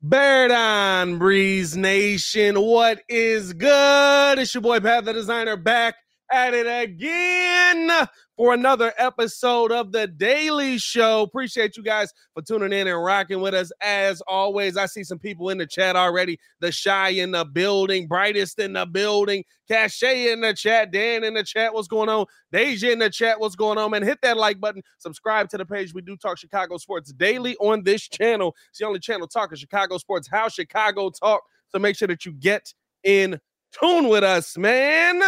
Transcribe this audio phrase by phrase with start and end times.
[0.00, 2.60] Bear down, Breeze Nation.
[2.60, 4.38] What is good?
[4.38, 5.96] It's your boy Pat the Designer back
[6.32, 8.06] at it again
[8.38, 11.22] for another episode of the Daily Show.
[11.22, 14.76] Appreciate you guys for tuning in and rocking with us as always.
[14.76, 16.38] I see some people in the chat already.
[16.60, 21.34] The Shy in the building, Brightest in the building, Cache in the chat, Dan in
[21.34, 21.74] the chat.
[21.74, 22.26] What's going on?
[22.52, 23.40] Deja in the chat.
[23.40, 24.04] What's going on, man?
[24.04, 24.82] Hit that like button.
[24.98, 25.92] Subscribe to the page.
[25.92, 28.54] We do talk Chicago sports daily on this channel.
[28.70, 31.42] It's the only channel talking Chicago sports, how Chicago talk.
[31.70, 32.72] So make sure that you get
[33.02, 33.40] in
[33.72, 35.18] tune with us, man.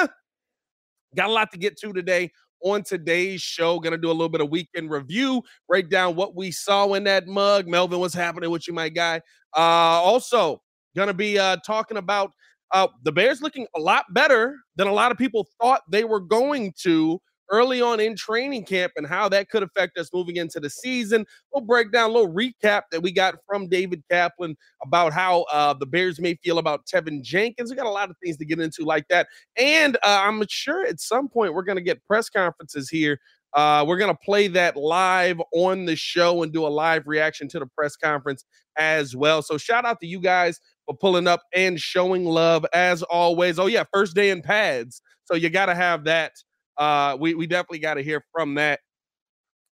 [1.16, 2.30] Got a lot to get to today
[2.62, 3.78] on today's show.
[3.80, 7.04] Going to do a little bit of weekend review, break down what we saw in
[7.04, 7.66] that mug.
[7.68, 9.20] Melvin, what's happening with you, my guy?
[9.56, 10.60] Uh, also,
[10.96, 12.32] going to be uh, talking about
[12.72, 16.20] uh, the Bears looking a lot better than a lot of people thought they were
[16.20, 17.20] going to
[17.50, 21.26] early on in training camp and how that could affect us moving into the season.
[21.52, 25.74] We'll break down a little recap that we got from David Kaplan about how uh,
[25.74, 27.70] the Bears may feel about Teven Jenkins.
[27.70, 29.28] We got a lot of things to get into like that.
[29.56, 33.20] And uh, I'm sure at some point we're going to get press conferences here.
[33.52, 37.48] Uh, we're going to play that live on the show and do a live reaction
[37.48, 38.44] to the press conference
[38.76, 39.42] as well.
[39.42, 43.58] So shout out to you guys for pulling up and showing love as always.
[43.58, 45.02] Oh, yeah, first day in pads.
[45.24, 46.32] So you got to have that
[46.80, 48.80] uh, we, we definitely got to hear from that.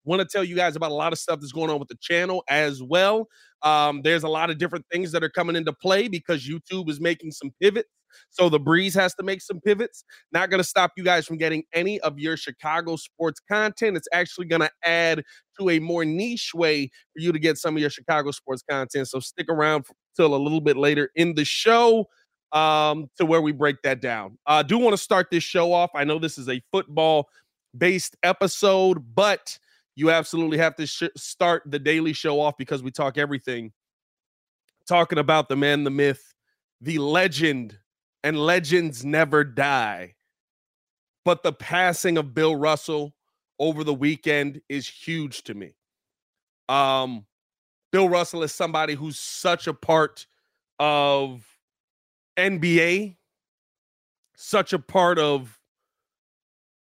[0.03, 1.97] Want to tell you guys about a lot of stuff that's going on with the
[1.99, 3.27] channel as well.
[3.63, 7.01] Um, there's a lot of different things that are coming into play because YouTube is
[7.01, 7.89] making some pivots.
[8.29, 10.03] So the breeze has to make some pivots.
[10.31, 13.97] Not going to stop you guys from getting any of your Chicago sports content.
[13.97, 15.23] It's actually going to add
[15.59, 19.07] to a more niche way for you to get some of your Chicago sports content.
[19.07, 19.85] So stick around
[20.15, 22.07] till a little bit later in the show
[22.51, 24.37] um, to where we break that down.
[24.45, 25.91] I uh, do want to start this show off.
[25.93, 27.29] I know this is a football
[27.77, 29.57] based episode, but
[29.95, 33.71] you absolutely have to sh- start the daily show off because we talk everything.
[34.87, 36.33] Talking about the man, the myth,
[36.79, 37.77] the legend,
[38.23, 40.15] and legends never die.
[41.25, 43.13] But the passing of Bill Russell
[43.59, 45.73] over the weekend is huge to me.
[46.69, 47.25] Um,
[47.91, 50.25] Bill Russell is somebody who's such a part
[50.79, 51.45] of
[52.37, 53.17] NBA,
[54.35, 55.59] such a part of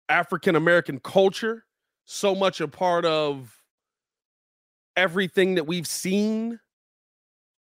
[0.08, 1.64] African American culture,
[2.04, 3.62] so much a part of
[4.96, 6.60] everything that we've seen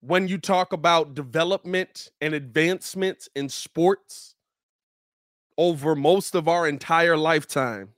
[0.01, 4.35] when you talk about development and advancement in sports
[5.59, 7.91] over most of our entire lifetimes.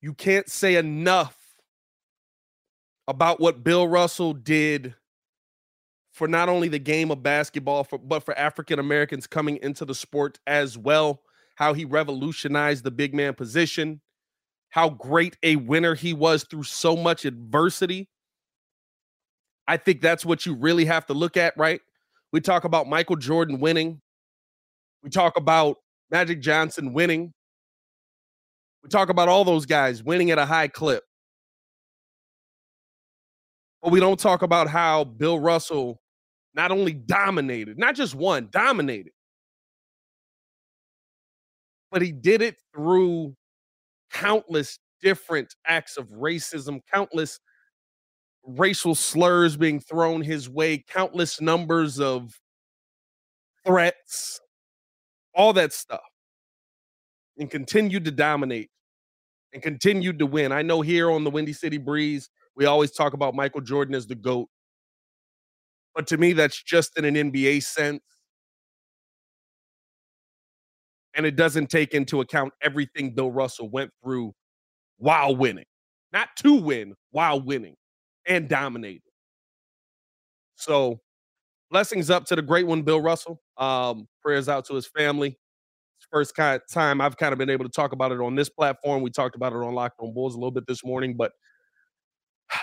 [0.00, 1.36] You can't say enough
[3.08, 4.94] about what Bill Russell did
[6.14, 9.94] for not only the game of basketball, for, but for African Americans coming into the
[9.94, 11.20] sport as well.
[11.56, 14.00] How he revolutionized the big man position,
[14.70, 18.08] how great a winner he was through so much adversity.
[19.66, 21.80] I think that's what you really have to look at, right?
[22.32, 24.00] We talk about Michael Jordan winning,
[25.02, 25.76] we talk about
[26.10, 27.32] Magic Johnson winning,
[28.82, 31.02] we talk about all those guys winning at a high clip.
[33.82, 36.00] But we don't talk about how Bill Russell
[36.54, 39.12] not only dominated, not just one, dominated,
[41.90, 43.34] but he did it through
[44.12, 47.40] countless different acts of racism, countless
[48.46, 52.32] racial slurs being thrown his way, countless numbers of
[53.66, 54.40] threats,
[55.34, 56.00] all that stuff,
[57.38, 58.70] and continued to dominate
[59.52, 60.52] and continued to win.
[60.52, 64.06] I know here on the Windy City Breeze, we always talk about Michael Jordan as
[64.06, 64.48] the GOAT.
[65.94, 68.02] But to me, that's just in an NBA sense.
[71.14, 74.32] And it doesn't take into account everything Bill Russell went through
[74.98, 75.66] while winning.
[76.12, 77.76] Not to win, while winning
[78.26, 79.02] and dominating.
[80.56, 81.00] So
[81.70, 83.40] blessings up to the great one, Bill Russell.
[83.58, 85.38] Um, prayers out to his family.
[86.10, 88.48] First kind of time I've kind of been able to talk about it on this
[88.50, 89.02] platform.
[89.02, 91.32] We talked about it on Locked On Bulls a little bit this morning, but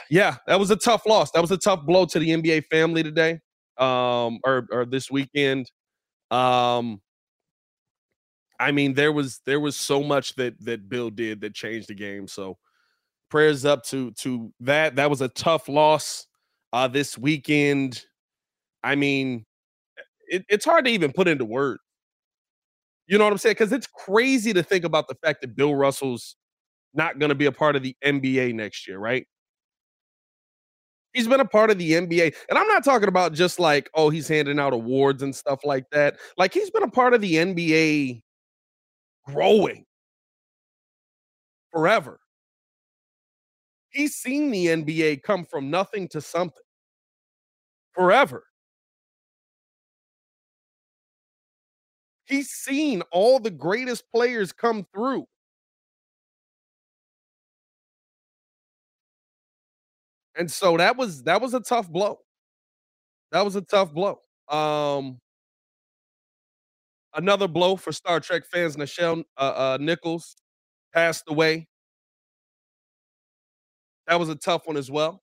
[0.10, 1.32] yeah, that was a tough loss.
[1.32, 3.40] That was a tough blow to the NBA family today,
[3.78, 5.72] um, or or this weekend.
[6.32, 7.02] Um,
[8.60, 11.96] I mean, there was there was so much that that Bill did that changed the
[11.96, 12.28] game.
[12.28, 12.58] So
[13.30, 14.96] prayers up to to that.
[14.98, 16.28] That was a tough loss
[16.74, 18.04] uh this weekend.
[18.84, 19.46] I mean,
[20.30, 21.82] it, it's hard to even put into words.
[23.08, 23.54] You know what I'm saying?
[23.54, 26.36] Because it's crazy to think about the fact that Bill Russell's
[26.94, 29.26] not going to be a part of the NBA next year, right?
[31.14, 32.32] He's been a part of the NBA.
[32.50, 35.90] And I'm not talking about just like, oh, he's handing out awards and stuff like
[35.92, 36.18] that.
[36.38, 38.22] Like, he's been a part of the NBA
[39.26, 39.86] growing
[41.72, 42.20] forever.
[43.90, 46.64] He's seen the NBA come from nothing to something
[47.94, 48.44] forever.
[52.26, 55.28] He's seen all the greatest players come through.
[60.42, 62.20] And so that was that was a tough blow.
[63.32, 64.20] That was a tough blow.
[64.50, 65.20] Um
[67.16, 68.76] another blow for Star Trek fans.
[68.78, 70.36] Nichelle uh, uh, Nichols
[70.94, 71.68] passed away.
[74.08, 75.22] That was a tough one as well.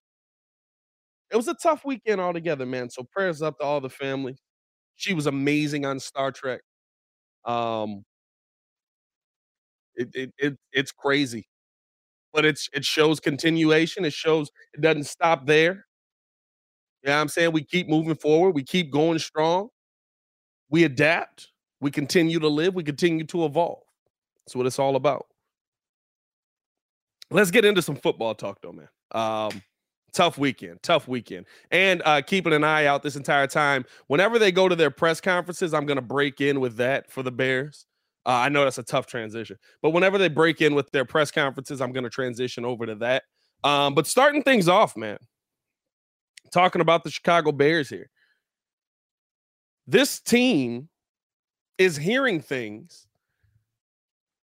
[1.31, 2.91] It was a tough weekend altogether, man.
[2.91, 4.37] So prayers up to all the family.
[4.97, 6.63] She was amazing on Star Trek.
[7.45, 8.05] Um,
[9.97, 11.47] it, it, it it's crazy,
[12.39, 14.05] but it's it shows continuation.
[14.05, 15.87] It shows it doesn't stop there.
[17.03, 18.55] Yeah, you know I'm saying we keep moving forward.
[18.55, 19.71] We keep going strong.
[20.71, 21.49] We adapt.
[21.81, 22.77] We continue to live.
[22.77, 23.83] We continue to evolve.
[24.47, 25.27] That's what it's all about.
[27.33, 28.89] Let's get into some football talk, though, man.
[29.11, 29.61] Um,
[30.13, 33.85] tough weekend, tough weekend, and uh, keeping an eye out this entire time.
[34.07, 37.25] Whenever they go to their press conferences, I'm going to break in with that for
[37.25, 37.88] the Bears.
[38.27, 41.31] Uh, I know that's a tough transition, but whenever they break in with their press
[41.31, 43.23] conferences, I'm going to transition over to that.
[43.65, 45.19] Um, but starting things off, man,
[46.53, 48.11] talking about the Chicago Bears here.
[49.87, 50.89] This team
[51.79, 53.07] is hearing things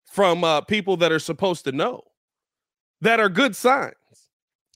[0.04, 2.02] from uh, people that are supposed to know
[3.00, 3.94] that are good signs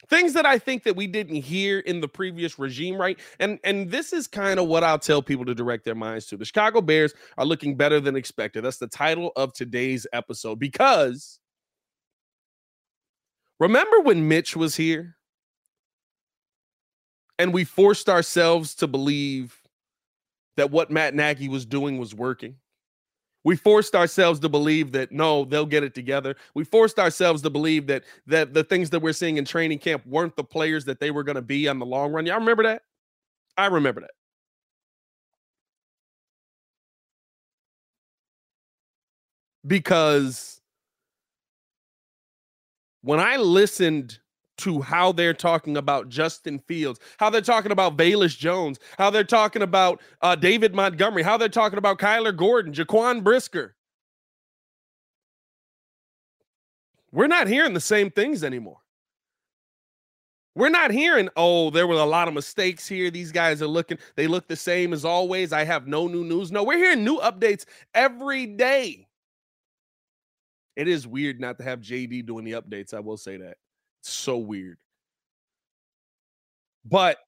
[0.08, 3.18] things that i think that we didn't hear in the previous regime right?
[3.40, 6.36] And and this is kind of what i'll tell people to direct their minds to.
[6.36, 8.64] The chicago bears are looking better than expected.
[8.64, 11.38] That's the title of today's episode because
[13.58, 15.16] remember when mitch was here?
[17.38, 19.54] And we forced ourselves to believe
[20.56, 22.56] that what Matt Nagy was doing was working.
[23.46, 26.34] We forced ourselves to believe that no, they'll get it together.
[26.54, 30.04] We forced ourselves to believe that that the things that we're seeing in training camp
[30.04, 32.26] weren't the players that they were going to be on the long run.
[32.26, 32.82] Y'all remember that?
[33.56, 34.10] I remember that.
[39.64, 40.60] Because
[43.02, 44.18] when I listened
[44.58, 49.24] to how they're talking about Justin Fields, how they're talking about Velus Jones, how they're
[49.24, 53.74] talking about uh, David Montgomery, how they're talking about Kyler Gordon, Jaquan Brisker.
[57.12, 58.78] We're not hearing the same things anymore.
[60.54, 63.10] We're not hearing, oh, there were a lot of mistakes here.
[63.10, 65.52] These guys are looking, they look the same as always.
[65.52, 66.50] I have no new news.
[66.50, 69.06] No, we're hearing new updates every day.
[70.74, 72.94] It is weird not to have JD doing the updates.
[72.94, 73.58] I will say that
[74.08, 74.78] so weird.
[76.84, 77.18] But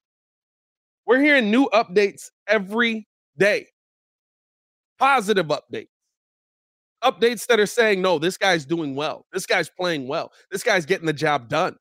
[1.07, 3.09] we're hearing new updates every
[3.39, 3.67] day.
[4.99, 5.89] Positive updates.
[7.03, 9.25] Updates that are saying, no, this guy's doing well.
[9.33, 10.33] This guy's playing well.
[10.51, 11.77] This guy's getting the job done.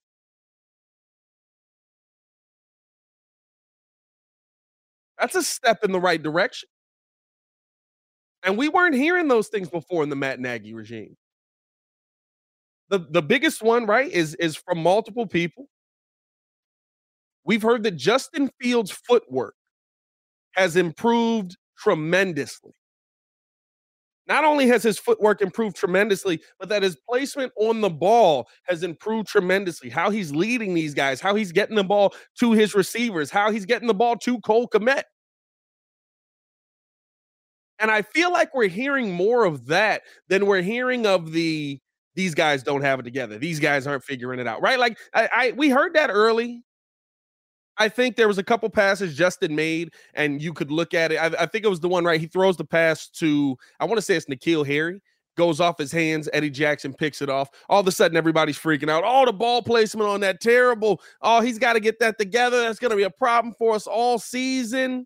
[5.20, 6.70] That's a step in the right direction.
[8.44, 11.18] And we weren't hearing those things before in the Matt Nagy regime
[12.90, 15.68] the the biggest one, right, is is from multiple people.
[17.44, 19.56] We've heard that Justin Fields' footwork
[20.52, 22.74] has improved tremendously.
[24.28, 28.84] Not only has his footwork improved tremendously, but that his placement on the ball has
[28.84, 29.90] improved tremendously.
[29.90, 33.66] How he's leading these guys, how he's getting the ball to his receivers, how he's
[33.66, 35.04] getting the ball to Cole Kmet.
[37.80, 41.80] And I feel like we're hearing more of that than we're hearing of the
[42.18, 43.38] these guys don't have it together.
[43.38, 44.80] These guys aren't figuring it out, right?
[44.80, 46.64] Like I, I we heard that early.
[47.78, 51.18] I think there was a couple passes Justin made, and you could look at it.
[51.18, 52.20] I, I think it was the one right.
[52.20, 55.00] He throws the pass to I want to say it's N'Keal Harry.
[55.38, 56.28] Goes off his hands.
[56.34, 57.50] Eddie Jackson picks it off.
[57.70, 59.04] All of a sudden, everybody's freaking out.
[59.06, 61.00] Oh, the ball placement on that terrible.
[61.22, 62.62] Oh, he's got to get that together.
[62.62, 65.06] That's going to be a problem for us all season.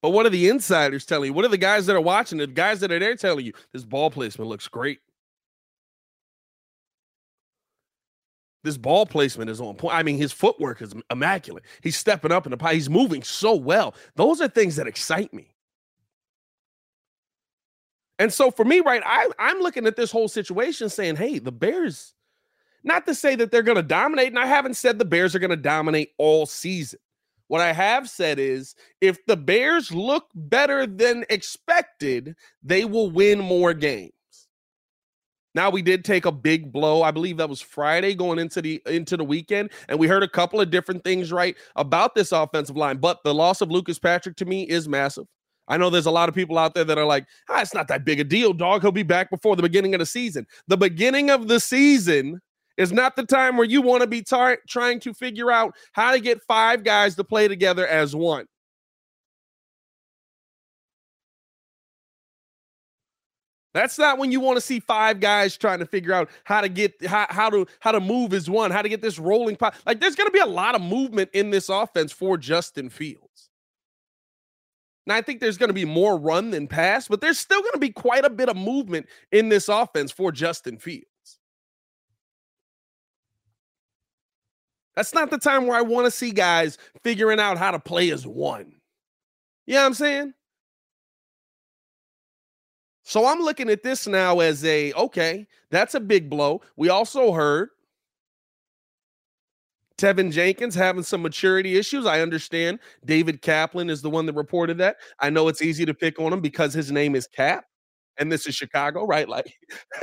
[0.00, 1.32] But what are the insiders telling you?
[1.32, 2.38] What are the guys that are watching?
[2.38, 5.00] The guys that are there telling you this ball placement looks great.
[8.64, 9.94] This ball placement is on point.
[9.94, 11.64] I mean, his footwork is immaculate.
[11.82, 12.74] He's stepping up in the pie.
[12.74, 13.94] He's moving so well.
[14.16, 15.54] Those are things that excite me.
[18.18, 21.52] And so for me, right, I, I'm looking at this whole situation saying, hey, the
[21.52, 22.14] Bears,
[22.82, 25.38] not to say that they're going to dominate, and I haven't said the Bears are
[25.38, 26.98] going to dominate all season.
[27.48, 33.40] What I have said is if the Bears look better than expected, they will win
[33.40, 34.12] more games.
[35.54, 37.02] Now we did take a big blow.
[37.02, 40.28] I believe that was Friday going into the into the weekend, and we heard a
[40.28, 42.98] couple of different things right about this offensive line.
[42.98, 45.26] But the loss of Lucas Patrick to me is massive.
[45.66, 47.88] I know there's a lot of people out there that are like, ah, it's not
[47.88, 48.82] that big a deal, dog.
[48.82, 50.46] He'll be back before the beginning of the season.
[50.66, 52.40] The beginning of the season
[52.78, 56.12] is not the time where you want to be tar- trying to figure out how
[56.12, 58.46] to get five guys to play together as one.
[63.74, 66.68] That's not when you want to see five guys trying to figure out how to
[66.68, 69.74] get how, how to how to move as one, how to get this rolling pot.
[69.84, 73.50] Like there's going to be a lot of movement in this offense for Justin Fields.
[75.06, 77.74] Now I think there's going to be more run than pass, but there's still going
[77.74, 81.06] to be quite a bit of movement in this offense for Justin Fields.
[84.98, 88.10] That's not the time where I want to see guys figuring out how to play
[88.10, 88.72] as one.
[89.64, 90.34] You know what I'm saying?
[93.04, 96.62] So I'm looking at this now as a okay, that's a big blow.
[96.76, 97.68] We also heard
[99.98, 102.04] Teven Jenkins having some maturity issues.
[102.04, 104.96] I understand David Kaplan is the one that reported that.
[105.20, 107.66] I know it's easy to pick on him because his name is Cap
[108.18, 109.28] and this is Chicago, right?
[109.28, 109.52] Like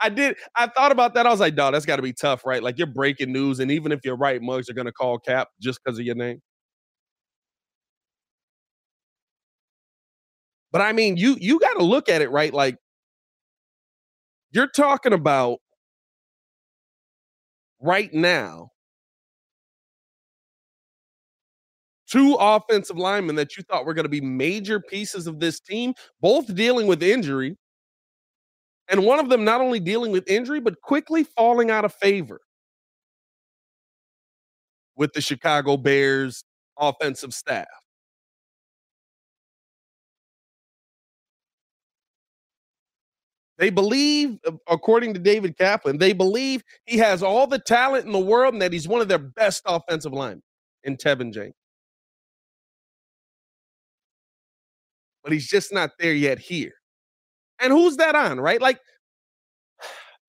[0.00, 1.26] I did I thought about that.
[1.26, 2.62] I was like, dog, that's gotta be tough, right?
[2.62, 5.80] Like you're breaking news, and even if you're right, mugs are gonna call Cap just
[5.84, 6.40] because of your name.
[10.72, 12.52] But I mean, you you got to look at it right.
[12.52, 12.76] Like
[14.52, 15.58] you're talking about
[17.80, 18.70] right now
[22.10, 25.94] two offensive linemen that you thought were going to be major pieces of this team,
[26.20, 27.56] both dealing with injury.
[28.88, 32.40] And one of them not only dealing with injury, but quickly falling out of favor
[34.96, 36.44] with the Chicago Bears
[36.78, 37.68] offensive staff.
[43.58, 48.12] They believe, uh, according to David Kaplan, they believe he has all the talent in
[48.12, 50.42] the world and that he's one of their best offensive linemen
[50.82, 51.59] in Teven Jenkins.
[55.22, 56.72] But he's just not there yet here.
[57.60, 58.60] And who's that on, right?
[58.60, 58.80] Like,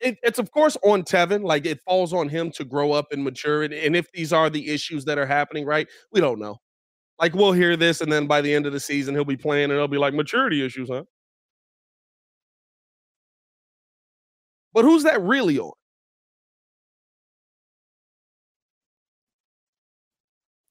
[0.01, 1.43] it, it's of course on Teven.
[1.43, 3.63] Like, it falls on him to grow up and mature.
[3.63, 5.87] And, and if these are the issues that are happening, right?
[6.11, 6.57] We don't know.
[7.19, 9.65] Like, we'll hear this, and then by the end of the season, he'll be playing,
[9.65, 11.03] and it'll be like maturity issues, huh?
[14.73, 15.73] But who's that really on?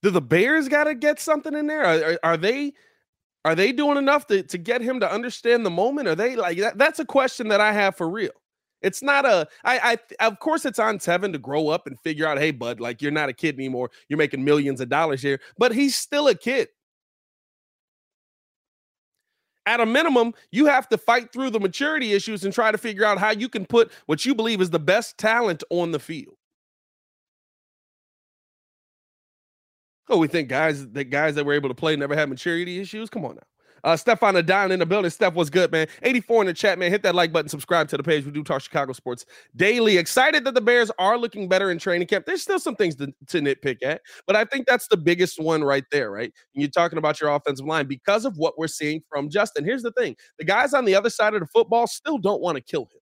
[0.03, 1.83] Do the Bears got to get something in there?
[1.83, 2.73] Are, are, are, they
[3.43, 6.07] are they doing enough to, to get him to understand the moment?
[6.07, 6.77] Are they like that?
[6.77, 8.31] That's a question that I have for real.
[8.81, 12.27] It's not a I I of course it's on Teven to grow up and figure
[12.27, 13.91] out, hey, bud, like you're not a kid anymore.
[14.09, 16.69] You're making millions of dollars here, but he's still a kid
[19.65, 23.05] at a minimum, you have to fight through the maturity issues and try to figure
[23.05, 26.35] out how you can put what you believe is the best talent on the field.
[30.11, 33.09] Oh, we think guys that guys that were able to play never had maturity issues.
[33.09, 33.41] Come on now.
[33.83, 35.09] Uh, Stefan Adon in the building.
[35.09, 35.87] Steph, was good, man?
[36.03, 36.91] 84 in the chat, man.
[36.91, 38.25] Hit that like button, subscribe to the page.
[38.25, 39.25] We do talk Chicago sports
[39.55, 39.97] daily.
[39.97, 42.25] Excited that the Bears are looking better in training camp.
[42.25, 45.63] There's still some things to, to nitpick at, but I think that's the biggest one
[45.63, 46.31] right there, right?
[46.53, 49.63] And you're talking about your offensive line because of what we're seeing from Justin.
[49.63, 52.57] Here's the thing the guys on the other side of the football still don't want
[52.57, 53.00] to kill him.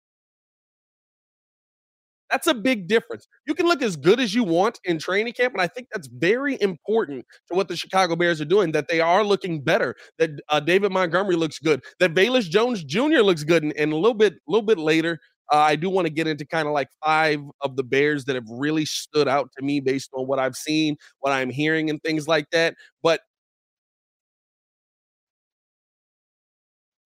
[2.29, 3.27] That's a big difference.
[3.47, 6.07] You can look as good as you want in training camp, and I think that's
[6.07, 8.71] very important to what the Chicago Bears are doing.
[8.71, 9.95] That they are looking better.
[10.19, 11.83] That uh, David Montgomery looks good.
[11.99, 13.21] That Velus Jones Jr.
[13.21, 15.19] looks good, and, and a little bit, a little bit later,
[15.51, 18.35] uh, I do want to get into kind of like five of the Bears that
[18.35, 22.01] have really stood out to me based on what I've seen, what I'm hearing, and
[22.03, 22.75] things like that.
[23.01, 23.21] But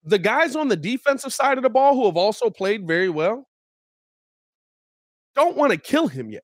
[0.04, 3.46] the guys on the defensive side of the ball who have also played very well
[5.34, 6.42] don't want to kill him yet.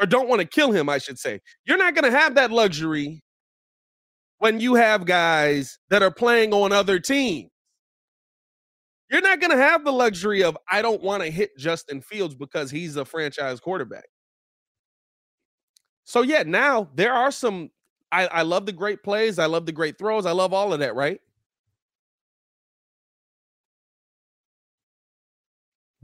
[0.00, 1.40] Or don't want to kill him, I should say.
[1.64, 3.22] You're not going to have that luxury
[4.38, 7.50] when you have guys that are playing on other teams.
[9.10, 12.34] You're not going to have the luxury of, I don't want to hit Justin Fields
[12.34, 14.06] because he's a franchise quarterback.
[16.04, 17.70] So, yeah, now there are some
[18.12, 19.38] I, I love the great plays.
[19.38, 20.26] I love the great throws.
[20.26, 21.20] I love all of that, right?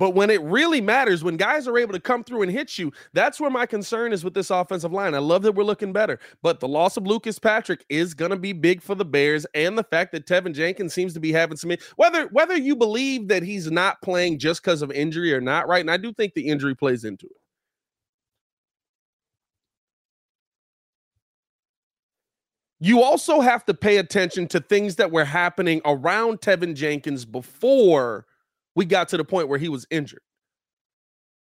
[0.02, 2.90] But when it really matters, when guys are able to come through and hit you,
[3.12, 5.14] that's where my concern is with this offensive line.
[5.14, 8.36] I love that we're looking better, but the loss of Lucas Patrick is going to
[8.36, 11.56] be big for the Bears, and the fact that Teven Jenkins seems to be having
[11.56, 15.68] some whether whether you believe that he's not playing just because of injury or not,
[15.68, 15.82] right?
[15.82, 17.36] And I do think the injury plays into it.
[22.80, 28.26] You also have to pay attention to things that were happening around Teven Jenkins before
[28.74, 30.22] we got to the point where he was injured.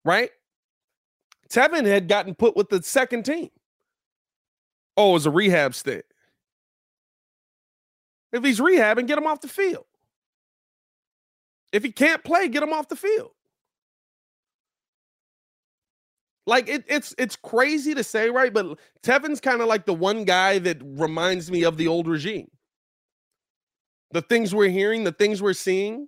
[0.05, 0.31] Right?
[1.49, 3.49] Teven had gotten put with the second team.
[4.95, 6.05] Oh, it was a rehab stint.
[8.31, 9.85] If he's rehabbing, get him off the field.
[11.71, 13.31] If he can't play, get him off the field.
[16.45, 18.51] Like it, it's it's crazy to say, right?
[18.51, 22.49] But Teven's kind of like the one guy that reminds me of the old regime.
[24.11, 26.07] The things we're hearing, the things we're seeing,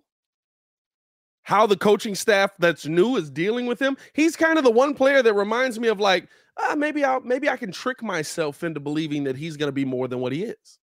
[1.43, 3.97] how the coaching staff that's new is dealing with him.
[4.13, 7.49] He's kind of the one player that reminds me of like, uh, maybe I'll maybe
[7.49, 10.43] I can trick myself into believing that he's going to be more than what he
[10.43, 10.79] is.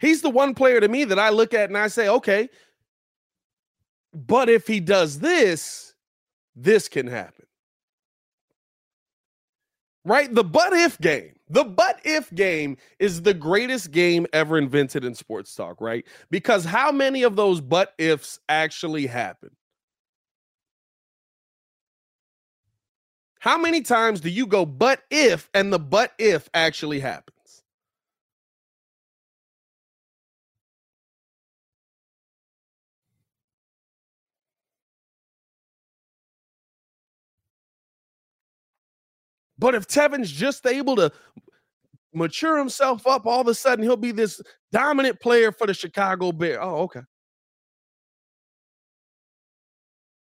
[0.00, 2.48] He's the one player to me that I look at and I say, okay,
[4.12, 5.94] but if he does this,
[6.56, 7.46] this can happen.
[10.04, 10.34] Right?
[10.34, 15.14] The but if game the but if game is the greatest game ever invented in
[15.14, 16.06] sports talk, right?
[16.30, 19.50] Because how many of those but ifs actually happen?
[23.40, 27.62] How many times do you go but if and the but if actually happens?
[39.58, 41.12] But if Teven's just able to
[42.14, 46.32] mature himself up, all of a sudden he'll be this dominant player for the Chicago
[46.32, 46.58] Bears.
[46.60, 47.00] Oh, okay.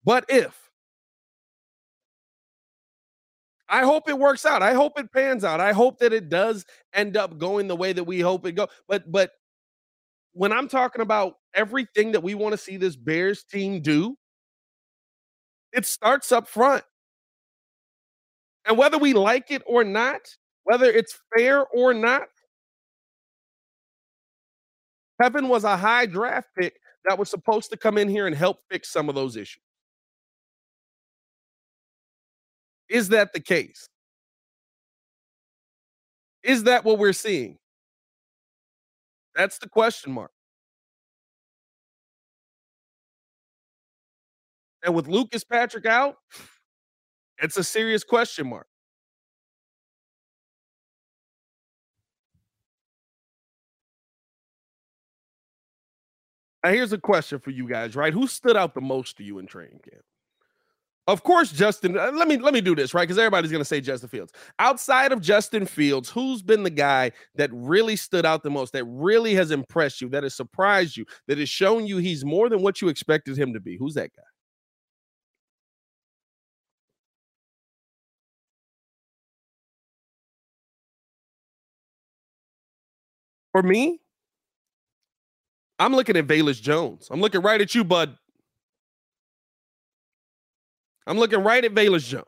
[0.04, 0.66] But if
[3.68, 4.62] I hope it works out.
[4.62, 5.60] I hope it pans out.
[5.60, 8.68] I hope that it does end up going the way that we hope it go.
[8.88, 9.32] But but
[10.32, 14.16] when I'm talking about everything that we want to see this Bears team do,
[15.72, 16.84] it starts up front.
[18.66, 20.20] And whether we like it or not,
[20.66, 22.26] whether it's fair or not,
[25.22, 26.74] Teven was a high draft pick
[27.04, 29.62] that was supposed to come in here and help fix some of those issues.
[32.88, 33.88] Is that the case?
[36.42, 37.58] Is that what we're seeing?
[39.36, 40.32] That's the question mark.
[44.84, 46.16] And with Lucas Patrick out,
[47.38, 48.66] it's a serious question mark.
[56.66, 58.12] Now, here's a question for you guys, right?
[58.12, 60.02] Who stood out the most to you in training camp?
[61.06, 61.96] Of course, Justin.
[61.96, 63.04] Uh, let me let me do this, right?
[63.04, 64.32] Because everybody's gonna say Justin Fields.
[64.58, 68.82] Outside of Justin Fields, who's been the guy that really stood out the most, that
[68.86, 72.60] really has impressed you, that has surprised you, that has shown you he's more than
[72.62, 73.76] what you expected him to be?
[73.76, 74.22] Who's that guy?
[83.52, 84.00] For me,
[85.78, 87.08] I'm looking at Velus Jones.
[87.10, 88.16] I'm looking right at you, bud.
[91.06, 92.24] I'm looking right at Velus Jones.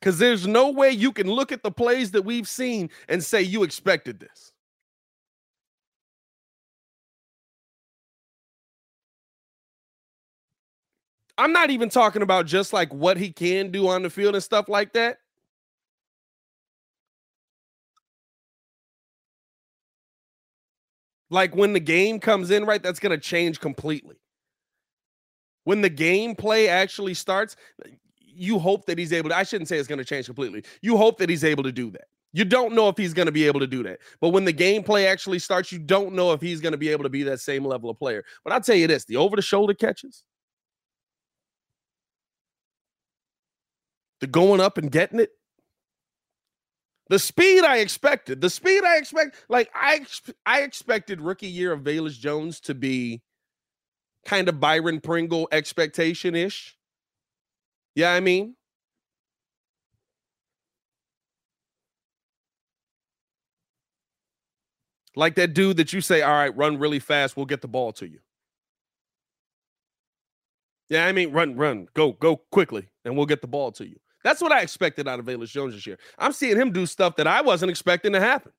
[0.00, 3.40] Because there's no way you can look at the plays that we've seen and say
[3.40, 4.52] you expected this.
[11.38, 14.44] I'm not even talking about just like what he can do on the field and
[14.44, 15.18] stuff like that.
[21.34, 24.14] Like when the game comes in, right, that's going to change completely.
[25.64, 27.56] When the gameplay actually starts,
[28.16, 29.36] you hope that he's able to.
[29.36, 30.62] I shouldn't say it's going to change completely.
[30.80, 32.04] You hope that he's able to do that.
[32.32, 33.98] You don't know if he's going to be able to do that.
[34.20, 37.02] But when the gameplay actually starts, you don't know if he's going to be able
[37.02, 38.24] to be that same level of player.
[38.44, 40.22] But I'll tell you this the over the shoulder catches,
[44.20, 45.30] the going up and getting it.
[47.10, 50.06] The speed I expected, the speed I expect, like I
[50.46, 53.20] I expected rookie year of Velus Jones to be
[54.24, 56.76] kind of Byron Pringle expectation ish.
[57.94, 58.56] Yeah, I mean,
[65.14, 67.92] like that dude that you say, all right, run really fast, we'll get the ball
[67.92, 68.20] to you.
[70.88, 73.98] Yeah, I mean, run, run, go, go quickly, and we'll get the ball to you.
[74.24, 75.98] That's what I expected out of Velus Jones this year.
[76.18, 78.52] I'm seeing him do stuff that I wasn't expecting to happen.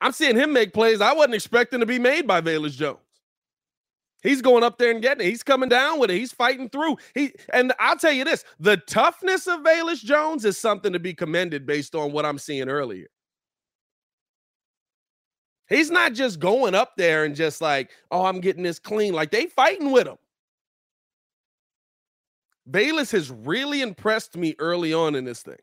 [0.00, 3.00] I'm seeing him make plays I wasn't expecting to be made by Velus Jones.
[4.22, 5.30] He's going up there and getting it.
[5.30, 6.16] He's coming down with it.
[6.16, 6.96] He's fighting through.
[7.14, 11.14] He and I'll tell you this: the toughness of Velus Jones is something to be
[11.14, 13.06] commended based on what I'm seeing earlier.
[15.68, 19.12] He's not just going up there and just like, oh, I'm getting this clean.
[19.12, 20.16] Like they fighting with him.
[22.70, 25.56] Velus has really impressed me early on in this thing.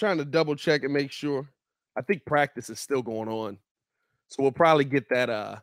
[0.00, 1.48] trying to double check and make sure.
[1.96, 3.58] I think practice is still going on.
[4.28, 5.56] So we'll probably get that uh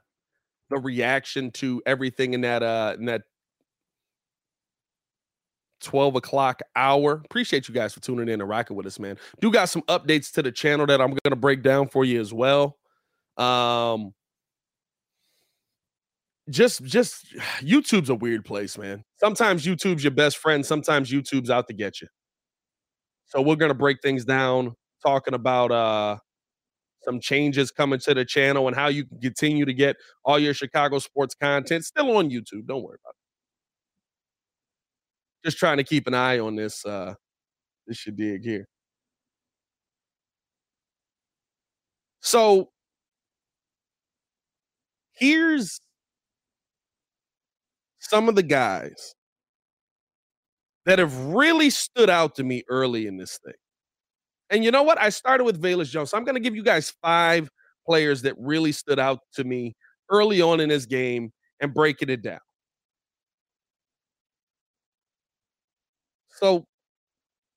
[0.69, 3.23] the reaction to everything in that uh in that
[5.81, 7.21] 12 o'clock hour.
[7.25, 9.17] Appreciate you guys for tuning in and rocking with us, man.
[9.41, 12.31] Do got some updates to the channel that I'm gonna break down for you as
[12.31, 12.77] well.
[13.37, 14.13] Um
[16.49, 17.25] just just
[17.61, 19.03] YouTube's a weird place, man.
[19.17, 22.07] Sometimes YouTube's your best friend, sometimes YouTube's out to get you.
[23.27, 26.17] So we're gonna break things down, talking about uh
[27.03, 30.53] some changes coming to the channel and how you can continue to get all your
[30.53, 32.65] Chicago sports content still on YouTube.
[32.67, 33.11] Don't worry about
[35.43, 35.47] it.
[35.47, 37.13] Just trying to keep an eye on this uh
[37.87, 38.67] this should dig here.
[42.21, 42.69] So
[45.13, 45.79] here's
[48.09, 49.15] some of the guys
[50.85, 53.53] that have really stood out to me early in this thing.
[54.49, 54.99] And you know what?
[54.99, 56.11] I started with Velus Jones.
[56.11, 57.49] So I'm going to give you guys five
[57.85, 59.75] players that really stood out to me
[60.09, 62.39] early on in this game and breaking it down.
[66.29, 66.65] So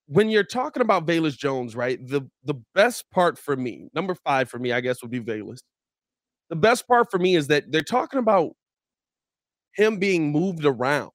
[0.06, 2.04] when you're talking about Velus Jones, right?
[2.04, 5.58] The the best part for me, number five for me, I guess, would be Velus.
[6.48, 8.52] The best part for me is that they're talking about
[9.72, 11.10] him being moved around.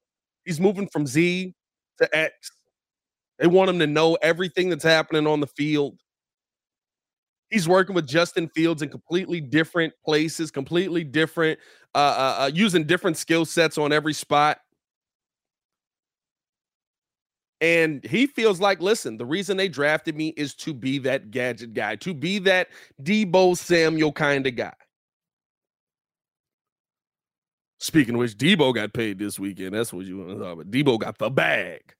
[0.45, 1.53] He's moving from Z
[1.99, 2.51] to X.
[3.39, 5.99] They want him to know everything that's happening on the field.
[7.49, 11.59] He's working with Justin Fields in completely different places, completely different,
[11.93, 14.59] uh, uh, uh using different skill sets on every spot.
[17.61, 21.73] And he feels like, listen, the reason they drafted me is to be that gadget
[21.73, 22.67] guy, to be that
[23.01, 24.73] Deebo Samuel kind of guy.
[27.85, 29.75] Speaking of which, Deebo got paid this weekend.
[29.75, 30.71] That's what you want to talk about.
[30.71, 31.93] Deebo got the bag.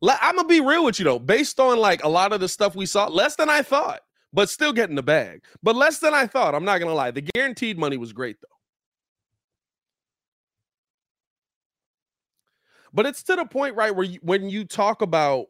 [0.00, 2.76] I'm gonna be real with you though, based on like a lot of the stuff
[2.76, 4.02] we saw, less than I thought,
[4.32, 5.42] but still getting the bag.
[5.64, 6.54] But less than I thought.
[6.54, 7.10] I'm not gonna lie.
[7.10, 8.56] The guaranteed money was great though.
[12.92, 15.46] But it's to the point, right, where you, when you talk about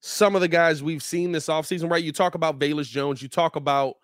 [0.00, 2.02] some of the guys we've seen this offseason, right?
[2.02, 3.96] You talk about Velus Jones, you talk about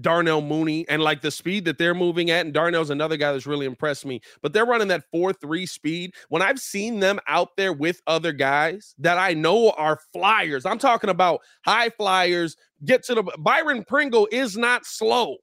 [0.00, 2.44] Darnell Mooney and like the speed that they're moving at.
[2.44, 4.20] And Darnell's another guy that's really impressed me.
[4.42, 6.14] But they're running that 4 3 speed.
[6.28, 10.78] When I've seen them out there with other guys that I know are flyers, I'm
[10.78, 15.36] talking about high flyers, get to the Byron Pringle is not slow.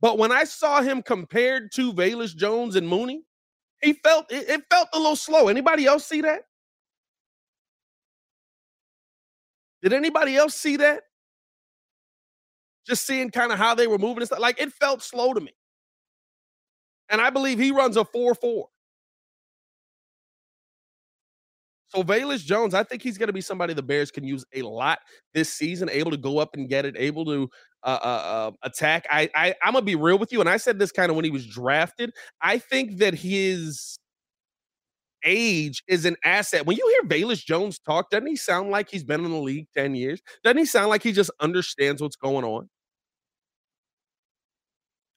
[0.00, 3.22] But when I saw him compared to Velus Jones and Mooney,
[3.82, 5.48] he felt it, it felt a little slow.
[5.48, 6.42] Anybody else see that?
[9.82, 11.02] Did anybody else see that?
[12.88, 14.40] Just seeing kind of how they were moving and stuff.
[14.40, 15.52] Like it felt slow to me.
[17.10, 18.68] And I believe he runs a 4 4.
[21.88, 24.60] So Velus Jones, I think he's going to be somebody the Bears can use a
[24.62, 24.98] lot
[25.32, 27.48] this season, able to go up and get it, able to
[27.82, 29.06] uh, uh, uh, attack.
[29.10, 31.24] I, I I'm gonna be real with you, and I said this kind of when
[31.24, 32.10] he was drafted.
[32.42, 33.98] I think that his
[35.24, 36.66] age is an asset.
[36.66, 39.66] When you hear Velus Jones talk, doesn't he sound like he's been in the league
[39.76, 40.20] 10 years?
[40.44, 42.68] Doesn't he sound like he just understands what's going on?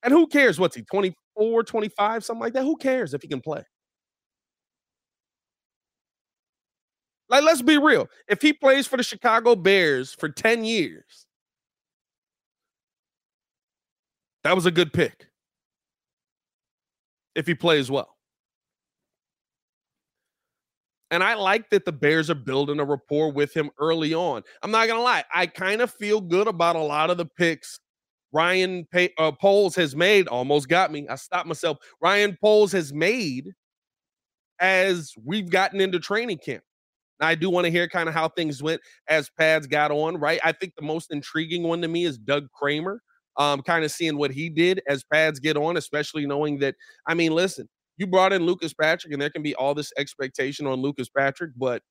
[0.04, 0.60] And who cares?
[0.60, 2.64] What's he, 24, 25, something like that?
[2.64, 3.64] Who cares if he can play?
[7.30, 8.08] Like, let's be real.
[8.28, 11.26] If he plays for the Chicago Bears for 10 years,
[14.44, 15.28] that was a good pick.
[17.36, 18.18] If he plays well.
[21.10, 24.44] And I like that the Bears are building a rapport with him early on.
[24.64, 25.24] I'm not going to lie.
[25.34, 27.80] I kind of feel good about a lot of the picks
[28.34, 31.08] Ryan Pay- uh, Poles has made almost got me.
[31.08, 31.78] I stopped myself.
[32.02, 33.50] Ryan Poles has made
[34.60, 36.64] as we've gotten into training camp.
[37.20, 40.18] Now, I do want to hear kind of how things went as pads got on,
[40.18, 40.40] right?
[40.44, 43.02] I think the most intriguing one to me is Doug Kramer.
[43.38, 46.76] Um, kind of seeing what he did as pads get on, especially knowing that,
[47.08, 50.68] I mean, listen, you brought in Lucas Patrick, and there can be all this expectation
[50.68, 51.82] on Lucas Patrick, but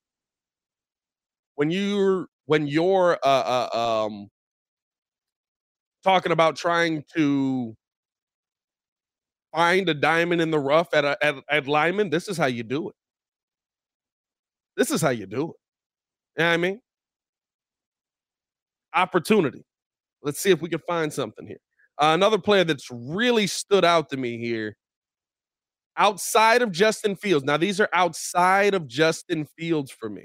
[1.54, 4.28] when you're when you're uh, uh um
[6.02, 7.76] talking about trying to
[9.52, 12.62] find a diamond in the rough at a, at, at lineman, this is how you
[12.62, 12.94] do it.
[14.76, 15.38] This is how you do it.
[15.40, 16.80] You know what I mean?
[18.94, 19.64] Opportunity.
[20.22, 21.60] Let's see if we can find something here.
[21.98, 24.76] Uh, another player that's really stood out to me here
[25.96, 27.44] outside of Justin Fields.
[27.44, 30.24] Now, these are outside of Justin Fields for me.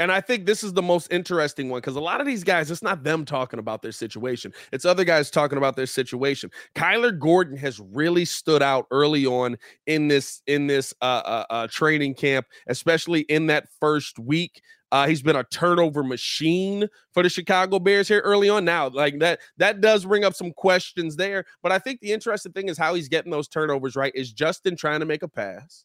[0.00, 2.70] And I think this is the most interesting one because a lot of these guys,
[2.70, 4.52] it's not them talking about their situation.
[4.72, 6.50] It's other guys talking about their situation.
[6.76, 9.56] Kyler Gordon has really stood out early on
[9.86, 14.62] in this in this uh, uh, uh training camp, especially in that first week.
[14.90, 18.64] Uh, he's been a turnover machine for the Chicago Bears here early on.
[18.64, 21.44] Now, like that, that does bring up some questions there.
[21.62, 24.12] But I think the interesting thing is how he's getting those turnovers right.
[24.14, 25.84] Is Justin trying to make a pass?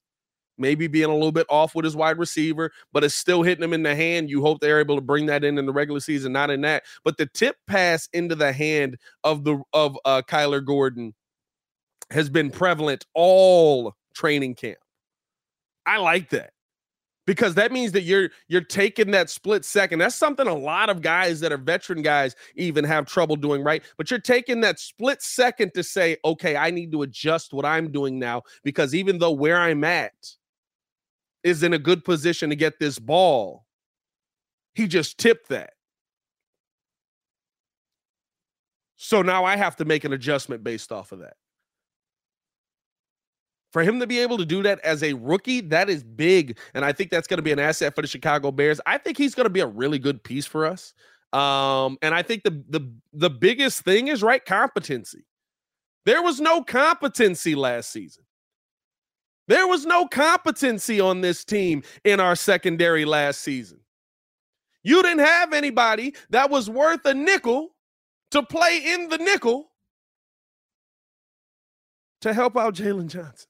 [0.57, 3.73] Maybe being a little bit off with his wide receiver, but it's still hitting him
[3.73, 4.29] in the hand.
[4.29, 6.83] You hope they're able to bring that in in the regular season, not in that.
[7.03, 11.13] But the tip pass into the hand of the of uh, Kyler Gordon
[12.11, 14.77] has been prevalent all training camp.
[15.85, 16.53] I like that
[17.25, 21.01] because that means that you're you're taking that split second that's something a lot of
[21.01, 25.21] guys that are veteran guys even have trouble doing right but you're taking that split
[25.21, 29.31] second to say okay i need to adjust what i'm doing now because even though
[29.31, 30.13] where i'm at
[31.43, 33.65] is in a good position to get this ball
[34.73, 35.73] he just tipped that
[38.95, 41.35] so now i have to make an adjustment based off of that
[43.73, 46.59] for him to be able to do that as a rookie, that is big.
[46.75, 48.79] And I think that's going to be an asset for the Chicago Bears.
[48.85, 50.93] I think he's going to be a really good piece for us.
[51.33, 55.25] Um, and I think the the the biggest thing is right competency.
[56.05, 58.23] There was no competency last season.
[59.53, 63.81] There was no competency on this team in our secondary last season.
[64.81, 67.69] You didn't have anybody that was worth a nickel
[68.31, 69.69] to play in the nickel
[72.21, 73.47] to help out Jaylon Johnson.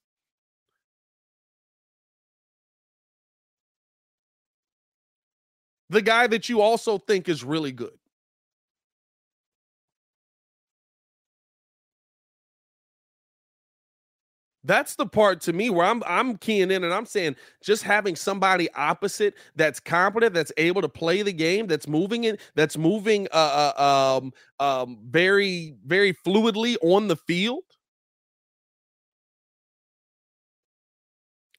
[5.90, 7.98] the guy that you also think is really good.
[14.64, 18.16] That's the part to me where I'm I'm keying in and I'm saying just having
[18.16, 23.28] somebody opposite that's competent, that's able to play the game, that's moving it, that's moving
[23.34, 24.34] uh, uh um
[24.66, 27.64] um very very fluidly on the field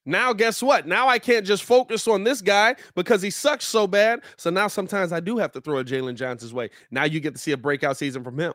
[0.06, 0.86] Now, guess what?
[0.86, 4.20] Now I can't just focus on this guy because he sucks so bad.
[4.36, 6.70] So now sometimes I do have to throw a Jaylon Johnson's way.
[6.90, 8.52] Now you get to see a breakout season from him.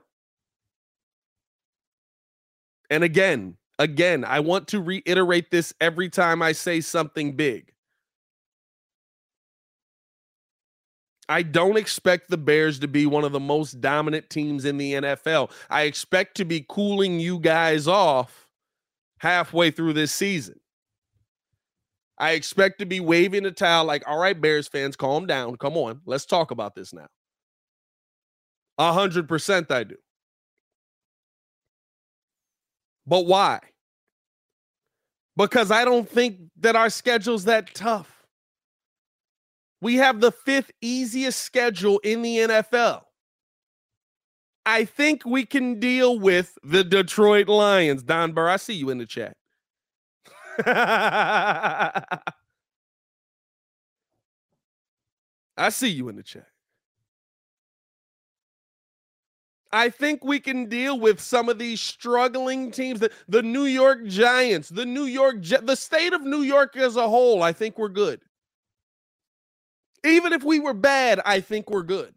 [2.89, 7.71] And again, again, I want to reiterate this every time I say something big.
[11.29, 14.93] I don't expect the Bears to be one of the most dominant teams in the
[14.93, 15.51] NFL.
[15.69, 18.47] I expect to be cooling you guys off
[19.19, 20.59] halfway through this season.
[22.17, 25.55] I expect to be waving a towel like, all right, Bears fans, calm down.
[25.57, 26.01] Come on.
[26.05, 27.07] Let's talk about this now.
[28.79, 29.95] A hundred percent I do.
[33.05, 33.59] But why?
[35.39, 38.25] Because I don't think that our schedule's that tough.
[39.81, 43.03] We have the fifth easiest schedule in the NFL.
[44.65, 48.03] I think we can deal with the Detroit Lions.
[48.03, 49.37] Don Burr, I see you in the chat.
[55.57, 56.47] I see you in the chat.
[59.71, 64.05] I think we can deal with some of these struggling teams, the, the New York
[64.07, 67.43] Giants, the New York, the state of New York as a whole.
[67.43, 68.21] I think we're good.
[70.03, 72.13] Even if we were bad, I think we're good.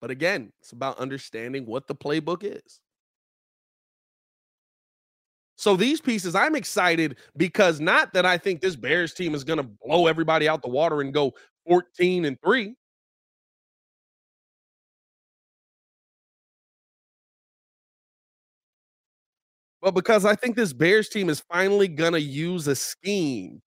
[0.00, 2.80] But again, it's about understanding what the playbook is.
[5.56, 9.58] So these pieces, I'm excited because not that I think this Bears team is going
[9.58, 11.34] to blow everybody out the water and go
[11.66, 12.74] 14 and 3.
[19.82, 23.62] But because I think this Bears team is finally going to use a scheme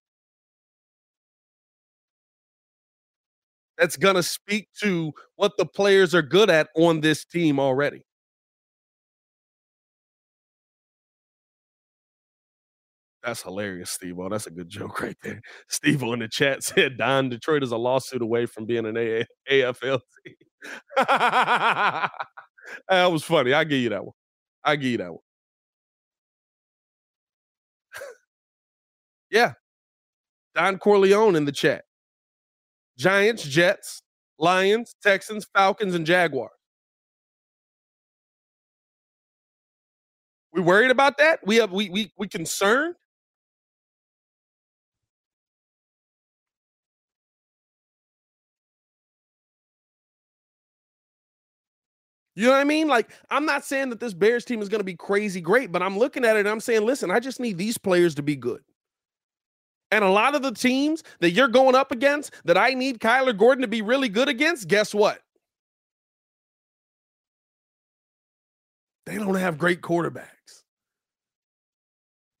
[3.78, 8.02] that's going to speak to what the players are good at on this team already.
[13.22, 14.18] That's hilarious, Steve.
[14.18, 15.40] Oh, that's a good joke right there.
[15.68, 19.26] Steve in the chat said Don Detroit is a lawsuit away from being an A-
[19.50, 20.34] AFL team.
[20.96, 22.10] that
[22.90, 23.52] was funny.
[23.54, 24.14] I give you that one.
[24.64, 25.23] I give you that one.
[29.34, 29.52] Yeah.
[30.54, 31.84] Don Corleone in the chat.
[32.96, 34.00] Giants, Jets,
[34.38, 36.52] Lions, Texans, Falcons, and Jaguars.
[40.52, 41.40] We worried about that?
[41.44, 42.94] We have we we we concerned?
[52.36, 52.88] You know what I mean?
[52.88, 55.82] Like, I'm not saying that this Bears team is going to be crazy great, but
[55.82, 58.36] I'm looking at it and I'm saying, listen, I just need these players to be
[58.36, 58.62] good.
[59.94, 63.38] And a lot of the teams that you're going up against that I need Kyler
[63.38, 65.20] Gordon to be really good against, guess what?
[69.06, 70.64] They don't have great quarterbacks.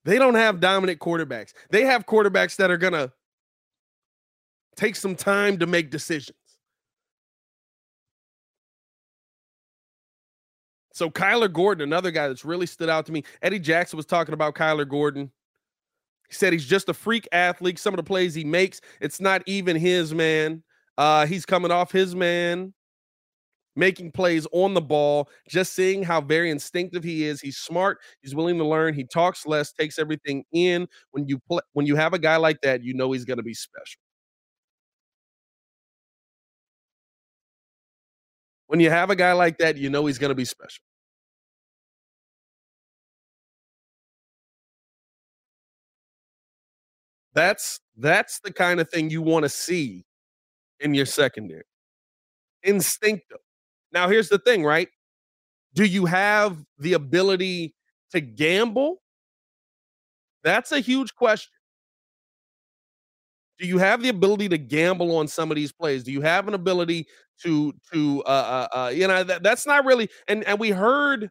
[0.04, 1.52] They don't have dominant quarterbacks.
[1.70, 3.12] They have quarterbacks that are going to
[4.74, 6.36] take some time to make decisions.
[10.92, 13.22] So Kyler Gordon, another guy that's really stood out to me.
[13.42, 15.30] Eddie Jackson was talking about Kyler Gordon.
[16.28, 17.78] He said he's just a freak athlete.
[17.78, 20.62] Some of the plays he makes, it's not even his man.
[20.96, 22.72] Uh, he's coming off his man,
[23.76, 27.40] making plays on the ball, just seeing how very instinctive he is.
[27.40, 27.98] He's smart.
[28.22, 28.94] He's willing to learn.
[28.94, 30.86] He talks less, takes everything in.
[31.10, 33.42] When you play, when you have a guy like that, you know he's going to
[33.42, 34.00] be special.
[38.66, 40.83] When you have a guy like that, you know he's going to be special.
[47.34, 50.04] That's that's the kind of thing you want to see
[50.80, 51.64] in your secondary.
[52.62, 53.38] Instinctive.
[53.92, 54.88] Now here's the thing, right?
[55.74, 57.74] Do you have the ability
[58.12, 58.98] to gamble?
[60.42, 61.50] That's a huge question.
[63.58, 66.02] Do you have the ability to gamble on some of these plays?
[66.02, 67.06] Do you have an ability
[67.42, 71.30] to to uh uh, uh you know that, that's not really and and we heard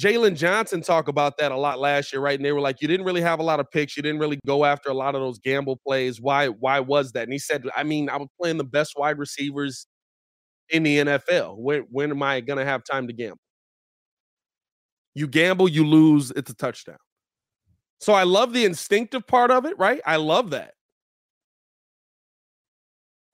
[0.00, 2.38] Jaylon Johnson talk about that a lot last year, right?
[2.38, 3.96] And they were like, you didn't really have a lot of picks.
[3.96, 6.20] You didn't really go after a lot of those gamble plays.
[6.20, 6.48] Why?
[6.48, 7.22] Why was that?
[7.22, 9.86] And he said, I mean, I was playing the best wide receivers
[10.68, 11.56] in the NFL.
[11.58, 13.38] When when am I gonna have time to gamble?
[15.14, 16.98] You gamble, you lose, it's a touchdown.
[18.00, 20.02] So I love the instinctive part of it, right?
[20.04, 20.74] I love that.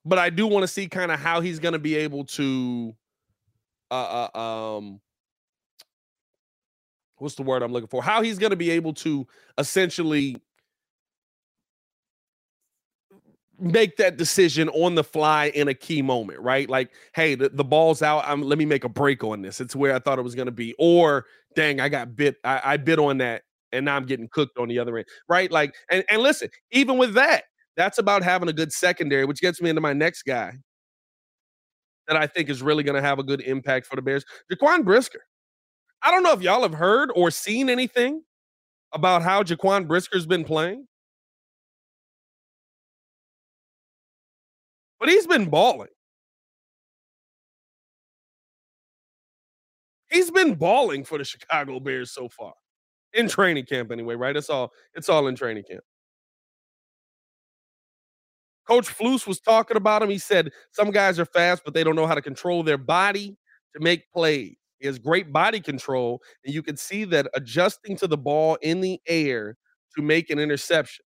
[0.05, 2.93] But I do want to see kind of how he's going to be able to
[3.91, 5.01] uh, uh um
[7.23, 8.03] what's the word I'm looking for?
[8.03, 9.25] How he's going to be able to
[9.57, 10.37] essentially
[13.59, 16.69] make that decision on the fly in a key moment, right?
[16.69, 18.23] Like, hey, the, the ball's out.
[18.27, 19.61] I'm, let me make a break on this.
[19.61, 20.75] It's where I thought it was going to be.
[20.77, 22.35] Or, dang, I got bit.
[22.43, 25.49] I, I bit on that, and now I'm getting cooked on the other end, right?
[25.49, 27.45] Like, and and listen, even with that,
[27.77, 30.53] that's about having a good secondary, which gets me into my next guy
[32.07, 34.83] that I think is really going to have a good impact for the Bears, Jaquan
[34.83, 35.21] Brisker.
[36.03, 38.23] I don't know if y'all have heard or seen anything
[38.93, 40.87] about how Jaquan Brisker's been playing.
[44.99, 45.89] But he's been balling.
[50.09, 52.53] He's been balling for the Chicago Bears so far.
[53.13, 54.35] In training camp anyway, right?
[54.35, 55.83] It's all it's all in training camp.
[58.67, 60.09] Coach Flus was talking about him.
[60.09, 63.37] He said some guys are fast, but they don't know how to control their body
[63.75, 64.55] to make plays.
[64.83, 68.81] He has great body control, and you can see that adjusting to the ball in
[68.81, 69.57] the air
[69.97, 71.05] to make an interception,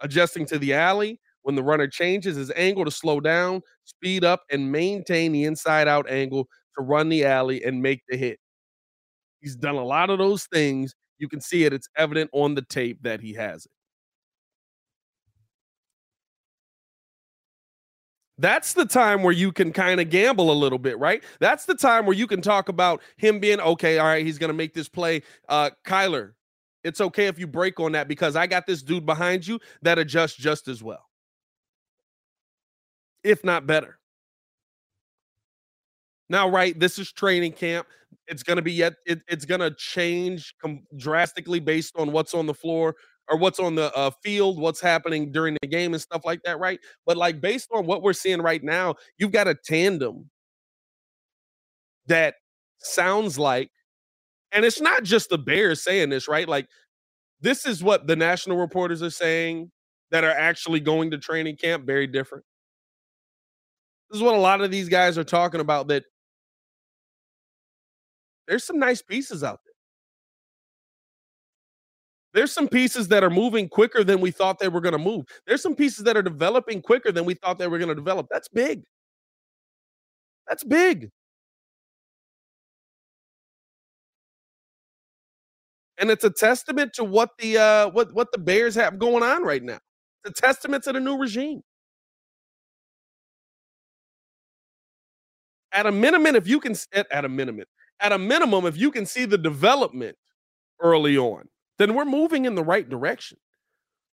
[0.00, 4.42] adjusting to the alley when the runner changes his angle to slow down, speed up,
[4.50, 6.48] and maintain the inside out angle
[6.78, 8.38] to run the alley and make the hit.
[9.40, 10.94] He's done a lot of those things.
[11.18, 13.72] You can see it, it's evident on the tape that he has it.
[18.38, 21.24] That's the time where you can kind of gamble a little bit, right?
[21.40, 23.98] That's the time where you can talk about him being okay.
[23.98, 25.22] All right, he's going to make this play.
[25.48, 26.32] Uh, Kyler,
[26.84, 29.98] it's okay if you break on that because I got this dude behind you that
[29.98, 31.04] adjusts just as well,
[33.24, 33.98] if not better.
[36.28, 37.88] Now, right, this is training camp.
[38.28, 42.34] It's going to be yet, it, it's going to change com- drastically based on what's
[42.34, 42.94] on the floor
[43.28, 46.58] or what's on the uh, field, what's happening during the game and stuff like that,
[46.58, 46.80] right?
[47.06, 50.30] But like based on what we're seeing right now, you've got a tandem
[52.06, 52.34] that
[52.78, 53.70] sounds like,
[54.52, 56.48] and it's not just the Bears saying this, right?
[56.48, 56.68] Like
[57.40, 59.70] this is what the national reporters are saying
[60.10, 61.84] that are actually going to training camp.
[61.86, 62.44] Very different.
[64.10, 65.88] This is what a lot of these guys are talking about.
[65.88, 66.04] That
[68.46, 69.67] there's some nice pieces out there
[72.38, 75.24] there's some pieces that are moving quicker than we thought they were going to move.
[75.44, 78.28] There's some pieces that are developing quicker than we thought they were going to develop.
[78.30, 78.84] That's big.
[80.48, 81.10] That's big.
[85.98, 89.42] And it's a testament to what the uh what what the Bears have going on
[89.42, 89.80] right now.
[90.24, 91.62] It's a testament to the new regime.
[95.72, 97.64] At a minimum, if you can at, at a minimum,
[97.98, 100.16] at a minimum, if you can see the development
[100.80, 101.48] early on,
[101.78, 103.38] then we're moving in the right direction.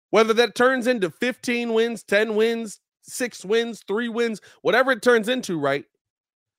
[0.10, 5.28] Whether that turns into 15 wins, 10 wins, six wins, three wins, whatever it turns
[5.28, 5.86] into, right?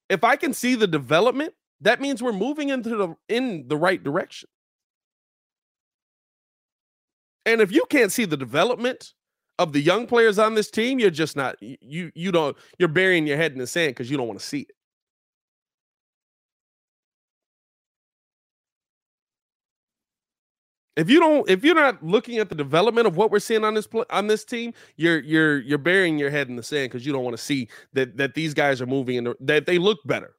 [0.08, 4.02] If I can see the development, that means we're moving into the in the right
[4.02, 4.48] direction.
[7.46, 9.12] And if you can't see the development
[9.58, 13.26] of the young players on this team, you're just not you you don't you're burying
[13.26, 14.74] your head in the sand because you don't want to see it.
[20.96, 23.74] If you don't, if you're not looking at the development of what we're seeing on
[23.74, 27.12] this on this team, you're you're you're burying your head in the sand because you
[27.12, 30.36] don't want to see that that these guys are moving and that they look better.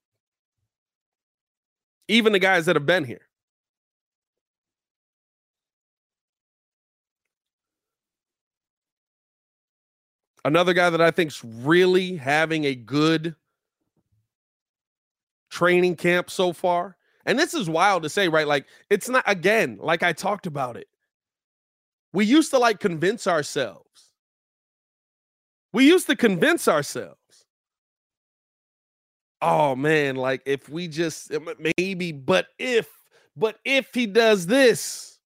[2.07, 3.27] Even the guys that have been here.
[10.45, 13.35] Another guy that I think's really having a good
[15.49, 16.95] training camp so far
[17.25, 18.47] and this is wild to say, right?
[18.47, 20.87] Like, it's not, again, like I talked about it.
[22.13, 24.11] We used to like convince ourselves.
[25.73, 27.19] We used to convince ourselves.
[29.41, 31.39] Oh man, like if we just eh,
[31.77, 32.87] maybe, but if,
[33.35, 35.19] but if he does this,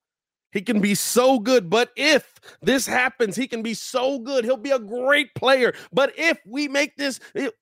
[0.50, 1.68] he can be so good.
[1.68, 4.44] But if this happens, he can be so good.
[4.44, 5.74] He'll be a great player.
[5.92, 7.54] But if we make this, it,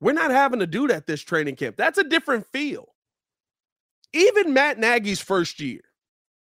[0.00, 1.76] we're not having to do that this training camp.
[1.76, 2.86] That's a different feel.
[4.12, 5.80] Even Matt Nagy's first year,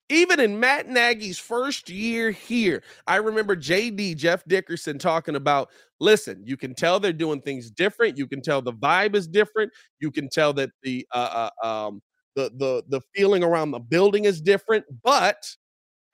[0.08, 5.70] even in Matt Nagy's first year here, I remember JD, Jeff Dickerson, talking about
[6.00, 8.18] listen, you can tell they're doing things different.
[8.18, 9.72] You can tell the vibe is different.
[10.00, 12.02] You can tell that the, uh, uh, um,
[12.36, 15.46] the, the, the feeling around the building is different, but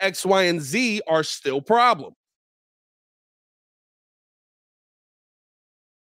[0.00, 2.16] X, Y, and Z are still problems.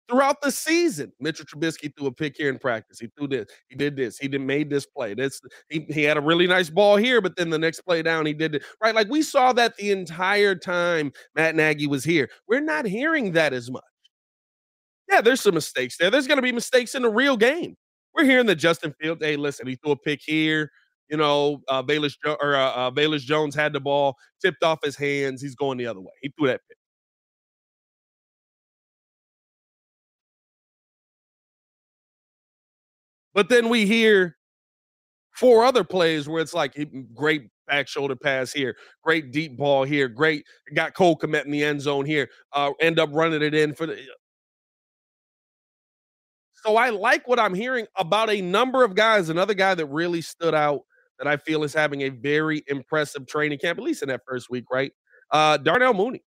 [0.09, 1.13] Throughout the season.
[1.21, 2.99] Mitchell Trubisky threw a pick here in practice.
[2.99, 3.47] He threw this.
[3.69, 4.19] He did this.
[4.19, 5.13] He did made this play.
[5.13, 8.25] This he, he had a really nice ball here, but then the next play down
[8.25, 8.95] he did it right.
[8.95, 12.31] Like we saw that the entire time Matt Nagy was here.
[12.49, 13.83] We're not hearing that as much.
[15.11, 16.11] Yeah, there's some mistakes there.
[16.11, 17.77] There's going to be mistakes in the real game.
[18.15, 19.23] We're hearing that Justin Fields.
[19.23, 20.71] Hey, listen, he threw a pick here.
[21.11, 24.97] You know, uh, Velus or uh, uh, Velus Jones had the ball, tipped off his
[24.97, 25.43] hands.
[25.43, 26.13] He's going the other way.
[26.23, 26.78] He threw that pick.
[33.39, 34.37] But then we hear
[35.31, 36.75] four other plays where it's like
[37.15, 38.75] great back shoulder pass here,
[39.05, 42.99] great deep ball here, great got Cole Kmet in the end zone here, uh, end
[42.99, 43.97] up running it in for the.
[46.65, 49.29] So I like what I'm hearing about a number of guys.
[49.29, 50.81] Another guy that really stood out
[51.21, 54.51] that I feel is having a very impressive training camp, at least in that first
[54.51, 54.91] week, right?
[55.31, 56.25] Uh, Darnell Mooney.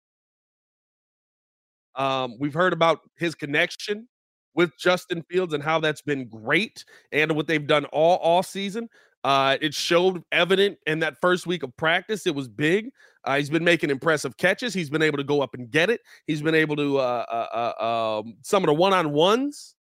[1.94, 4.08] Um, we've heard about his connection
[4.56, 8.88] with Justin Fields and how that's been great and what they've done all off season.
[9.22, 12.26] Uh, it showed evident in that first week of practice.
[12.26, 12.90] It was big.
[13.24, 14.72] Uh, he's been making impressive catches.
[14.72, 16.00] He's been able to go up and get it.
[16.26, 19.74] He's been able to uh, uh, uh um, some of the one on ones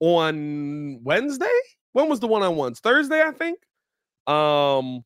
[0.00, 1.46] on Wednesday.
[1.92, 2.80] When was the one on ones?
[2.80, 3.58] Thursday, I think.
[4.26, 5.04] Um,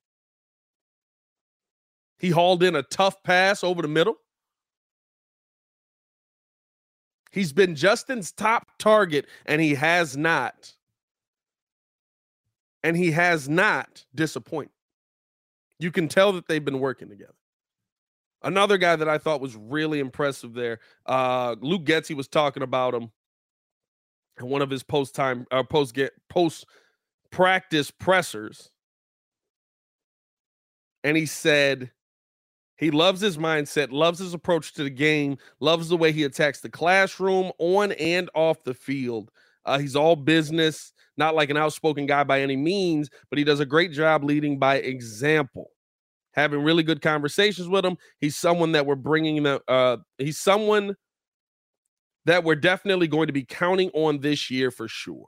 [2.18, 4.16] he hauled in a tough pass over the middle.
[7.30, 10.72] He's been Justin's top target, and he has not.
[12.82, 14.72] And he has not disappointed.
[15.78, 17.34] You can tell that they've been working together.
[18.42, 22.94] Another guy that I thought was really impressive there, uh, Luke Getsy was talking about
[22.94, 23.10] him
[24.38, 26.66] in one of his post time uh, post get post
[27.30, 28.70] practice pressers,
[31.04, 31.90] and he said
[32.80, 36.62] he loves his mindset, loves his approach to the game, loves the way he attacks
[36.62, 39.30] the classroom on and off the field.
[39.66, 43.60] Uh, he's all business, not like an outspoken guy by any means, but he does
[43.60, 45.66] a great job leading by example.
[46.32, 47.98] Having really good conversations with him.
[48.18, 49.60] He's someone that we're bringing the.
[49.68, 50.96] Uh, he's someone
[52.24, 55.26] that we're definitely going to be counting on this year for sure.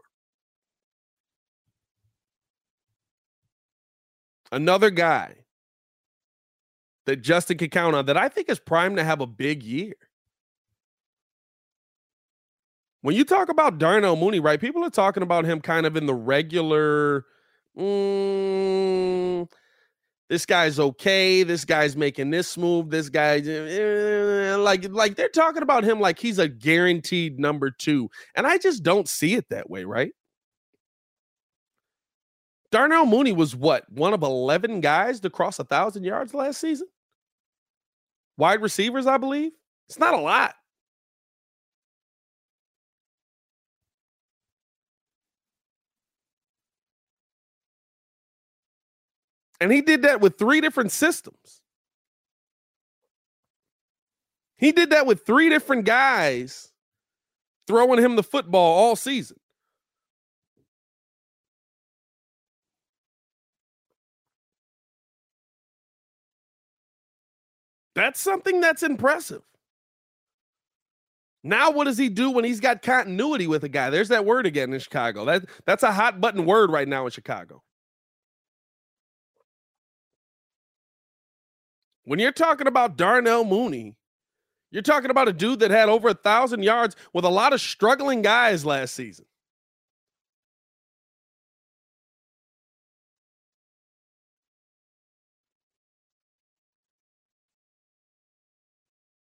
[4.50, 5.41] Another guy
[7.07, 9.94] that Justin can count on that I think is primed to have a big year.
[13.03, 14.61] When you talk about Darnell Mooney, right?
[14.61, 17.24] People are talking about him kind of in the regular.
[17.76, 19.48] Mm,
[20.28, 21.42] this guy's okay.
[21.42, 22.90] This guy's making this move.
[22.90, 28.09] This guy, eh, like, like they're talking about him like he's a guaranteed number two,
[28.36, 30.12] and I just don't see it that way, right?
[32.72, 36.88] Darnell Mooney was what one of eleven guys to cross a thousand yards last season.
[38.38, 39.52] Wide receivers, I believe.
[39.88, 40.54] It's not a lot.
[49.60, 51.60] And he did that with three different systems.
[54.56, 56.72] He did that with three different guys
[57.66, 59.36] throwing him the football all season.
[67.95, 69.43] That's something that's impressive.
[71.45, 73.90] Now, what does he do when he's got continuity with a guy?
[73.90, 75.24] There's that word again in Chicago.
[75.24, 77.62] That that's a hot button word right now in Chicago.
[82.05, 83.97] When you're talking about Darnell Mooney,
[84.70, 87.61] you're talking about a dude that had over a thousand yards with a lot of
[87.61, 89.26] struggling guys last season.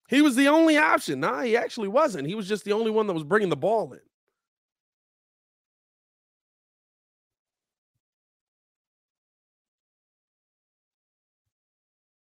[0.10, 1.20] He was the only option.
[1.20, 2.28] Nah, he actually wasn't.
[2.28, 4.00] He was just the only one that was bringing the ball in.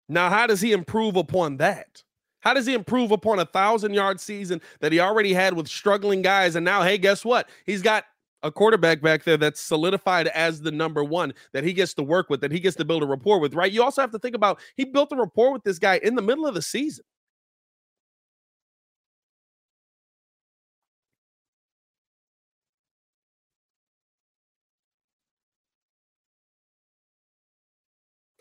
[0.08, 2.04] Now, how does he improve upon that?
[2.42, 6.22] How does he improve upon a thousand yard season that he already had with struggling
[6.22, 6.56] guys?
[6.56, 7.50] And now, hey, guess what?
[7.66, 8.04] He's got
[8.44, 12.30] a quarterback back there that's solidified as the number one that he gets to work
[12.30, 13.72] with, that he gets to build a rapport with, right?
[13.72, 16.22] You also have to think about he built a rapport with this guy in the
[16.22, 17.06] middle of the season.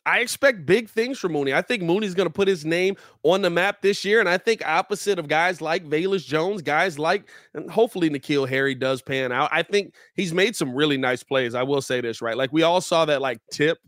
[0.07, 1.53] I expect big things from Mooney.
[1.53, 4.20] I think Mooney's going to put his name on the map this year.
[4.20, 8.74] And I think opposite of guys like Velus Jones, guys like, and hopefully N'Keal Harry
[8.74, 9.51] does pan out.
[9.53, 11.55] I think he's made some really nice plays.
[11.55, 12.36] I will say this, right?
[12.36, 13.78] Like we all saw that like tip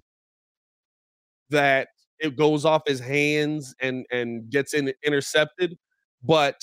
[1.50, 1.88] that
[2.18, 5.76] it goes off his hands and and gets in intercepted.
[6.22, 6.60] But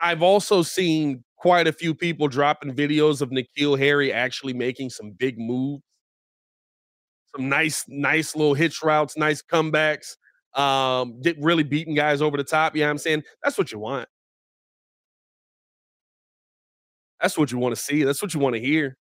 [0.00, 5.12] I've also seen quite a few people dropping videos of N'Keal Harry actually making some
[5.12, 5.82] big moves
[7.36, 10.16] some nice, nice little hitch routes, nice comebacks,
[10.54, 12.74] um, get really beating guys over the top.
[12.74, 13.22] You know I'm saying?
[13.42, 14.08] That's what you want.
[17.20, 18.02] That's what you want to see.
[18.02, 18.96] That's what you want to hear.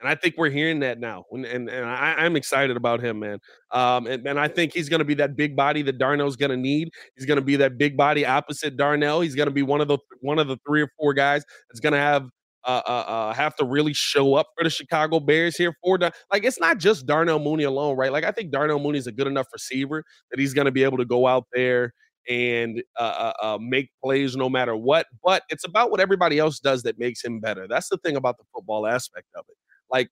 [0.00, 1.24] And I think we're hearing that now.
[1.32, 3.38] And, and, and I, am excited about him, man.
[3.70, 6.50] Um, and, and I think he's going to be that big body that Darnell's going
[6.50, 6.90] to need.
[7.16, 9.22] He's going to be that big body opposite Darnell.
[9.22, 11.80] He's going to be one of the one of the three or four guys that's
[11.80, 12.28] going to have
[12.66, 16.12] uh, uh, uh, have to really show up for the Chicago Bears here for the
[16.32, 18.12] like it's not just Darnell Mooney alone, right?
[18.12, 20.82] Like I think Darnell Mooney is a good enough receiver that he's going to be
[20.82, 21.92] able to go out there
[22.28, 25.06] and uh, uh, uh, make plays no matter what.
[25.22, 27.66] But it's about what everybody else does that makes him better.
[27.68, 29.56] That's the thing about the football aspect of it.
[29.90, 30.08] Like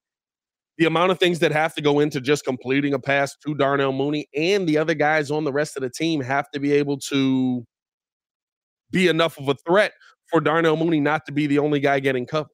[0.79, 3.93] the amount of things that have to go into just completing a pass to Darnell
[3.93, 6.99] Mooney and the other guys on the rest of the team have to be able
[7.11, 7.65] to
[8.91, 9.93] be enough of a threat
[10.35, 12.51] for Darnell Mooney not to be the only guy getting covered.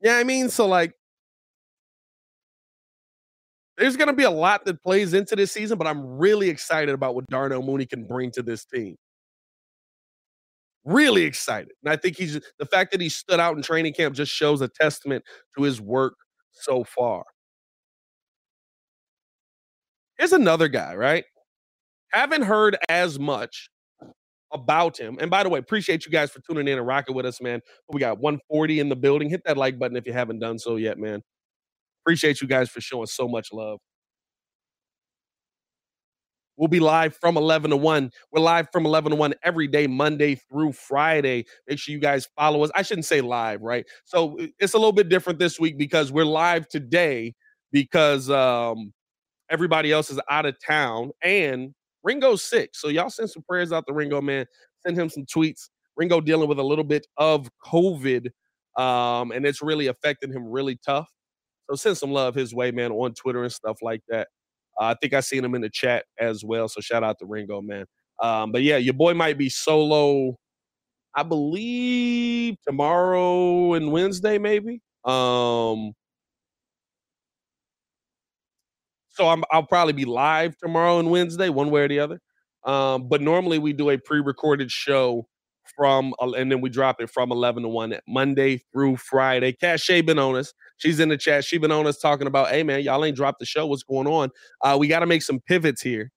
[0.00, 0.94] Yeah, I mean, so like
[3.76, 6.92] there's going to be a lot that plays into this season, but I'm really excited
[6.94, 8.96] about what Darnell Mooney can bring to this team.
[10.84, 11.72] Really excited.
[11.84, 14.60] And I think he's the fact that he stood out in training camp just shows
[14.62, 15.24] a testament
[15.56, 16.14] to his work
[16.52, 17.24] so far.
[20.18, 21.24] Here's another guy, right?
[22.12, 23.70] Haven't heard as much
[24.52, 25.18] about him.
[25.20, 27.60] And by the way, appreciate you guys for tuning in and rocking with us, man.
[27.92, 29.30] We got 140 in the building.
[29.30, 31.22] Hit that like button if you haven't done so yet, man.
[32.04, 33.80] Appreciate you guys for showing so much love.
[36.56, 38.10] We'll be live from 11 to 1.
[38.32, 41.46] We're live from 11 to 1 every day, Monday through Friday.
[41.68, 42.70] Make sure you guys follow us.
[42.74, 43.86] I shouldn't say live, right?
[44.04, 47.34] So it's a little bit different this week because we're live today
[47.72, 48.92] because um
[49.50, 52.70] Everybody else is out of town, and Ringo's sick.
[52.74, 54.46] So y'all send some prayers out to Ringo, man.
[54.86, 55.68] Send him some tweets.
[55.96, 58.28] Ringo dealing with a little bit of COVID,
[58.76, 61.08] um, and it's really affecting him really tough.
[61.68, 64.28] So send some love his way, man, on Twitter and stuff like that.
[64.80, 66.68] Uh, I think I seen him in the chat as well.
[66.68, 67.84] So shout out to Ringo, man.
[68.22, 70.36] Um, but yeah, your boy might be solo.
[71.14, 74.80] I believe tomorrow and Wednesday, maybe.
[75.04, 75.92] Um,
[79.18, 82.20] so i will probably be live tomorrow and Wednesday, one way or the other.
[82.64, 85.26] Um, but normally we do a pre-recorded show
[85.74, 89.52] from, and then we drop it from 11 to 1 Monday through Friday.
[89.52, 90.54] Cache been on us.
[90.76, 91.44] She's in the chat.
[91.44, 93.66] She been on us talking about, hey man, y'all ain't dropped the show.
[93.66, 94.30] What's going on?
[94.62, 96.12] Uh, we got to make some pivots here.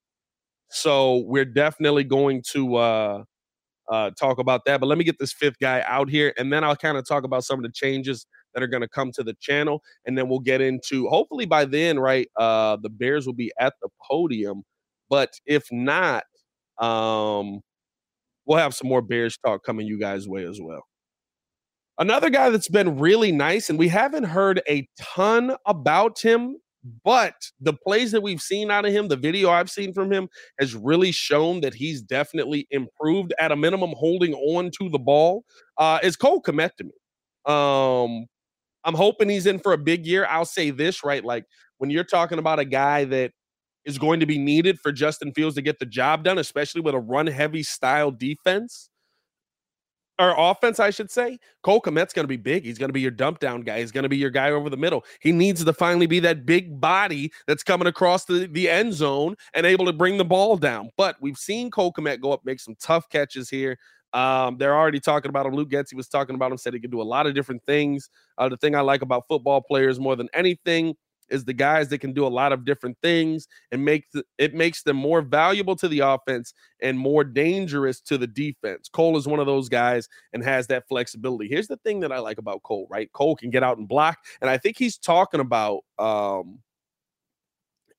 [0.70, 3.24] So we're definitely going to uh,
[3.92, 4.80] uh, talk about that.
[4.80, 7.24] But let me get this fifth guy out here, and then I'll kind of talk
[7.24, 9.82] about some of the changes that are going to come to the channel.
[10.06, 12.28] And then we'll get into hopefully by then, right?
[12.38, 14.64] Uh, the Bears will be at the podium.
[15.10, 16.24] But if not,
[16.80, 17.62] Um,
[18.46, 20.84] we'll have some more Bears talk coming you guys' way as well.
[22.00, 26.58] Another guy that's been really nice, and we haven't heard a ton about him,
[27.04, 30.28] but the plays that we've seen out of him, the video I've seen from him,
[30.60, 35.44] has really shown that he's definitely improved at a minimum, holding on to the ball.
[35.78, 36.72] Uh, is Cole Kmet.
[37.46, 38.26] Um,
[38.84, 40.26] I'm hoping he's in for a big year.
[40.30, 41.24] I'll say this, right?
[41.24, 41.46] Like
[41.78, 43.32] when you're talking about a guy that
[43.86, 46.94] is going to be needed for Justin Fields to get the job done, especially with
[46.94, 48.90] a run heavy style defense
[50.20, 51.40] or offense, I should say.
[51.64, 52.64] Cole Kmet's going to be big.
[52.64, 53.80] He's going to be your dump down guy.
[53.80, 55.04] He's going to be your guy over the middle.
[55.20, 59.36] He needs to finally be that big body that's coming across the, the end zone
[59.54, 60.92] and able to bring the ball down.
[60.96, 63.78] But we've seen Cole Kmet go up, make some tough catches here.
[64.14, 65.54] Um, they're already talking about him.
[65.54, 68.10] Luke Getsy was talking about him, said he could do a lot of different things.
[68.38, 70.96] Uh, the thing I like about football players more than anything
[71.32, 74.54] is the guys that can do a lot of different things and make the, it
[74.54, 78.90] makes them more valuable to the offense and more dangerous to the defense.
[78.90, 81.48] Cole is one of those guys and has that flexibility.
[81.48, 83.12] Here's the thing that I like about Cole, right?
[83.14, 86.60] Cole can get out and block, and I think he's talking about um,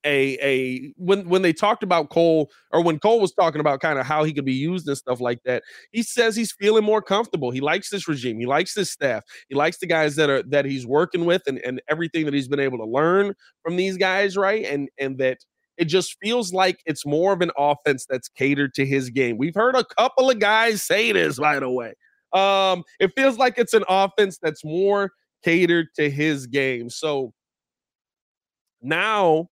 [0.05, 3.99] a a when when they talked about Cole or when Cole was talking about kind
[3.99, 7.01] of how he could be used and stuff like that, he says he's feeling more
[7.01, 7.51] comfortable.
[7.51, 8.39] He likes this regime.
[8.39, 9.23] He likes this staff.
[9.49, 12.47] He likes the guys that are that he's working with and and everything that he's
[12.47, 13.33] been able to learn
[13.63, 14.65] from these guys, right?
[14.65, 15.39] And and that
[15.77, 19.37] it just feels like it's more of an offense that's catered to his game.
[19.37, 21.93] We've heard a couple of guys say this, by the way.
[22.31, 25.11] Um, it feels like it's an offense that's more
[25.43, 26.89] catered to his game.
[26.89, 27.33] So
[28.81, 29.47] now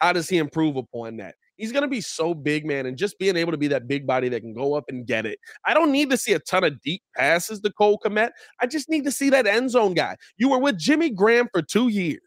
[0.00, 1.34] how does he improve upon that?
[1.56, 4.06] He's going to be so big, man, and just being able to be that big
[4.06, 5.38] body that can go up and get it.
[5.66, 8.30] I don't need to see a ton of deep passes to Cole Kmet.
[8.60, 10.16] I just need to see that end zone guy.
[10.38, 12.20] You were with Jimmy Graham for two years.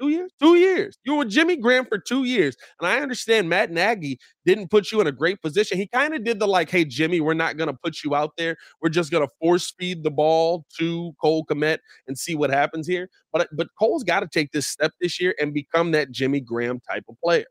[0.00, 0.30] Two years?
[0.40, 0.98] Two years.
[1.04, 2.56] You were Jimmy Graham for two years.
[2.80, 5.76] And I understand Matt Nagy didn't put you in a great position.
[5.76, 8.30] He kind of did the like, hey, Jimmy, we're not going to put you out
[8.38, 8.56] there.
[8.80, 11.78] We're just going to force feed the ball to Cole Kmet
[12.08, 13.10] and see what happens here.
[13.30, 16.80] But but Cole's got to take this step this year and become that Jimmy Graham
[16.80, 17.44] type of player.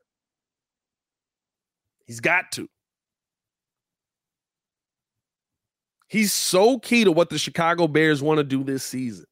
[2.08, 2.68] He's got to.
[6.08, 9.26] He's so key to what the Chicago Bears want to do this season.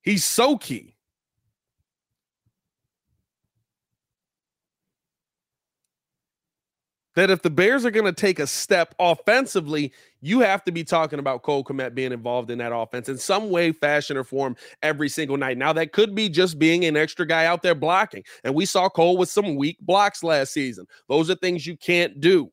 [0.00, 0.96] He's so key.
[7.14, 10.84] That if the Bears are going to take a step offensively, you have to be
[10.84, 14.56] talking about Cole Kmet being involved in that offense in some way, fashion, or form
[14.82, 15.58] every single night.
[15.58, 18.24] Now, that could be just being an extra guy out there blocking.
[18.44, 20.86] And we saw Cole with some weak blocks last season.
[21.08, 22.50] Those are things you can't do.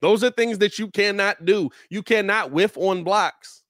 [0.00, 1.70] Those are things that you cannot do.
[1.90, 3.62] You cannot whiff on blocks.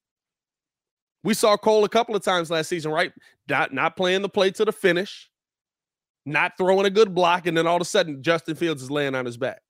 [1.23, 3.11] We saw Cole a couple of times last season, right?
[3.47, 5.28] Not, not playing the play to the finish
[6.25, 9.15] not throwing a good block, and then all of a sudden Justin Fields is laying
[9.15, 9.61] on his back.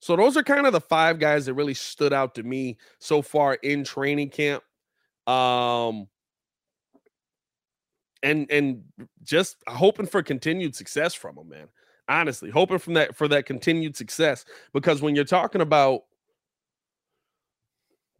[0.00, 3.22] So those are kind of the five guys that really stood out to me so
[3.22, 4.64] far in training camp.
[5.28, 6.08] Um
[8.24, 8.82] and and
[9.22, 11.68] just hoping for continued success from them, man.
[12.08, 16.02] Honestly, hoping from that for that continued success because when you're talking about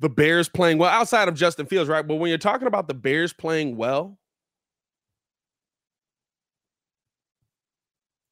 [0.02, 2.06] the Bears playing well outside of Justin Fields, right?
[2.06, 4.18] But when you're talking about the Bears playing well,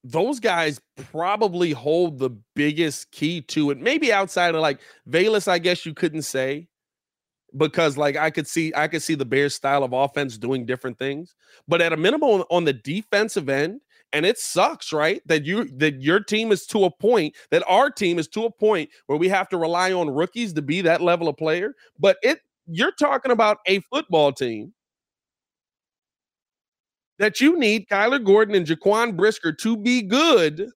[0.03, 3.79] those guys probably hold the biggest key to it.
[3.79, 6.66] Maybe outside of like Velus, I guess you couldn't say
[7.57, 10.99] because like I could see I could see the Bears style of offense doing different
[10.99, 11.37] things.
[11.68, 13.81] But at a minimum on the defensive end,
[14.13, 17.91] and it sucks right that you that your team is to a point that our
[17.91, 21.01] team is to a point where we have to rely on rookies to be that
[21.01, 24.73] level of player but it you're talking about a football team
[27.21, 30.71] that you need Kyler Gordon and Jaquan Brisker to be good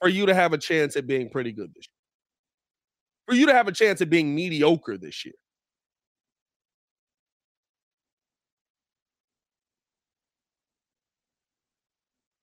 [0.00, 1.92] for you to have a chance at being pretty good this year.
[3.26, 5.34] For you to have a chance at being mediocre this year.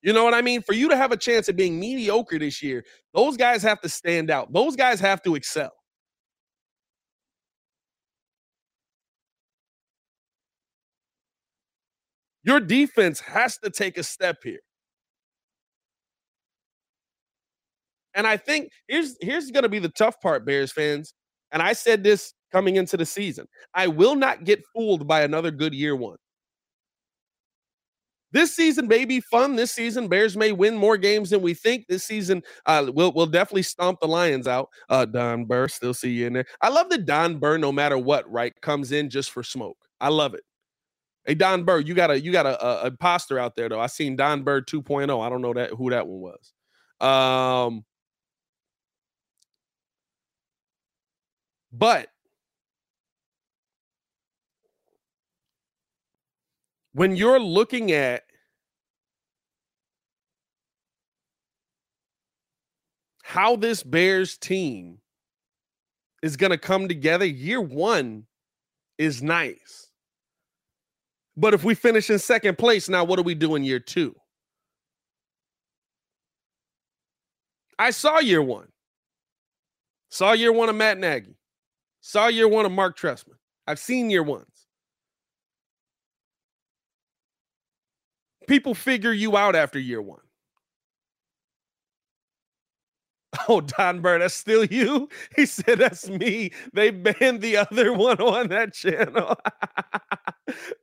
[0.03, 0.61] You know what I mean?
[0.61, 2.83] For you to have a chance at being mediocre this year,
[3.13, 4.51] those guys have to stand out.
[4.51, 5.71] Those guys have to excel.
[12.43, 14.59] Your defense has to take a step here.
[18.13, 21.13] And I think here's here's going to be the tough part, Bears fans.
[21.53, 23.47] And I said this coming into the season.
[23.73, 26.17] I will not get fooled by another good year one.
[28.33, 29.55] This season may be fun.
[29.55, 31.85] This season, Bears may win more games than we think.
[31.87, 34.69] This season, uh, we'll we'll definitely stomp the Lions out.
[34.89, 36.45] Uh, Don Burr, still see you in there.
[36.59, 39.77] I love that Don Burr, no matter what, right, comes in just for smoke.
[40.01, 40.41] I love it.
[41.25, 43.79] Hey Don Bird, you got a you got a, a, imposter out there though.
[43.79, 45.25] I seen Don Bird 2.0.
[45.25, 46.53] I don't know that who that one was.
[46.99, 47.85] Um,
[51.71, 52.07] but
[56.93, 58.23] when you're looking at
[63.23, 64.99] how this Bears team
[66.21, 68.25] is going to come together, year one
[68.97, 69.89] is nice.
[71.35, 74.15] But if we finish in second place, now what do we do in year two?
[77.79, 78.67] I saw year one.
[80.09, 81.35] Saw year one of Matt Nagy.
[82.01, 83.37] Saw year one of Mark Trestman.
[83.65, 84.52] I've seen year ones.
[88.47, 90.19] People figure you out after year one.
[93.49, 95.09] Oh, Don Bird, that's still you?
[95.35, 96.51] He said, That's me.
[96.73, 99.35] They banned the other one on that channel.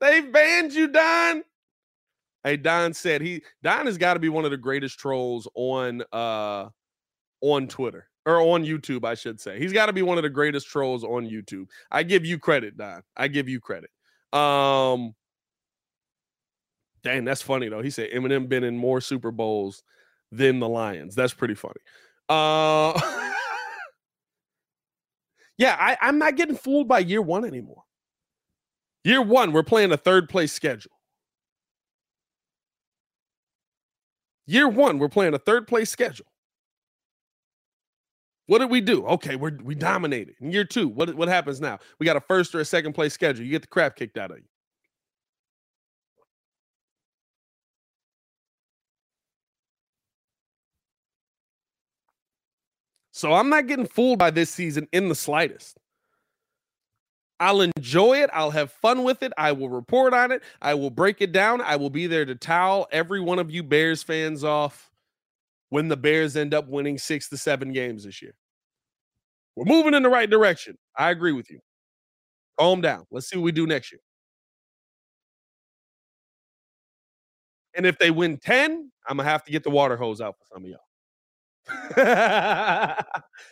[0.00, 1.44] they banned you, Don.
[2.42, 6.02] Hey, Don said he Don has got to be one of the greatest trolls on
[6.12, 6.68] uh
[7.42, 9.58] on Twitter or on YouTube, I should say.
[9.58, 11.66] He's got to be one of the greatest trolls on YouTube.
[11.90, 13.02] I give you credit, Don.
[13.16, 13.90] I give you credit.
[14.32, 15.14] Um
[17.02, 17.82] Dang, that's funny though.
[17.82, 19.82] He said Eminem been in more Super Bowls
[20.30, 21.14] than the Lions.
[21.14, 21.80] That's pretty funny.
[22.28, 23.00] Uh,
[25.58, 27.82] yeah, I, I'm not getting fooled by year one anymore.
[29.04, 30.92] Year one, we're playing a third place schedule.
[34.46, 36.26] Year one, we're playing a third place schedule.
[38.46, 39.06] What did we do?
[39.06, 40.34] Okay, we're we dominated.
[40.40, 41.78] In year two, what what happens now?
[42.00, 43.44] We got a first or a second place schedule.
[43.44, 44.49] You get the crap kicked out of you.
[53.20, 55.76] So I'm not getting fooled by this season in the slightest.
[57.38, 58.30] I'll enjoy it.
[58.32, 59.30] I'll have fun with it.
[59.36, 60.42] I will report on it.
[60.62, 61.60] I will break it down.
[61.60, 64.90] I will be there to towel every one of you Bears fans off
[65.68, 68.32] when the Bears end up winning six to seven games this year.
[69.54, 70.78] We're moving in the right direction.
[70.96, 71.60] I agree with you.
[72.58, 73.04] Calm down.
[73.10, 74.00] Let's see what we do next year.
[77.76, 80.36] And if they win 10, I'm going to have to get the water hose out
[80.38, 80.89] for some of y'all.
[81.96, 83.04] I'm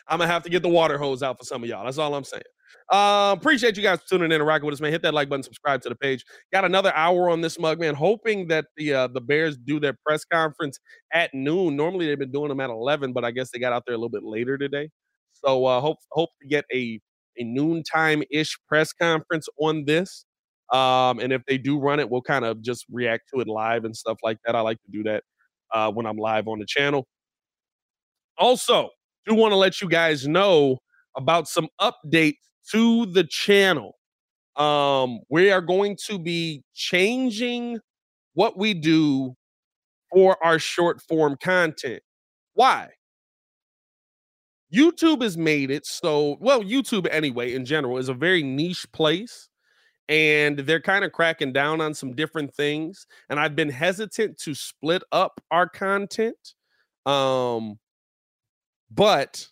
[0.09, 1.85] gonna have to get the water hose out for some of y'all.
[1.85, 2.43] That's all I'm saying.
[2.91, 4.93] Uh, appreciate you guys tuning in and rocking with us, man.
[4.93, 6.25] Hit that like button, subscribe to the page.
[6.53, 7.95] Got another hour on this mug, man.
[7.95, 10.79] Hoping that the uh, the Bears do their press conference
[11.13, 11.77] at noon.
[11.77, 13.99] Normally they've been doing them at 11, but I guess they got out there a
[13.99, 14.91] little bit later today.
[15.33, 17.01] So uh, hope hope to get a
[17.39, 20.25] a noontime ish press conference on this.
[20.73, 23.85] Um, and if they do run it, we'll kind of just react to it live
[23.85, 24.55] and stuff like that.
[24.55, 25.23] I like to do that
[25.73, 27.07] uh, when I'm live on the channel.
[28.39, 28.91] Also,
[29.27, 30.79] do want to let you guys know
[31.17, 32.39] about some updates
[32.71, 33.97] to the channel.
[34.57, 37.79] Um, we are going to be changing
[38.35, 39.35] what we do
[40.11, 42.03] for our short form content.
[42.55, 42.89] Why?
[44.73, 49.49] YouTube has made it so, well, YouTube anyway, in general, is a very niche place.
[50.09, 53.07] And they're kind of cracking down on some different things.
[53.29, 56.55] And I've been hesitant to split up our content.
[57.05, 57.79] Um,
[58.91, 59.49] but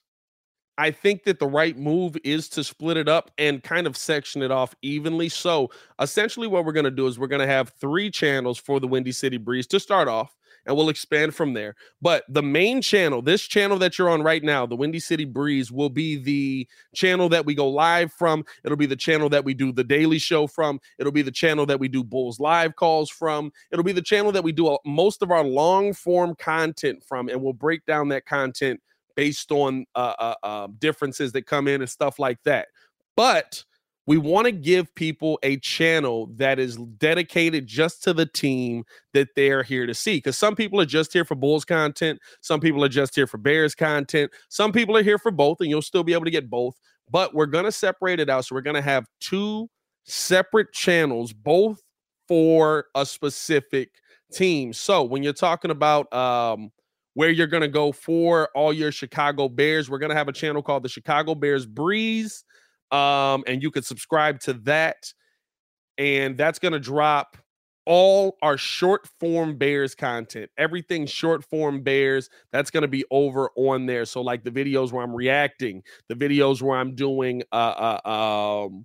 [0.78, 4.42] I think that the right move is to split it up and kind of section
[4.42, 5.30] it off evenly.
[5.30, 5.70] So
[6.00, 8.86] essentially, what we're going to do is we're going to have three channels for the
[8.86, 11.76] Windy City Breeze to start off, and we'll expand from there.
[12.02, 15.72] But the main channel, this channel that you're on right now, the Windy City Breeze,
[15.72, 18.44] will be the channel that we go live from.
[18.62, 20.78] It'll be the channel that we do the daily show from.
[20.98, 23.50] It'll be the channel that we do Bulls live calls from.
[23.72, 27.40] It'll be the channel that we do most of our long form content from, and
[27.40, 28.78] we'll break down that content
[29.16, 32.68] based on uh, uh, uh, differences that come in and stuff like that.
[33.16, 33.64] But
[34.06, 39.28] we want to give people a channel that is dedicated just to the team that
[39.34, 40.18] they're here to see.
[40.18, 43.38] Because some people are just here for Bulls content, some people are just here for
[43.38, 46.48] Bears content, some people are here for both, and you'll still be able to get
[46.48, 46.76] both.
[47.10, 48.44] But we're going to separate it out.
[48.44, 49.68] So we're going to have two
[50.04, 51.80] separate channels, both
[52.28, 53.90] for a specific
[54.32, 54.72] team.
[54.72, 56.70] So when you're talking about um,
[57.16, 59.88] where you're going to go for all your Chicago Bears.
[59.88, 62.44] We're going to have a channel called the Chicago Bears Breeze.
[62.90, 65.14] Um, and you could subscribe to that.
[65.96, 67.38] And that's going to drop
[67.86, 70.50] all our short form Bears content.
[70.58, 74.04] Everything short form Bears, that's going to be over on there.
[74.04, 78.84] So, like the videos where I'm reacting, the videos where I'm doing, uh, uh, um,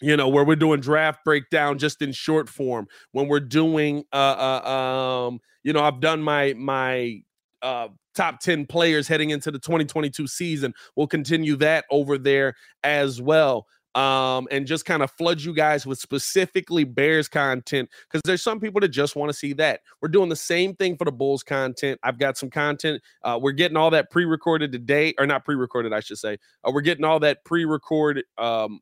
[0.00, 4.60] you know where we're doing draft breakdown just in short form when we're doing uh,
[4.64, 7.20] uh um you know i've done my my
[7.62, 13.20] uh top 10 players heading into the 2022 season we'll continue that over there as
[13.20, 18.42] well um, and just kind of flood you guys with specifically Bears content because there's
[18.42, 19.80] some people that just want to see that.
[20.00, 22.00] We're doing the same thing for the Bulls content.
[22.02, 23.02] I've got some content.
[23.22, 26.38] Uh, we're getting all that pre-recorded today, or not pre-recorded, I should say.
[26.64, 28.24] Uh, we're getting all that pre-recorded.
[28.36, 28.80] Um,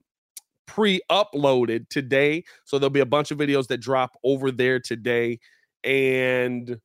[0.66, 5.38] pre-uploaded today so there'll be a bunch of videos that drop over there today
[5.84, 6.78] and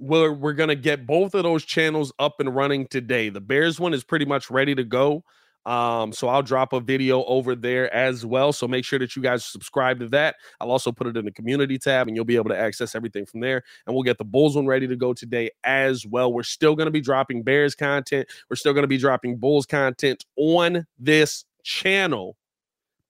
[0.00, 3.28] we're we're gonna get both of those channels up and running today.
[3.28, 5.22] The Bears one is pretty much ready to go.
[5.66, 8.50] Um, so I'll drop a video over there as well.
[8.50, 10.36] So make sure that you guys subscribe to that.
[10.58, 13.26] I'll also put it in the community tab and you'll be able to access everything
[13.26, 13.62] from there.
[13.86, 16.32] And we'll get the Bulls one ready to go today as well.
[16.32, 18.26] We're still going to be dropping Bears content.
[18.48, 22.36] We're still going to be dropping Bulls content on this channel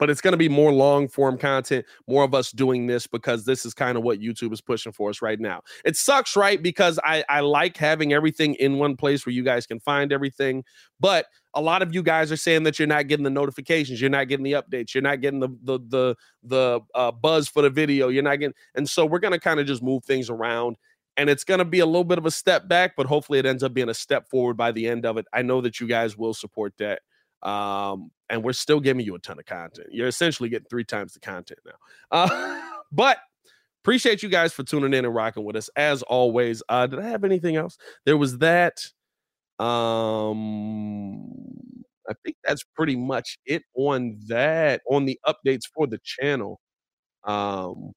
[0.01, 3.45] but it's going to be more long form content, more of us doing this because
[3.45, 5.61] this is kind of what YouTube is pushing for us right now.
[5.85, 6.61] It sucks, right?
[6.61, 10.65] Because I, I like having everything in one place where you guys can find everything.
[10.99, 14.09] But a lot of you guys are saying that you're not getting the notifications, you're
[14.09, 17.71] not getting the updates, you're not getting the the the the uh, buzz for the
[17.71, 20.77] video, you're not getting, and so we're going to kind of just move things around
[21.17, 23.45] and it's going to be a little bit of a step back, but hopefully it
[23.45, 25.27] ends up being a step forward by the end of it.
[25.35, 27.03] I know that you guys will support that.
[27.43, 29.89] Um, and we're still giving you a ton of content.
[29.91, 31.73] You're essentially getting three times the content now.
[32.11, 32.61] Uh,
[32.93, 33.19] but
[33.83, 36.63] appreciate you guys for tuning in and rocking with us as always.
[36.69, 37.79] Uh, did I have anything else?
[38.05, 38.85] There was that.
[39.59, 41.25] Um,
[42.09, 46.61] I think that's pretty much it on that on the updates for the channel.
[47.25, 47.93] Um,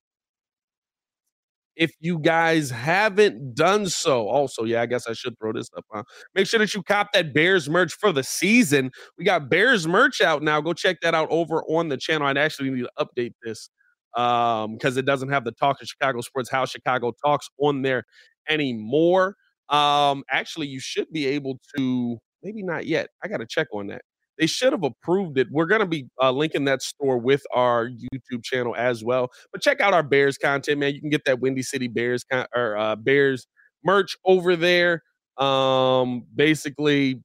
[1.75, 5.85] if you guys haven't done so, also, yeah, I guess I should throw this up.
[5.91, 6.03] Huh?
[6.35, 8.91] Make sure that you cop that Bears merch for the season.
[9.17, 10.61] We got Bears merch out now.
[10.61, 12.27] Go check that out over on the channel.
[12.27, 13.69] I'd actually need to update this
[14.15, 18.03] um because it doesn't have the talk of chicago sports how chicago talks on there
[18.47, 19.35] anymore
[19.69, 24.03] um actually you should be able to maybe not yet i gotta check on that
[24.39, 25.47] they should have approved it.
[25.51, 29.29] We're going to be uh, linking that store with our YouTube channel as well.
[29.51, 30.93] But check out our Bears content, man.
[30.95, 33.47] You can get that Windy City Bears con- or uh, Bears
[33.83, 35.01] merch over there.
[35.37, 37.21] Um, basically,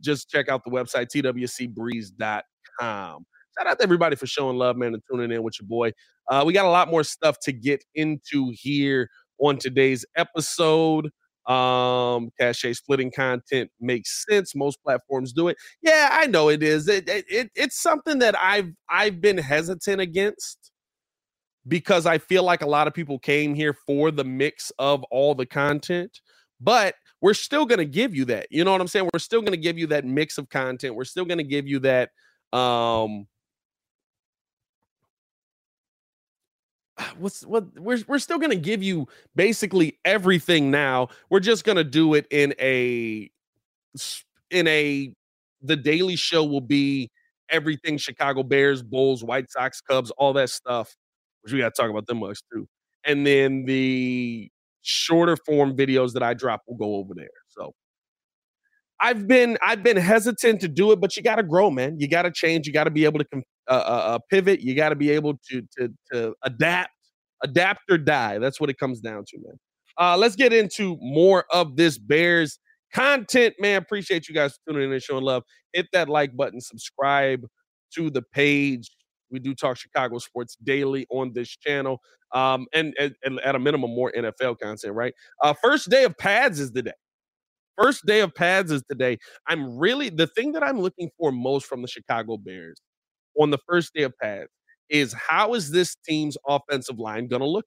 [0.00, 3.26] just check out the website twcbreeze.com.
[3.58, 5.92] Shout out to everybody for showing love, man, and tuning in with your boy.
[6.30, 9.08] Uh, we got a lot more stuff to get into here
[9.40, 11.10] on today's episode.
[11.46, 14.54] Um, cache splitting content makes sense.
[14.54, 15.56] Most platforms do it.
[15.80, 16.88] Yeah, I know it is.
[16.88, 20.72] It, it, it it's something that I've I've been hesitant against
[21.68, 25.34] because I feel like a lot of people came here for the mix of all
[25.34, 26.20] the content,
[26.60, 28.46] but we're still going to give you that.
[28.50, 29.08] You know what I'm saying?
[29.12, 30.94] We're still going to give you that mix of content.
[30.94, 32.10] We're still going to give you that
[32.52, 33.26] um
[37.18, 41.08] what's what we're we're still going to give you basically everything now.
[41.30, 43.30] We're just going to do it in a
[44.50, 45.12] in a
[45.62, 47.10] the daily show will be
[47.50, 50.96] everything Chicago Bears, Bulls, White Sox, Cubs, all that stuff.
[51.42, 52.66] Which we got to talk about them much too.
[53.04, 54.50] And then the
[54.82, 57.28] shorter form videos that I drop will go over there.
[57.48, 57.72] So
[59.00, 61.98] I've been I've been hesitant to do it, but you got to grow, man.
[62.00, 62.66] You got to change.
[62.66, 63.40] You got to be able to uh,
[63.74, 64.60] uh, pivot.
[64.60, 66.90] You got to be able to to to adapt,
[67.42, 68.38] adapt or die.
[68.38, 69.58] That's what it comes down to, man.
[69.98, 72.58] Uh, let's get into more of this Bears
[72.92, 73.82] content, man.
[73.82, 75.42] Appreciate you guys tuning in and showing love.
[75.72, 77.46] Hit that like button, subscribe
[77.94, 78.90] to the page.
[79.30, 81.98] We do talk Chicago sports daily on this channel,
[82.32, 84.94] um, and, and, and at a minimum, more NFL content.
[84.94, 85.14] Right?
[85.42, 86.92] Uh, first day of pads is the day.
[87.76, 89.18] First day of pads is today.
[89.48, 92.80] I'm really the thing that I'm looking for most from the Chicago Bears
[93.38, 94.50] on the first day of pads
[94.88, 97.66] is how is this team's offensive line going to look?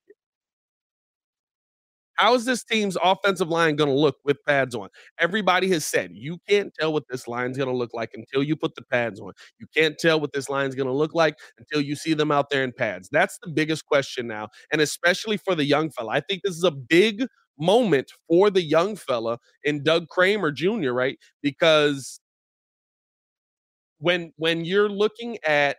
[2.14, 4.90] How is this team's offensive line going to look with pads on?
[5.18, 8.56] Everybody has said you can't tell what this line's going to look like until you
[8.56, 9.32] put the pads on.
[9.58, 12.50] You can't tell what this line's going to look like until you see them out
[12.50, 13.08] there in pads.
[13.10, 16.10] That's the biggest question now, and especially for the young fella.
[16.12, 17.24] I think this is a big
[17.58, 21.18] moment for the young fella in Doug Kramer Jr., right?
[21.42, 22.19] Because
[24.00, 25.76] when when you're looking at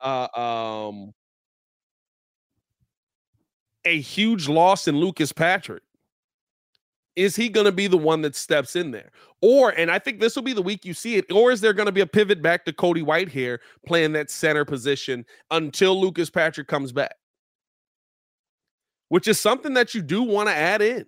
[0.00, 1.12] uh, um
[3.84, 5.82] a huge loss in Lucas Patrick,
[7.16, 9.10] is he going to be the one that steps in there?
[9.40, 11.72] Or, and I think this will be the week you see it, or is there
[11.72, 16.30] going to be a pivot back to Cody Whitehair playing that center position until Lucas
[16.30, 17.16] Patrick comes back?
[19.12, 21.04] which is something that you do want to add in.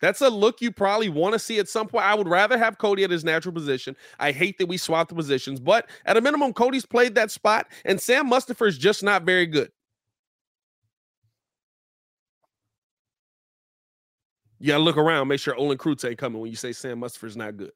[0.00, 2.04] That's a look you probably want to see at some point.
[2.04, 3.96] I would rather have Cody at his natural position.
[4.18, 7.66] I hate that we swapped the positions, but at a minimum, Cody's played that spot,
[7.84, 9.70] and Sam Mustipher is just not very good.
[14.58, 17.36] You gotta look around, make sure Olin Kreutz ain't coming when you say Sam Mustipher's
[17.36, 17.72] not good.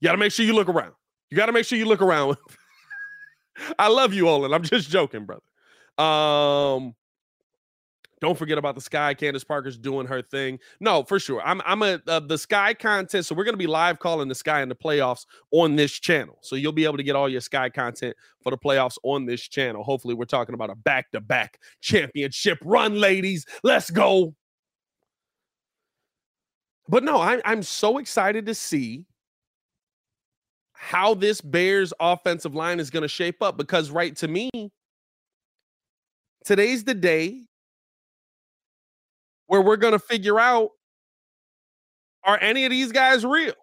[0.00, 0.92] You gotta make sure you look around.
[1.30, 2.36] You got to make sure you look around.
[3.78, 4.52] I love you, Olin.
[4.52, 5.42] I'm just joking, brother.
[5.98, 6.94] Um,
[8.20, 9.12] don't forget about the Sky.
[9.12, 10.58] Candace Parker's doing her thing.
[10.80, 11.42] No, for sure.
[11.42, 13.28] I'm I'm a uh, the Sky contest.
[13.28, 16.38] So we're gonna be live calling the Sky in the playoffs on this channel.
[16.40, 19.42] So you'll be able to get all your Sky content for the playoffs on this
[19.42, 19.82] channel.
[19.82, 23.44] Hopefully, we're talking about a back to back championship run, ladies.
[23.62, 24.34] Let's go.
[26.88, 29.06] But no, I, I'm so excited to see
[30.72, 34.50] how this Bears offensive line is going to shape up because, right to me,
[36.44, 37.42] today's the day
[39.46, 40.70] where we're going to figure out
[42.24, 43.54] are any of these guys real?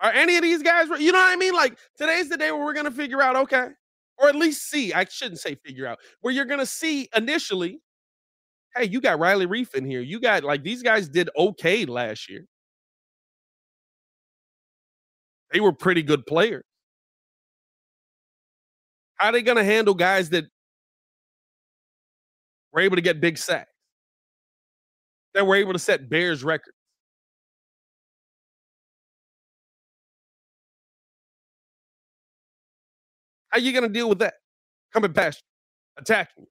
[0.00, 1.54] Are any of these guys, you know what I mean?
[1.54, 3.68] Like today's the day where we're going to figure out, okay,
[4.18, 4.92] or at least see.
[4.92, 7.80] I shouldn't say figure out, where you're going to see initially,
[8.74, 10.00] hey, you got Riley Reiff in here.
[10.00, 12.46] You got like these guys did okay last year.
[15.52, 16.64] They were pretty good players.
[19.16, 20.46] How are they going to handle guys that
[22.72, 23.70] were able to get big sacks?
[25.34, 26.76] That were able to set Bears records?
[33.48, 34.34] How you going to deal with that?
[34.92, 35.42] Coming past
[35.96, 36.48] you, attacking you.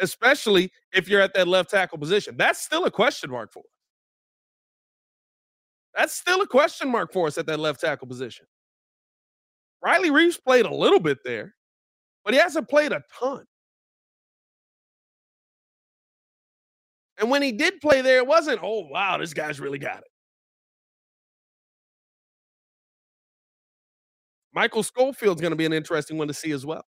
[0.00, 2.36] especially if you're at that left tackle position.
[2.36, 3.62] That's still a question mark for.
[5.96, 8.46] That's still a question mark for us at that left tackle position.
[9.82, 11.54] Riley Reiff's played a little bit there,
[12.24, 13.44] but he hasn't played a ton.
[17.18, 20.04] And when he did play there, it wasn't, oh, wow, this guy's really got it.
[24.52, 26.84] Michael Schofield's going to be an interesting one to see as well.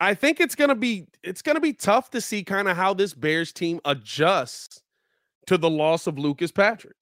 [0.00, 3.14] I think it's gonna be it's gonna be tough to see kind of how this
[3.14, 4.82] Bears team adjusts
[5.46, 6.96] to the loss of Lucas Patrick.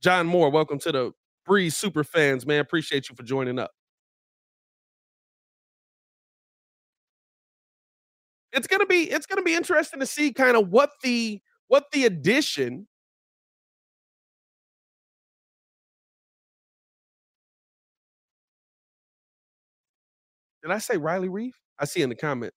[0.00, 1.12] John Moore, welcome to the
[1.44, 2.60] Breeze Super Fans, man.
[2.60, 3.72] Appreciate you for joining up.
[8.52, 12.06] It's gonna be it's gonna be interesting to see kind of what the what the
[12.06, 12.87] addition
[20.62, 21.52] Did I say Riley Reiff?
[21.78, 22.56] I see in the comments.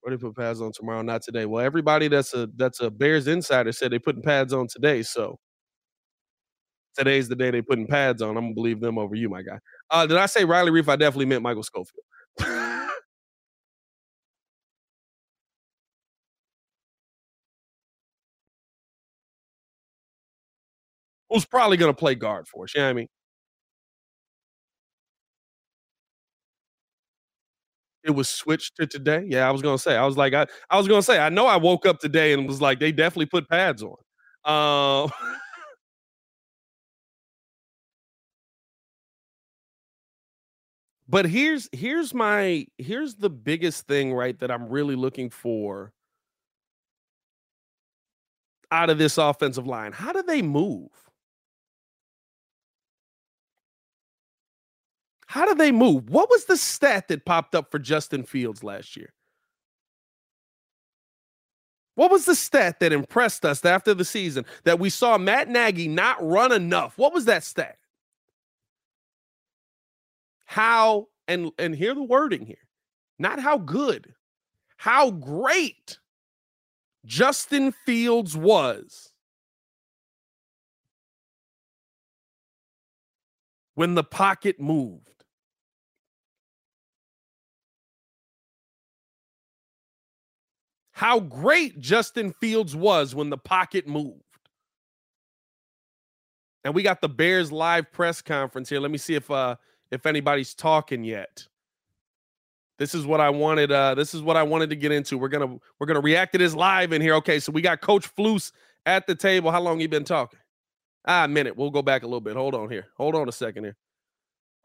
[0.00, 1.46] What they put pads on tomorrow, not today.
[1.46, 5.02] Well, everybody that's a that's a Bears insider said they're putting pads on today.
[5.02, 5.38] So
[6.96, 8.30] today's the day they're putting pads on.
[8.36, 9.58] I'm gonna believe them over you, my guy.
[9.90, 10.88] Uh, did I say Riley Reiff?
[10.88, 12.04] I definitely meant Michael Schofield.
[21.30, 22.74] Who's probably gonna play guard for us?
[22.74, 23.08] You know what I mean?
[28.04, 29.24] It was switched to today.
[29.28, 29.96] Yeah, I was gonna say.
[29.96, 32.46] I was like, I, I was gonna say, I know I woke up today and
[32.46, 33.96] was like, they definitely put pads on.
[34.44, 35.08] Uh,
[41.08, 44.38] but here's here's my here's the biggest thing, right?
[44.38, 45.92] That I'm really looking for
[48.70, 49.92] out of this offensive line.
[49.92, 50.90] How do they move?
[55.30, 56.10] How do they move?
[56.10, 59.12] What was the stat that popped up for Justin Fields last year?
[61.94, 65.86] What was the stat that impressed us after the season that we saw Matt Nagy
[65.86, 66.98] not run enough?
[66.98, 67.78] What was that stat?
[70.46, 72.66] How and and hear the wording here.
[73.20, 74.14] Not how good,
[74.78, 76.00] how great
[77.04, 79.12] Justin Fields was
[83.76, 85.19] when the pocket moved.
[91.00, 94.20] How great Justin Fields was when the pocket moved.
[96.62, 98.80] And we got the Bears live press conference here.
[98.80, 99.56] Let me see if uh
[99.90, 101.46] if anybody's talking yet.
[102.78, 105.16] This is what I wanted uh this is what I wanted to get into.
[105.16, 107.14] We're to we're to react to this live in here.
[107.14, 108.52] Okay, so we got coach Flus
[108.84, 109.50] at the table.
[109.50, 110.38] How long you been talking?
[111.06, 111.56] Ah, a minute.
[111.56, 112.36] We'll go back a little bit.
[112.36, 112.88] Hold on here.
[112.98, 113.76] Hold on a second here.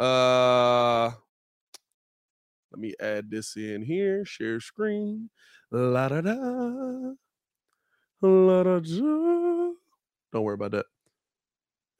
[0.01, 1.11] Uh
[2.75, 4.25] let me add this in here.
[4.25, 5.29] Share screen.
[5.71, 6.33] La da da.
[8.21, 9.71] La da da.
[10.33, 10.85] Don't worry about that.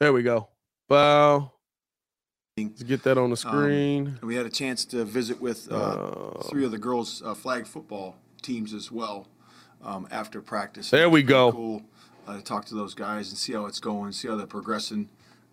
[0.02, 0.50] There we go.
[0.90, 1.54] Bow.
[2.58, 4.20] Let's get that on the um, screen.
[4.22, 7.34] Um, we had a chance to visit with uh, uh, three of the girls' uh,
[7.34, 9.28] flag football teams as well
[9.82, 10.90] um, after practice.
[10.90, 11.54] There we go.
[11.54, 11.84] Cool
[12.28, 15.08] uh, to talk to those guys and see how it's going, see how they're progressing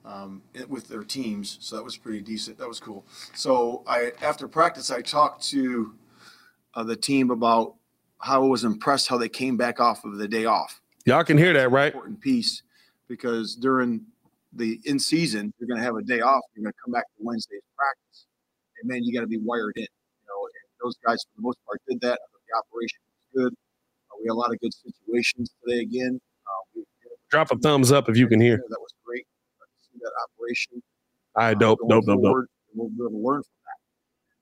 [0.05, 1.59] um, with their teams.
[1.61, 2.59] So that was pretty decent.
[2.59, 3.05] That was cool.
[3.35, 5.95] So I after practice, I talked to
[6.75, 7.75] uh, the team about
[8.19, 10.81] how I was impressed how they came back off of the day off.
[11.05, 11.93] Y'all can hear that, right?
[11.93, 12.63] Important piece
[13.09, 14.03] because during
[14.53, 16.43] the in season, you're going to have a day off.
[16.55, 18.27] You're going to come back to Wednesday's practice,
[18.81, 19.83] and then you got to be wired in.
[19.83, 22.19] You know, and those guys for the most part did that.
[22.49, 22.99] The operation
[23.35, 23.53] was good.
[23.53, 26.21] Uh, we had a lot of good situations today again.
[26.47, 26.85] Uh, we,
[27.31, 28.59] Drop a thumbs up if you can hear.
[28.59, 29.27] That was great
[30.03, 30.83] that operation.
[31.37, 32.47] Right, dope, uh, dope, dope, dope.
[32.75, 33.79] We'll be able to learn from that.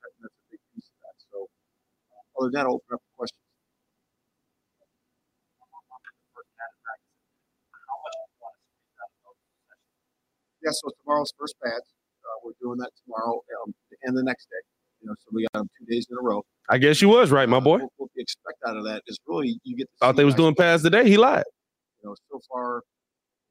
[0.03, 0.11] that.
[0.23, 1.17] That's a big piece of that.
[1.31, 3.39] So, uh, other than that, I'll open up for questions.
[10.63, 11.85] Yeah, so tomorrow's first pads.
[12.23, 14.61] Uh, we're doing that tomorrow um, and the next day.
[15.01, 16.43] You know, so we got them two days in a row.
[16.69, 17.79] I guess you was right, my Uh, boy.
[17.79, 19.85] What, what we expect out of that is really you get.
[19.85, 20.67] To Thought they was doing play.
[20.67, 21.09] pads today.
[21.09, 21.45] He lied.
[22.03, 22.83] You know, so far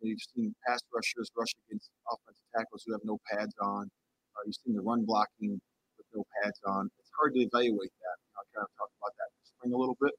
[0.07, 3.89] you've seen pass rushers rush against offensive tackles who have no pads on.
[4.35, 5.59] Uh, you've seen the run blocking
[5.97, 6.89] with no pads on.
[6.99, 8.17] It's hard to evaluate that.
[8.23, 10.15] You know, I kind of talked about that in the spring a little bit.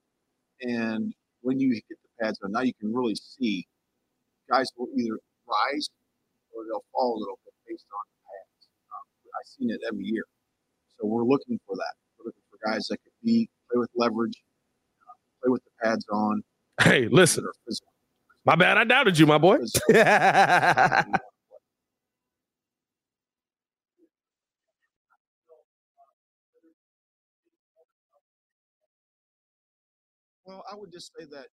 [0.63, 3.67] And when you get the pads on, now you can really see
[4.51, 5.89] guys will either rise
[6.53, 8.69] or they'll fall a little bit based on the pads.
[8.91, 9.07] Um,
[9.39, 10.25] I've seen it every year.
[10.99, 11.95] So we're looking for that.
[12.19, 14.43] We're looking for guys that could be play with leverage,
[15.01, 16.43] uh, play with the pads on.
[16.83, 17.90] Hey, listen, physical.
[18.45, 18.79] My bad.
[18.79, 19.59] I doubted you, my boy.
[30.47, 31.47] Well, I would just say that,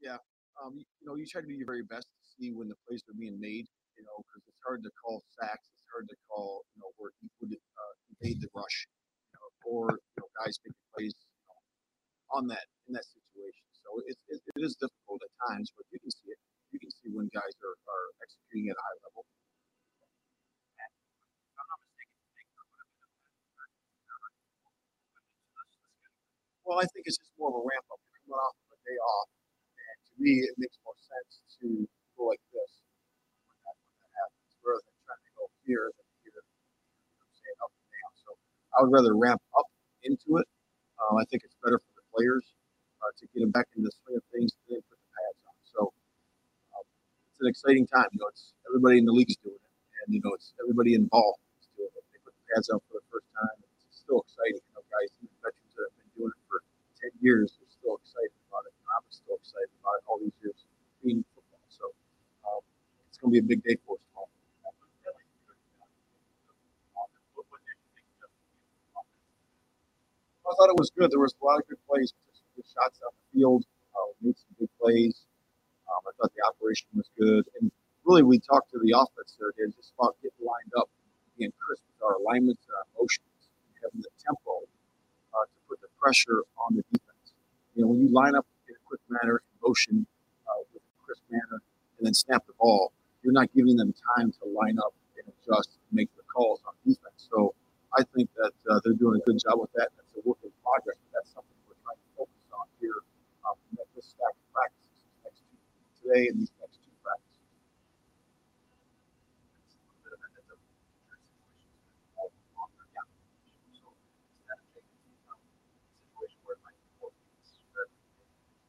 [0.00, 0.18] yeah,
[0.62, 2.76] um, you, you know, you try to do your very best to see when the
[2.88, 3.66] plays are being made,
[3.96, 7.12] you know, because it's hard to call sacks, it's hard to call, you know, where
[7.20, 8.86] he would uh, evade the rush,
[9.32, 11.46] you know, or you know, guys making plays you
[12.14, 13.23] know, on that in that situation.
[13.94, 16.40] So it's it, it is difficult at times, but you can see it.
[16.74, 19.22] You can see when guys are, are executing at a high level.
[26.66, 28.02] Well, I think it's just more of a ramp up.
[28.02, 29.30] You're coming off of a day off,
[29.78, 31.86] and to me, it makes more sense to
[32.18, 32.82] go like this
[33.46, 36.42] when that, when that happens, rather than trying to go here than here.
[36.42, 38.12] You know, up and down.
[38.26, 38.30] So
[38.74, 39.70] I would rather ramp up
[40.02, 40.50] into it.
[40.98, 42.42] Um, I think it's better for the players
[43.18, 45.56] to get them back into the swing of things and then put the pads on.
[45.68, 45.80] So
[46.76, 46.86] um,
[47.32, 48.08] it's an exciting time.
[48.14, 49.74] You know, it's everybody in the league is doing it,
[50.04, 52.04] and you know, it's everybody involved is doing it.
[52.12, 53.56] They put the pads on for the first time.
[53.88, 54.62] It's still exciting.
[54.62, 56.58] You know, guys, even veterans that have been doing it for
[57.00, 58.74] ten years are still excited about it.
[58.76, 60.58] And I'm still excited about it all these years
[61.04, 61.64] being football.
[61.72, 61.86] So
[62.48, 62.62] um,
[63.08, 64.30] it's going to be a big day for us tomorrow.
[70.44, 71.10] I thought it was good.
[71.10, 72.12] There was a lot of good plays,
[72.64, 73.64] good shots on the field.
[73.94, 75.22] Uh, made some good plays.
[75.86, 77.70] Um, I thought the operation was good, and
[78.04, 80.88] really we talked to the offense there just about getting lined up,
[81.38, 83.28] being crisp with our alignments and our motions,
[83.82, 84.64] having the tempo
[85.36, 87.36] uh, to put the pressure on the defense.
[87.74, 90.06] You know, when you line up in a quick manner, in motion
[90.48, 91.60] uh, with a crisp manner,
[91.98, 92.92] and then snap the ball,
[93.22, 96.74] you're not giving them time to line up and adjust and make the calls on
[96.82, 97.28] defense.
[97.30, 97.54] So
[97.94, 99.94] I think that uh, they're doing a good job with that.
[99.94, 102.98] That's a work in progress, but that's something we're trying to focus on here
[103.46, 105.56] um, in this stack of practices next two,
[106.02, 107.34] today and these next two practices.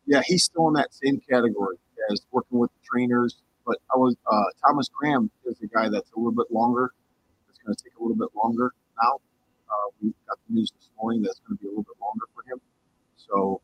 [0.05, 1.77] Yeah, he's still in that same category
[2.11, 3.37] as working with the trainers.
[3.65, 6.93] But I was uh, Thomas Graham is the guy that's a little bit longer.
[7.49, 9.13] It's going to take a little bit longer now.
[9.65, 12.25] Uh, we got the news this morning that's going to be a little bit longer
[12.35, 12.61] for him.
[13.17, 13.61] So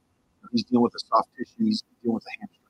[0.51, 2.63] he's dealing with the soft tissues, he's dealing with the hamstring.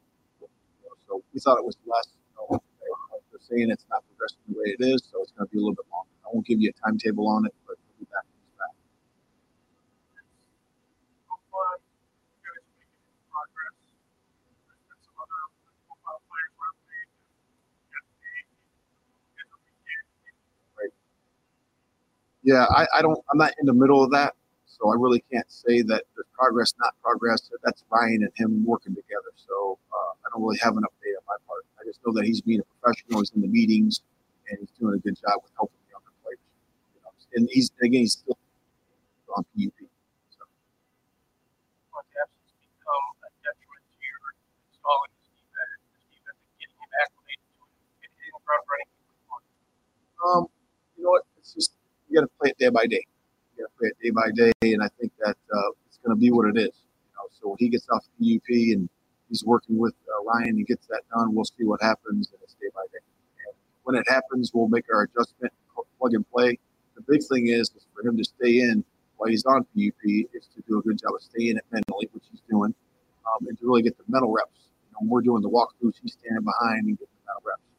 [1.07, 2.09] So we thought it was less.
[2.15, 2.61] You know,
[3.31, 5.61] they're saying it's not progressing the way it is, so it's going to be a
[5.61, 6.09] little bit longer.
[6.25, 8.25] I won't give you a timetable on it, but we'll be back.
[8.59, 8.75] back.
[22.43, 23.19] Yeah, I, I don't.
[23.31, 24.35] I'm not in the middle of that,
[24.81, 27.51] so I really can't say that there's progress, not progress.
[27.63, 29.29] That's Ryan and him working together.
[29.35, 31.65] So uh, I don't really have an update on my part.
[31.79, 33.21] I just know that he's being a professional.
[33.21, 34.01] He's in the meetings,
[34.49, 36.41] and he's doing a good job with helping the younger players.
[36.95, 38.37] You know, and he's again, he's still
[39.37, 39.77] on PUP.
[40.33, 40.43] So.
[50.25, 50.47] Um,
[50.97, 51.23] you know what?
[51.37, 51.73] It's just
[52.09, 53.05] you got to play it day by day.
[53.57, 56.15] You got to play it day by day, and I think that uh, it's going
[56.15, 56.75] to be what it is.
[56.75, 58.89] You know, so when he gets off the UP and
[59.29, 62.27] he's working with uh, Ryan and gets that done, we'll see what happens,
[62.61, 63.03] day by day.
[63.47, 65.53] And when it happens, we'll make our adjustment,
[65.99, 66.57] plug and play.
[66.95, 68.83] The big thing is, is for him to stay in
[69.17, 70.03] while he's on PUP
[70.33, 72.73] is to do a good job of staying it mentally, which he's doing,
[73.25, 74.69] um, and to really get the mental reps.
[74.89, 77.70] You know, when we're doing the walkthroughs, he's standing behind and getting the mental reps.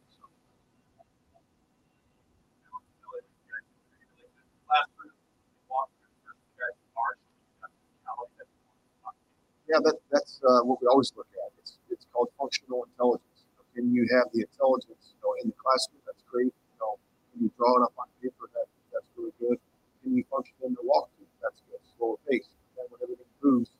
[9.72, 11.48] Yeah, that, that's uh, what we always look at.
[11.60, 13.48] It's, it's called functional intelligence.
[13.74, 16.04] Can you have the intelligence you know, in the classroom?
[16.04, 16.52] That's great.
[16.52, 17.00] You know,
[17.32, 18.52] can you draw it up on paper?
[18.52, 19.56] That, that's really good.
[20.04, 21.24] Can you function in the walkthrough?
[21.40, 21.80] That's good.
[21.96, 22.52] Slower pace.
[22.76, 23.72] And when everything moves,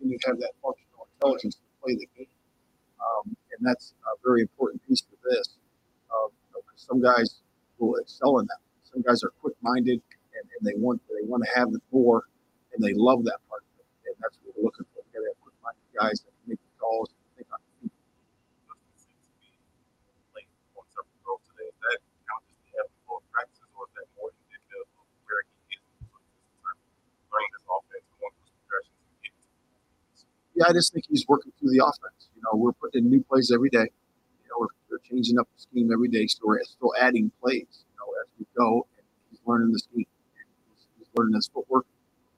[0.00, 2.34] can you have that functional intelligence to play the game?
[2.98, 5.56] Um, and that's a very important piece to this.
[6.10, 7.40] Um, you know, some guys
[7.78, 8.60] will excel in that.
[8.82, 10.02] Some guys are quick-minded
[10.34, 12.24] and, and they want they want to have the more,
[12.74, 13.86] and they love that part of it.
[14.10, 15.02] And that's what we're looking for.
[15.06, 17.70] We got to have quick-minded guys that can make the calls and think on the
[17.82, 17.92] feet.
[30.54, 31.06] Yeah, I just think
[31.70, 32.30] the offense.
[32.36, 33.88] You know, we're putting in new plays every day.
[34.44, 37.66] You know, we're, we're changing up the scheme every day, so we're still adding plays.
[37.84, 40.06] You know, as we go, and he's learning the scheme.
[40.76, 41.86] He's, he's learning his footwork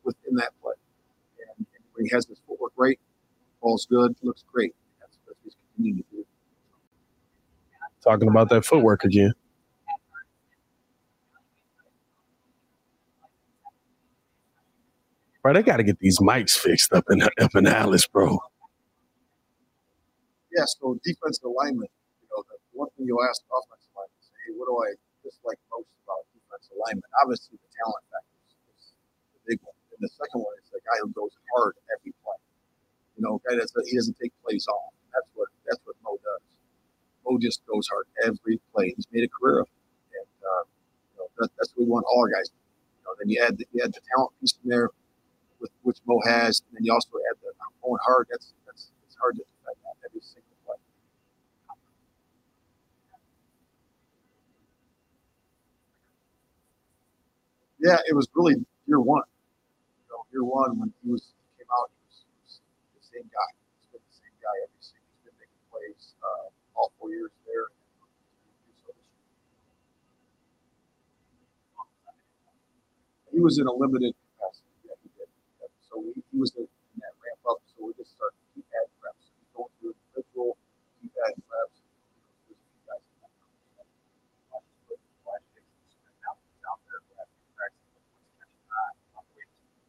[0.05, 0.75] within that play.
[1.59, 3.01] And, and when he has his footwork right,
[3.63, 4.75] ball's good, looks great.
[5.01, 6.27] That's what he's continuing to do.
[8.05, 9.33] Talking about that footwork again.
[15.43, 18.39] Bro, they got to get these mics fixed up in up in Alice, bro.
[21.03, 21.91] Defensive alignment,
[22.23, 24.95] you know, the one thing you'll ask offensive linemen is, hey, what do I
[25.27, 27.11] dislike most about defensive alignment?
[27.23, 28.85] Obviously, the talent factor is, is
[29.35, 29.75] the big one.
[29.95, 32.39] And the second one is the guy who goes hard every play.
[33.19, 34.95] You know, guy that's he doesn't take plays off.
[35.11, 36.43] That's what that's what Mo does.
[37.27, 38.95] Mo just goes hard every play.
[38.97, 40.65] He's made a career of it, and uh,
[41.13, 42.49] you know that, that's what we want all our guys.
[42.49, 42.63] To do.
[42.63, 44.91] You know, then you add the, you add the talent piece in there
[45.61, 47.53] with which Mo has, and then you also add the
[47.83, 48.29] going hard.
[48.31, 50.79] That's that's it's hard to defend that every single play.
[57.79, 58.55] Yeah, it was really
[58.87, 59.27] year one.
[59.99, 62.61] You know, year one when he was he came out, he was, he was
[62.95, 63.51] the same guy.
[63.79, 65.11] He's been the same guy every single.
[65.19, 66.47] He's been making plays uh,
[66.79, 67.67] all four years there.
[73.35, 74.73] He was in a limited capacity.
[74.89, 75.29] Yeah, he did.
[75.61, 75.69] Yeah.
[75.85, 76.65] So we, he was in
[77.05, 77.61] that ramp up.
[77.69, 79.29] So we just started to keep adding reps.
[79.29, 80.57] He's going through individual,
[81.05, 81.85] keep adding reps.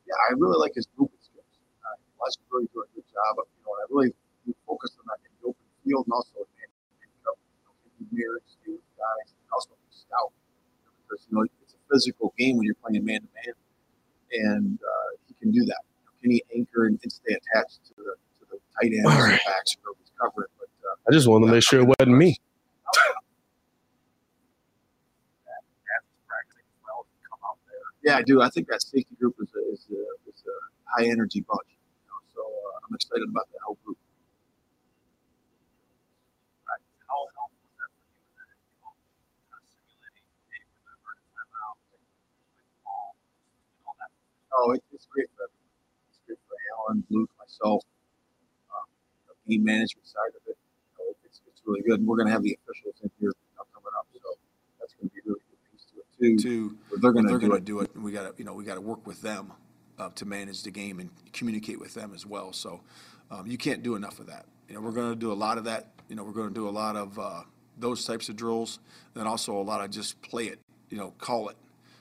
[0.04, 1.48] Yeah, I really like his movement skills.
[1.88, 3.40] Uh, Les really doing a good job.
[3.40, 4.12] Of, you know, and I really
[4.68, 6.70] focus on that in the open field and also in man
[7.24, 7.56] coverage.
[7.56, 10.36] You know, can mirrors, stay with guys, and also be stout.
[11.08, 13.56] Because, you know, it's a physical game when you're playing man to man.
[14.34, 15.82] And uh, he can do that.
[15.82, 19.06] You know, can he anchor and, and stay attached to the, to the tight ends
[19.06, 19.38] All and right.
[19.38, 20.50] the backs who he's covering?
[20.58, 22.42] But uh, I just wanted to make sure it wasn't me.
[28.04, 28.42] Yeah, I do.
[28.42, 30.58] I think that safety group is a, is a, is a
[30.90, 31.70] high energy bunch.
[31.70, 34.00] You know, so uh, I'm excited about that whole group.
[44.58, 45.70] Oh, it, it's great for everyone.
[46.10, 46.58] It's great for
[46.90, 47.84] Alan, Luke, myself,
[48.74, 48.90] um,
[49.30, 50.58] the game management side of it.
[50.58, 51.92] You know, it's, it's really good.
[52.04, 54.30] And we're going to have the officials in here coming up, so
[54.78, 56.78] that's going to be a really good piece to it too.
[56.92, 57.64] to they're going to do it.
[57.64, 57.96] do it.
[57.96, 59.54] and We got to you know we got to work with them
[59.98, 62.52] uh, to manage the game and communicate with them as well.
[62.52, 62.82] So
[63.32, 64.48] um, you can't do enough of that.
[64.68, 65.88] You know we're going to do a lot of that.
[66.10, 67.44] You know we're going to do a lot of uh,
[67.78, 68.80] those types of drills,
[69.16, 70.60] and also a lot of just play it.
[70.90, 71.56] You know call it.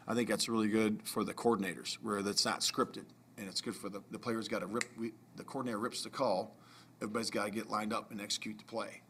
[0.08, 3.04] I think that's really good for the coordinators where that's not scripted,
[3.38, 4.48] and it's good for the the players.
[4.48, 4.84] Got to rip.
[4.98, 6.56] We, the coordinator rips the call.
[7.00, 9.02] Everybody's got to get lined up and execute the play,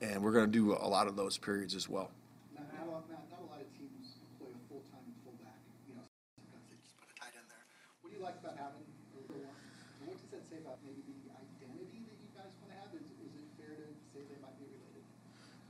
[0.00, 2.10] and we're going to do a lot of those periods as well.
[2.54, 5.58] Not, not, a lot- not, not a lot of teams play a full-time fullback,
[5.88, 6.04] you know,
[6.38, 7.64] sometimes they just put a tight end there.
[8.02, 9.58] What do you like about having a little one?
[10.00, 12.90] And what does that say about maybe the identity that you guys want to have?
[12.94, 15.04] Is, is it fair to say they might be related?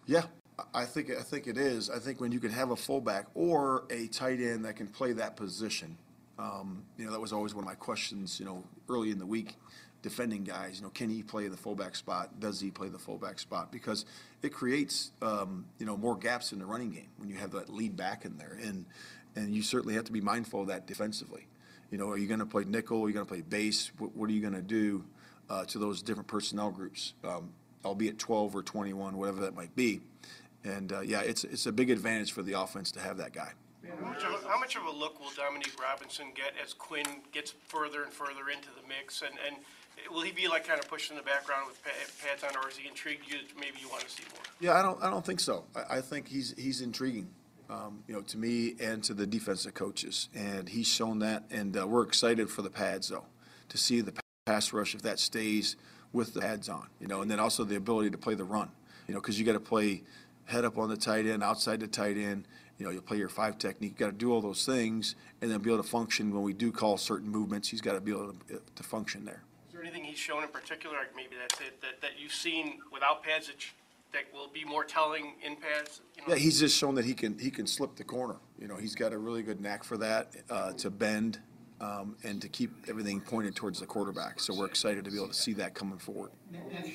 [0.07, 0.25] Yeah,
[0.61, 1.89] I- I think, I think it is.
[1.89, 5.13] I think when you can have a fullback or a tight end that can play
[5.15, 5.97] that position,
[6.39, 9.27] um, you know, that was always one of my questions, you know, early in the
[9.27, 9.57] week,
[10.03, 12.39] defending guys, you know, can he play the fullback spot?
[12.39, 13.73] Does he play the fullback spot?
[13.73, 14.05] Because
[14.43, 17.69] it creates, um, you know, more gaps in the running game when you have that
[17.69, 18.59] lead back in there.
[18.63, 18.85] And,
[19.35, 21.47] and you certainly have to be mindful of that defensively.
[21.91, 23.03] You know, are you going to play nickel?
[23.03, 23.91] Are you going to play base?
[23.99, 25.05] What, what are you going to do
[25.49, 27.51] uh, to those different personnel groups, um,
[27.85, 30.01] albeit 12 or 21, whatever that might be?
[30.65, 33.53] And uh, yeah, it's it's a big advantage for the offense to have that guy.
[33.89, 37.55] How much, of how much of a look will Dominique Robinson get as Quinn gets
[37.69, 39.23] further and further into the mix?
[39.23, 39.57] And, and
[40.11, 42.77] will he be like kind of pushed in the background with pads on, or is
[42.77, 43.39] he intrigued you?
[43.57, 44.43] Maybe you want to see more.
[44.61, 45.65] Yeah, I don't I don't think so.
[45.75, 47.29] I, I think he's he's intriguing.
[47.71, 51.45] Um, you know, to me and to the defensive coaches, and he's shown that.
[51.51, 53.27] And uh, we're excited for the pads, though,
[53.69, 54.15] to see the
[54.47, 55.77] pass rush if that stays
[56.15, 56.87] with the pads on.
[56.99, 58.71] You know, and then also the ability to play the run.
[59.07, 60.03] You know, because you got to play
[60.47, 62.49] head up on the tight end, outside the tight end.
[62.79, 63.93] You know, you'll play your five technique.
[63.99, 66.55] You got to do all those things, and then be able to function when we
[66.55, 67.69] do call certain movements.
[67.69, 69.43] He's got to be able to, to function there.
[69.89, 73.57] Anything he's shown in particular, maybe that's it, that, that you've seen without pads that,
[74.13, 76.03] that will be more telling in pads?
[76.15, 76.35] You know?
[76.35, 78.37] Yeah, he's just shown that he can he can slip the corner.
[78.61, 81.39] You know, he's got a really good knack for that uh, to bend
[81.81, 84.41] um, and to keep everything pointed towards the quarterback.
[84.41, 86.31] So we're excited to be able to see that coming forward.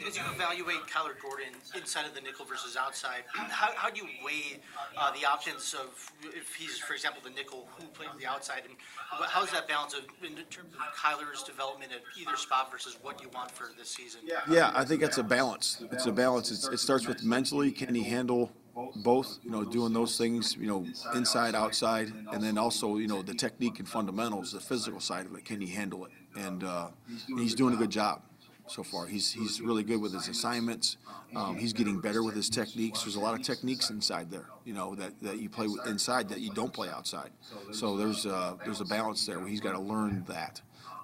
[0.07, 4.07] As you evaluate Kyler Gordon inside of the nickel versus outside, how, how do you
[4.26, 4.60] weigh
[4.97, 8.64] uh, the options of if he's, for example, the nickel who plays on the outside,
[8.65, 8.76] and
[9.10, 13.30] how's that balance of in terms of Kyler's development at either spot versus what you
[13.34, 14.22] want for this season?
[14.49, 15.84] Yeah, I think that's a balance.
[15.91, 16.51] It's a balance.
[16.51, 18.51] It's, it starts with mentally, can he handle
[18.95, 20.86] both, you know, doing those things, you know,
[21.16, 25.36] inside, outside, and then also, you know, the technique and fundamentals, the physical side of
[25.36, 25.45] it.
[25.45, 26.12] Can he handle it?
[26.36, 26.88] And uh,
[27.28, 28.22] he's doing a good job
[28.68, 29.06] so far.
[29.06, 30.98] He's he's really good with his assignments.
[31.36, 33.04] Um, he's getting better with his techniques.
[33.04, 36.40] There's a lot of techniques inside there, you know, that, that you play inside that
[36.40, 37.32] you don't play outside.
[37.72, 40.62] So there's uh, there's a balance there where he's got to learn that,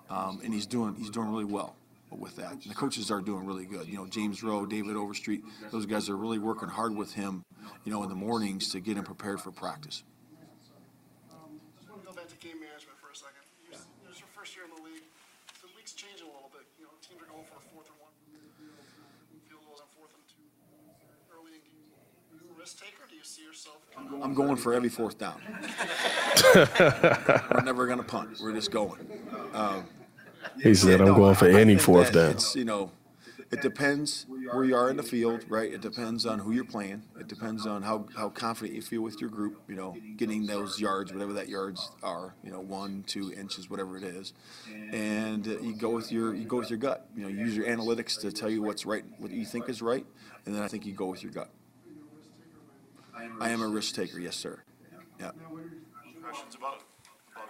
[0.10, 1.76] um, and he's doing he's doing really well
[2.11, 2.52] with that.
[2.52, 3.88] And the coaches are doing really good.
[3.88, 7.44] You know, James Rowe, David Overstreet, those guys are really working hard with him,
[7.86, 10.03] you know, in the mornings to get him prepared for practice.
[11.31, 13.44] Um, just want to go back to game management for a second.
[13.72, 13.77] It
[14.10, 15.06] was your first year in the league.
[15.61, 16.65] The league's changing a little bit.
[16.80, 18.14] You know, teams are going for a fourth and one.
[19.45, 20.41] Field goals on fourth and two
[21.30, 21.94] early in games.
[22.34, 23.06] Are you a risk taker?
[23.06, 23.77] Do you see yourself?
[24.23, 25.38] I'm going for every fourth down.
[27.53, 28.40] We're never going to punt.
[28.41, 29.06] We're just going.
[29.53, 29.86] Um,
[30.61, 32.91] he said, "I'm going for any fourth down." It's, you know,
[33.52, 35.72] it depends where you are in the field, right?
[35.73, 37.03] It depends on who you're playing.
[37.19, 39.61] It depends on how, how confident you feel with your group.
[39.68, 42.36] You know, getting those yards, whatever that yards are.
[42.44, 44.34] You know, one, two inches, whatever it is,
[44.91, 47.07] and uh, you go with your you go with your gut.
[47.15, 49.81] You know, you use your analytics to tell you what's right, what you think is
[49.81, 50.06] right,
[50.45, 51.49] and then I think you go with your gut.
[53.40, 54.64] I am a risk taker, yes, sir.
[55.19, 55.31] Yeah.
[56.22, 56.84] Questions about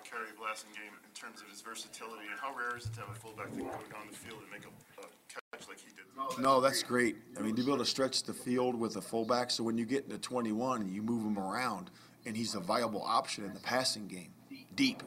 [0.09, 3.09] about Khari Blasingame in terms of his versatility, and how rare is it to have
[3.09, 5.87] a fullback that can go down the field and make a, a catch like he
[5.95, 6.41] did?
[6.41, 7.17] No, that's great.
[7.37, 9.85] I mean, to be able to stretch the field with a fullback, so when you
[9.85, 11.89] get into 21 and you move him around,
[12.25, 14.33] and he's a viable option in the passing game,
[14.75, 15.03] deep.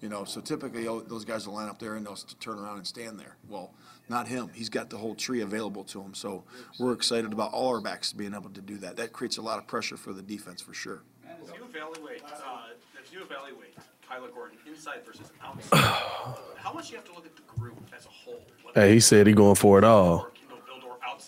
[0.00, 2.76] You know, so typically oh, those guys will line up there and they'll turn around
[2.76, 3.36] and stand there.
[3.48, 3.74] Well,
[4.08, 4.48] not him.
[4.54, 6.14] He's got the whole tree available to him.
[6.14, 6.44] So
[6.78, 8.96] we're excited about all our backs being able to do that.
[8.96, 11.02] That creates a lot of pressure for the defense for sure.
[11.28, 12.68] As you evaluate, uh,
[13.02, 13.74] as you evaluate
[14.08, 15.78] Kyler Gordon inside versus outside,
[16.56, 18.40] how much do you have to look at the group as a whole?
[18.74, 20.28] Hey, he said he going for it all.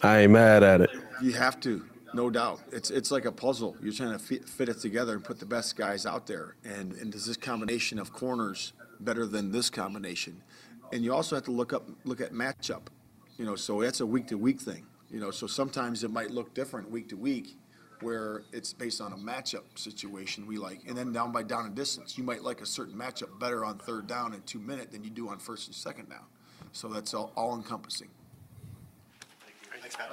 [0.02, 0.90] I ain't mad at it.
[1.22, 1.84] You have to,
[2.14, 2.60] no doubt.
[2.72, 3.76] It's it's like a puzzle.
[3.82, 6.56] You're trying to fit, fit it together and put the best guys out there.
[6.64, 10.42] And and does this combination of corners better than this combination?
[10.92, 12.82] And you also have to look up look at matchup.
[13.36, 14.86] You know, so that's a week to week thing.
[15.10, 17.56] You know, so sometimes it might look different week to week
[18.00, 20.80] where it's based on a matchup situation we like.
[20.88, 23.78] And then down by down and distance, you might like a certain matchup better on
[23.78, 26.24] third down and two minute than you do on first and second down.
[26.72, 28.08] So that's all, all encompassing.
[29.80, 30.10] Thanks, Pat.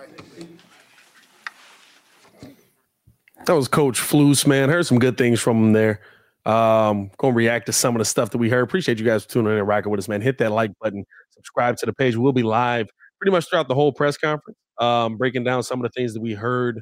[3.45, 4.69] That was Coach Flus, man.
[4.69, 6.01] Heard some good things from him there.
[6.45, 8.63] Um, gonna react to some of the stuff that we heard.
[8.63, 10.21] Appreciate you guys tuning in and rocking with us, man.
[10.21, 12.15] Hit that like button, subscribe to the page.
[12.15, 12.89] We'll be live
[13.19, 16.21] pretty much throughout the whole press conference, um, breaking down some of the things that
[16.21, 16.81] we heard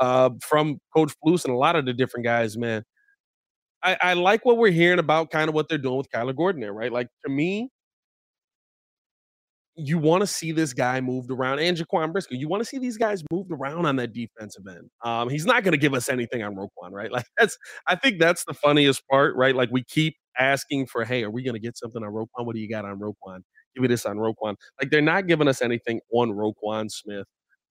[0.00, 2.84] uh, from Coach Flus and a lot of the different guys, man.
[3.82, 6.60] I, I like what we're hearing about kind of what they're doing with Kyler Gordon
[6.60, 6.92] there, right?
[6.92, 7.70] Like to me,
[9.76, 12.34] you want to see this guy moved around and Jaquan Brisker.
[12.34, 14.90] You want to see these guys moved around on that defensive end.
[15.04, 17.10] Um, he's not going to give us anything on Roquan, right?
[17.18, 17.56] Like that's
[17.86, 19.54] I think that's the funniest part, right?
[19.54, 22.44] Like we keep asking for, hey, are we going to get something on Roquan?
[22.44, 23.40] What do you got on Roquan?
[23.74, 24.56] Give me this on Roquan.
[24.80, 27.26] Like they're not giving us anything on Roquan Smith.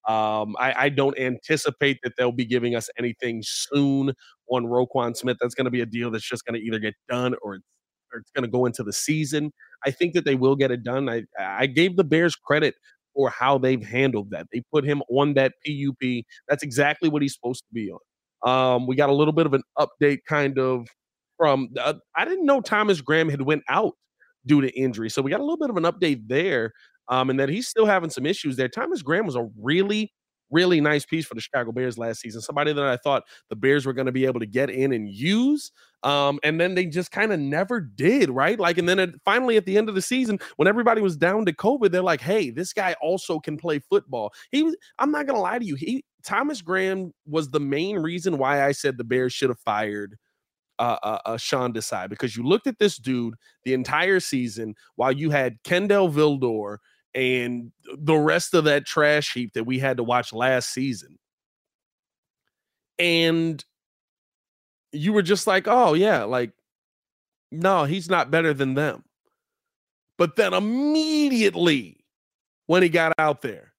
[0.08, 4.14] Um, I, I, don't anticipate that they'll be giving us anything soon
[4.50, 5.36] on Roquan Smith.
[5.38, 7.66] That's going to be a deal that's just going to either get done or it's,
[8.10, 9.52] or it's going to go into the season.
[9.84, 11.10] I think that they will get it done.
[11.10, 12.74] I, I gave the Bears credit
[13.14, 14.46] for how they've handled that.
[14.50, 16.24] They put him on that PUP.
[16.48, 17.98] That's exactly what he's supposed to be on.
[18.48, 20.86] Um, we got a little bit of an update kind of
[21.36, 21.68] from.
[21.78, 23.94] Uh, I didn't know Thomas Graham had went out
[24.46, 26.72] due to injury, so we got a little bit of an update there,
[27.08, 28.68] um, and that he's still having some issues there.
[28.68, 30.12] Thomas Graham was a really
[30.50, 32.40] really nice piece for the Chicago Bears last season.
[32.40, 35.08] Somebody that I thought the Bears were going to be able to get in and
[35.08, 35.70] use.
[36.02, 38.58] Um, and then they just kind of never did, right?
[38.58, 41.44] Like, and then it, finally at the end of the season, when everybody was down
[41.46, 44.76] to COVID, they're like, "Hey, this guy also can play football." He was.
[44.98, 45.74] I'm not gonna lie to you.
[45.74, 50.16] He Thomas Graham was the main reason why I said the Bears should have fired
[50.78, 55.12] uh, uh, uh, Sean Desai because you looked at this dude the entire season while
[55.12, 56.78] you had Kindle Vildor
[57.14, 61.18] and the rest of that trash heap that we had to watch last season.
[62.98, 63.64] And
[64.92, 66.52] you were just like, oh, yeah, like,
[67.50, 69.04] no, he's not better than them.
[70.16, 72.04] But then immediately
[72.66, 73.72] when he got out there,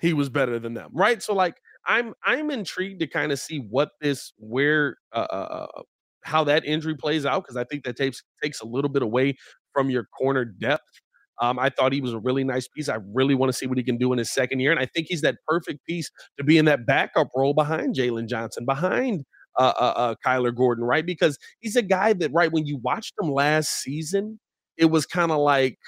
[0.00, 1.22] he was better than them, right?
[1.22, 1.56] So, like,
[1.86, 5.82] I'm I'm intrigued to kind of see what this where uh, uh, uh
[6.22, 9.36] how that injury plays out because I think that takes takes a little bit away
[9.72, 11.00] from your corner depth
[11.40, 12.88] um, I thought he was a really nice piece.
[12.88, 14.70] I really want to see what he can do in his second year.
[14.70, 18.28] And I think he's that perfect piece to be in that backup role behind Jaylon
[18.28, 19.24] Johnson, behind
[19.58, 21.04] uh, uh, uh, Kyler Gordon, right?
[21.04, 24.38] Because he's a guy that, right, when you watched him last season,
[24.76, 25.78] it was kind of like,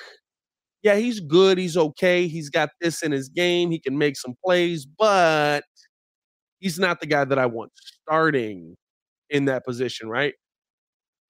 [0.83, 1.59] yeah, he's good.
[1.59, 2.29] He's okay.
[2.29, 3.71] He's got this in his game.
[3.71, 5.65] He can make some plays, but
[6.61, 8.77] he's not the guy that I want starting
[9.31, 10.35] in that position, right?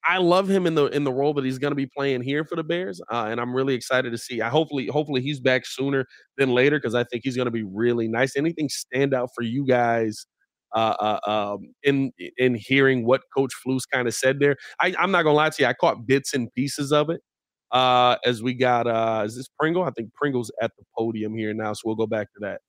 [0.07, 2.45] I love him in the in the role that he's going to be playing here
[2.45, 4.41] for the Bears, uh, and I'm really excited to see.
[4.41, 6.07] I hopefully hopefully he's back sooner
[6.39, 8.37] than later because I think he's going to be really nice.
[8.37, 10.27] Anything stand out for you guys
[10.75, 14.57] uh, uh, um, in in hearing what Coach Flus kind of said there?
[14.81, 17.21] I, am not gonna lie to you, I caught bits and pieces of it.
[17.73, 19.83] Uh, as we got, uh, is this Pringle?
[19.83, 22.61] I think Pringle's at the podium here now, so we'll go back to that.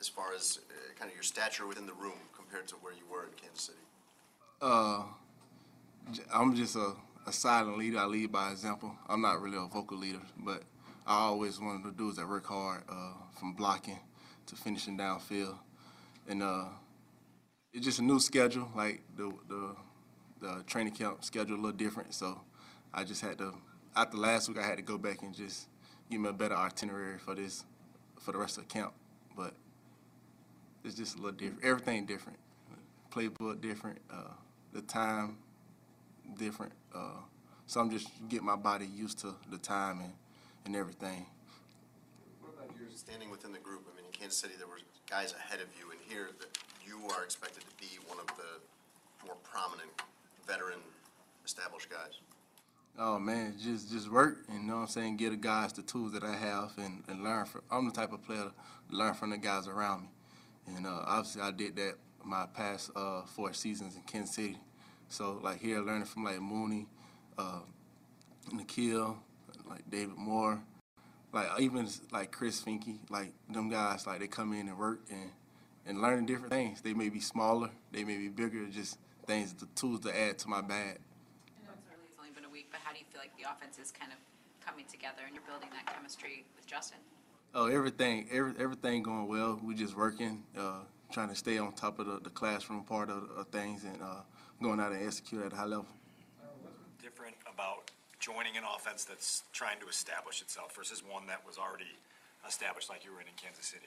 [0.00, 3.04] As far as uh, kind of your stature within the room compared to where you
[3.10, 3.78] were in Kansas City.
[4.60, 5.02] Uh,
[6.32, 6.92] I'm just a,
[7.26, 7.98] a silent leader.
[7.98, 8.94] I lead by example.
[9.08, 10.62] I'm not really a vocal leader, but
[11.06, 13.98] I always wanted to do is that work hard uh, from blocking
[14.46, 15.56] to finishing downfield,
[16.28, 16.64] and uh,
[17.72, 18.70] it's just a new schedule.
[18.74, 19.76] Like the the
[20.40, 22.40] the training camp schedule a little different, so
[22.92, 23.54] I just had to.
[23.94, 25.68] After last week, I had to go back and just
[26.10, 27.64] give me a better itinerary for this
[28.18, 28.92] for the rest of the camp.
[29.36, 29.54] But
[30.84, 31.64] it's just a little different.
[31.64, 32.38] Everything different.
[33.10, 33.98] Playbook different.
[34.10, 34.32] Uh,
[34.72, 35.38] the time
[36.36, 36.72] different.
[36.94, 37.20] Uh,
[37.66, 40.12] so I'm just getting my body used to the time and,
[40.64, 41.26] and everything.
[42.40, 43.86] What about your standing within the group?
[43.92, 46.98] I mean, in Kansas City, there were guys ahead of you, and here that you
[47.14, 49.90] are expected to be one of the more prominent,
[50.46, 50.78] veteran,
[51.44, 52.20] established guys.
[53.00, 55.82] Oh man, just just work and you know what I'm saying, get the guys the
[55.82, 58.50] tools that I have and, and learn from I'm the type of player
[58.90, 60.08] to learn from the guys around me.
[60.76, 61.94] And uh, obviously I did that
[62.24, 64.58] my past uh, four seasons in Kansas City.
[65.08, 66.86] So like here, learning from like Mooney,
[67.38, 67.60] uh,
[68.52, 69.16] N'Keal,
[69.68, 70.60] like David Moore,
[71.32, 75.30] like even like Chris Finke, like them guys, like they come in and work and
[75.86, 76.82] and learning different things.
[76.82, 80.48] They may be smaller, they may be bigger, just things, the tools to add to
[80.48, 80.98] my bag.
[80.98, 83.36] I know it's early, it's only been a week, but how do you feel like
[83.36, 84.18] the offense is kind of
[84.64, 86.98] coming together and you're building that chemistry with Justin?
[87.54, 89.58] Oh, everything, every, everything going well.
[89.62, 90.80] We just working, uh,
[91.10, 94.20] trying to stay on top of the, the classroom part of, of things and uh,
[94.62, 95.86] going out and execute at a high level.
[97.02, 101.96] Different about joining an offense that's trying to establish itself versus one that was already
[102.46, 103.86] established like you were in in Kansas City?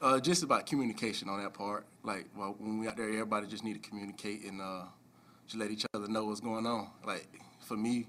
[0.00, 1.86] Uh, just about communication on that part.
[2.02, 4.84] Like, well, when we out there, everybody just need to communicate and uh,
[5.46, 6.90] just let each other know what's going on.
[7.06, 7.26] Like,
[7.60, 8.06] for me,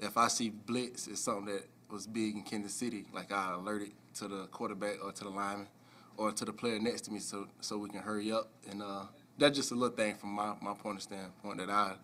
[0.00, 3.06] if I see blitz, it's something that was big in Kansas City.
[3.12, 5.68] Like, I alert it to the quarterback or to the lineman
[6.16, 9.04] or to the player next to me so so we can hurry up and uh,
[9.38, 11.94] that's just a little thing from my, my point of standpoint that I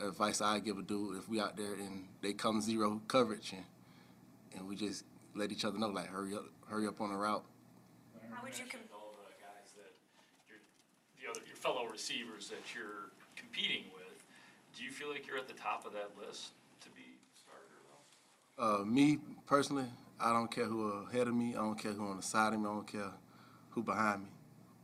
[0.00, 3.64] advice I give a dude if we out there and they come zero coverage and
[4.56, 7.44] and we just let each other know like hurry up hurry up on the route.
[8.30, 9.92] How would you com- all the guys that
[10.48, 10.58] you're,
[11.20, 14.24] the other your fellow receivers that you're competing with?
[14.76, 16.50] Do you feel like you're at the top of that list
[16.82, 17.82] to be starter
[18.56, 18.82] though?
[18.82, 19.86] Uh, me personally,
[20.20, 21.50] I don't care who ahead of me.
[21.50, 22.66] I don't care who on the side of me.
[22.66, 23.12] I don't care
[23.70, 24.28] who behind me.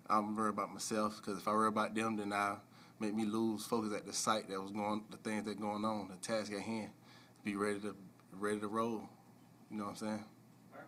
[0.09, 2.57] I'm worried about myself because if I worry about them, then I
[3.01, 6.09] make me lose focus at the site that was going, the things that going on,
[6.09, 6.91] the task at hand.
[7.45, 7.95] Be ready to
[8.39, 9.09] ready to roll.
[9.71, 10.25] You know what I'm saying?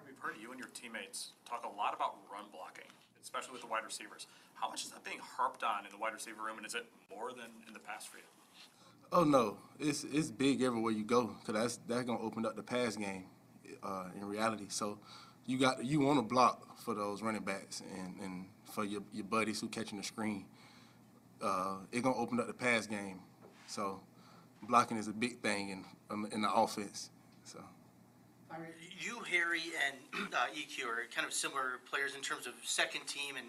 [0.06, 2.90] We've heard you and your teammates talk a lot about run blocking,
[3.22, 4.26] especially with the wide receivers.
[4.54, 6.86] How much is that being harped on in the wide receiver room, and is it
[7.10, 8.24] more than in the past for you?
[9.12, 12.62] Oh no, it's it's big everywhere you go because that's that's gonna open up the
[12.62, 13.24] pass game
[13.82, 14.66] uh, in reality.
[14.68, 14.98] So
[15.46, 19.24] you got you want to block for those running backs and, and for your, your
[19.24, 20.46] buddies who catching the screen.
[21.42, 23.20] uh, it's gonna open up the pass game.
[23.66, 24.00] So
[24.62, 27.10] blocking is a big thing in um, in the offense.
[27.44, 27.60] So
[29.00, 33.36] You, Harry, and uh, EQ are kind of similar players in terms of second team
[33.36, 33.48] and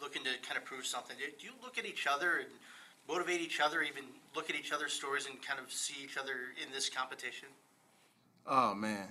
[0.00, 1.16] looking to kind of prove something.
[1.18, 2.48] Do do you look at each other and
[3.08, 4.04] motivate each other, even
[4.36, 6.32] look at each other's stories and kind of see each other
[6.64, 7.48] in this competition?
[8.46, 9.08] oh man,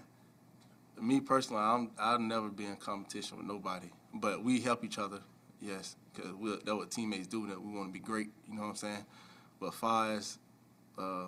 [1.02, 3.90] me personally, I'm I'll never be in competition with nobody.
[4.14, 5.22] But we help each other,
[5.62, 6.32] yes, because
[6.64, 7.48] that's what teammates do.
[7.48, 8.30] That we want to be great.
[8.48, 9.06] You know what I'm saying?
[9.60, 10.38] But far as
[10.98, 11.28] uh,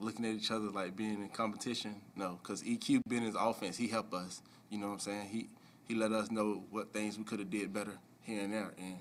[0.00, 3.88] looking at each other like being in competition, no, because EQ being his offense, he
[3.88, 4.42] helped us.
[4.70, 5.28] You know what I'm saying?
[5.28, 5.48] He
[5.86, 8.98] he let us know what things we could have did better here and there, and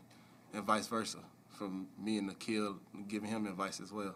[0.54, 1.20] and vice versa.
[1.50, 2.78] From me and N'Keal
[3.08, 4.16] giving him advice as well.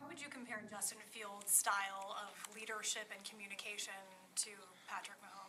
[0.00, 3.98] How would you compare Justin Fields' style of leadership and communication
[4.36, 4.50] to
[4.86, 5.47] Patrick Mahomes?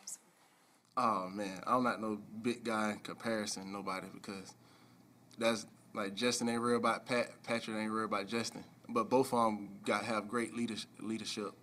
[0.97, 4.53] Oh man, I'm not no big guy in comparison, nobody, because
[5.37, 8.63] that's like Justin ain't real about Pat, Patrick ain't real about Justin.
[8.87, 11.53] But both of them got have great leadership,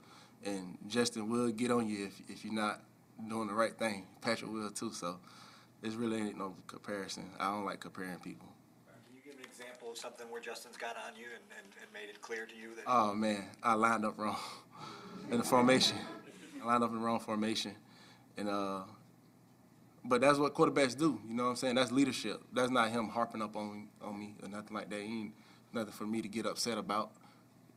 [0.45, 2.81] and Justin will get on you if if you're not
[3.29, 4.07] doing the right thing.
[4.21, 4.93] Patrick will too.
[4.93, 5.19] So
[5.83, 7.31] it's really ain't no comparison.
[7.39, 8.49] I don't like comparing people.
[9.07, 11.93] Can you give an example of something where Justin's got on you and, and, and
[11.93, 12.85] made it clear to you that?
[12.87, 14.39] Oh man, I lined up wrong
[15.31, 15.99] in the formation.
[16.63, 17.73] I lined up in the wrong formation,
[18.37, 18.83] and uh,
[20.09, 21.21] but that's what quarterbacks do.
[21.29, 21.75] You know what I'm saying?
[21.75, 22.43] That's leadership.
[22.53, 25.01] That's not him harping up on on me or nothing like that.
[25.01, 25.35] He ain't
[25.73, 27.13] nothing for me to get upset about.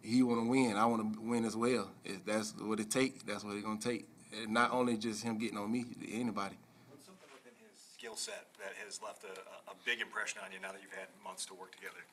[0.01, 0.75] He want to win.
[0.77, 1.91] I want to win as well.
[2.05, 4.07] If that's what it take, that's what it's gonna take.
[4.41, 6.55] And not only just him getting on me, anybody.
[6.89, 10.59] What's something within his skill set that has left a, a big impression on you
[10.59, 12.05] now that you've had months to work together?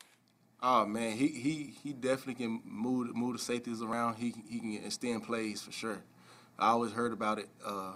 [0.62, 4.16] Oh man, he he he definitely can move move the safeties around.
[4.16, 6.02] He he can extend plays for sure.
[6.58, 7.92] I always heard about it, uh,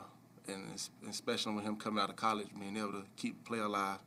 [0.52, 3.98] and especially with him coming out of college, being able to keep the play alive.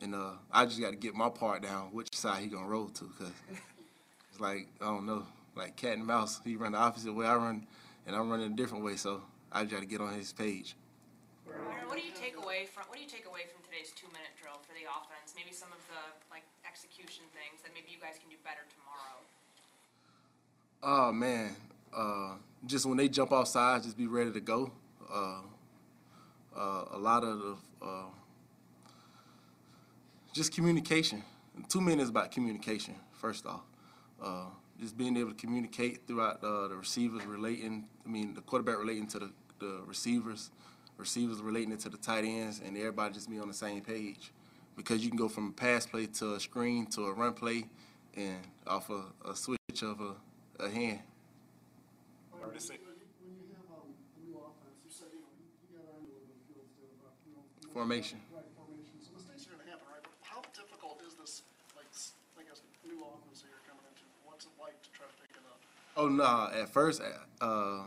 [0.00, 2.88] And uh, I just got to get my part down, which side he gonna roll
[2.88, 3.32] to, cause
[4.30, 6.40] it's like I don't know, like cat and mouse.
[6.44, 7.66] He run the opposite way I run,
[8.06, 8.96] and I'm running a different way.
[8.96, 9.22] So
[9.52, 10.76] I just got to get on his page.
[11.48, 14.08] Aaron, what do you take away from what do you take away from today's two
[14.08, 15.32] minute drill for the offense?
[15.34, 16.00] Maybe some of the
[16.30, 19.18] like execution things that maybe you guys can do better tomorrow.
[20.82, 21.56] Oh man,
[21.96, 22.36] uh,
[22.66, 24.70] just when they jump off sides, just be ready to go.
[25.10, 25.40] Uh,
[26.56, 28.06] uh, a lot of the uh,
[30.32, 31.22] just communication.
[31.68, 32.94] Two minutes about communication.
[33.12, 33.62] First off,
[34.22, 34.46] uh,
[34.80, 37.86] just being able to communicate throughout uh, the receivers relating.
[38.04, 40.50] I mean, the quarterback relating to the, the receivers,
[40.98, 44.32] receivers relating it to the tight ends, and everybody just be on the same page.
[44.76, 47.64] Because you can go from a pass play to a screen to a run play,
[48.14, 50.14] and off a, a switch of a,
[50.62, 51.00] a hand.
[52.32, 56.08] When you have um, a new offense, you said, you know, you got on a
[56.08, 57.40] little bit of fields there about, you know.
[57.40, 58.18] you know, Formation.
[58.32, 58.96] Right, formation.
[59.04, 60.00] So mistakes are gonna happen, right?
[60.00, 61.42] But how difficult is this,
[61.76, 61.84] like,
[62.40, 64.00] I guess, new offense that you're coming into?
[64.24, 65.60] What's it like to try to pick it up?
[65.94, 66.48] Oh no!
[66.58, 67.02] At first,
[67.42, 67.82] uh,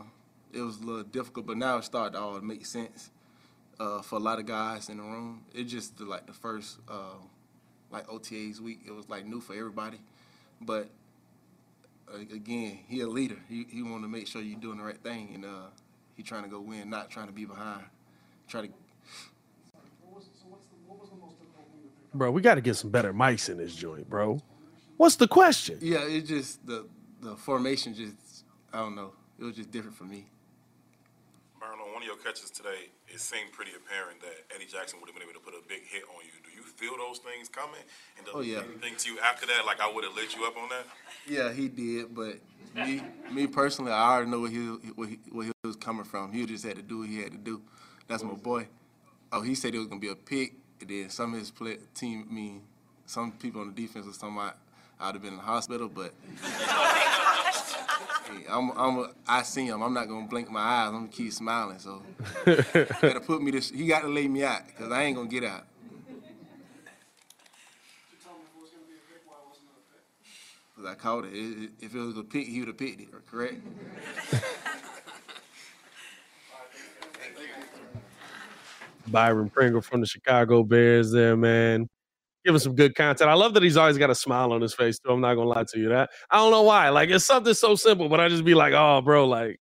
[0.53, 3.09] it was a little difficult, but now it started to all make sense
[3.79, 5.45] uh, for a lot of guys in the room.
[5.55, 7.17] It just the, like the first uh,
[7.89, 8.81] like OTAs week.
[8.85, 9.99] It was like new for everybody,
[10.61, 10.87] but
[12.13, 13.37] uh, again, he a leader.
[13.49, 15.69] He he want to make sure you're doing the right thing, and uh,
[16.15, 17.85] he trying to go win, not trying to be behind.
[18.47, 18.67] Try to
[20.01, 22.41] What was, so what's the, what was the most difficult thing to pick Bro, we
[22.41, 24.41] got to get some better mics in this joint, bro.
[24.97, 25.77] What's the question?
[25.81, 26.05] yeah.
[26.07, 26.87] It just the
[27.21, 29.13] the formation just I don't know.
[29.39, 30.25] It was just different for me.
[31.61, 35.15] Marlon, one of your catches today, it seemed pretty apparent that Eddie Jackson would have
[35.15, 36.31] been able to put a big hit on you.
[36.43, 37.79] Do you feel those things coming?
[38.17, 38.61] And does Oh, yeah.
[38.63, 40.85] he think to you after that, like I would have lit you up on that?
[41.27, 42.35] Yeah, he did, but
[42.75, 44.57] me, me personally, I already know where he,
[44.95, 46.31] where he where he was coming from.
[46.33, 47.61] He just had to do what he had to do.
[48.07, 48.67] That's my boy.
[49.31, 50.55] Oh, he said it was gonna be a pick.
[50.81, 52.61] And then some of his play, team, I mean,
[53.05, 54.55] some people on the defense was talking about
[54.99, 56.51] I'd have been in the hospital, but hey,
[58.49, 59.81] I'm, I'm, a, I see him.
[59.81, 60.87] I'm not gonna blink my eyes.
[60.89, 61.79] I'm gonna keep smiling.
[61.79, 62.01] So,
[62.45, 62.55] he
[63.01, 63.69] gotta put me this.
[63.71, 65.63] He got to lay me out because I ain't gonna get out.
[68.21, 70.03] tell me if it was gonna be a pick, why wasn't it a pick?
[70.75, 71.33] Cause I caught it.
[71.33, 73.07] It- it- If it was a pick, he would have picked it.
[73.31, 73.55] Correct?
[79.11, 81.87] Byron Pringle from the Chicago Bears there, man.
[82.45, 83.29] Giving some good content.
[83.29, 85.11] I love that he's always got a smile on his face, too.
[85.11, 85.89] I'm not gonna lie to you.
[85.89, 86.89] That I don't know why.
[86.89, 89.59] Like it's something so simple, but I just be like, oh, bro, like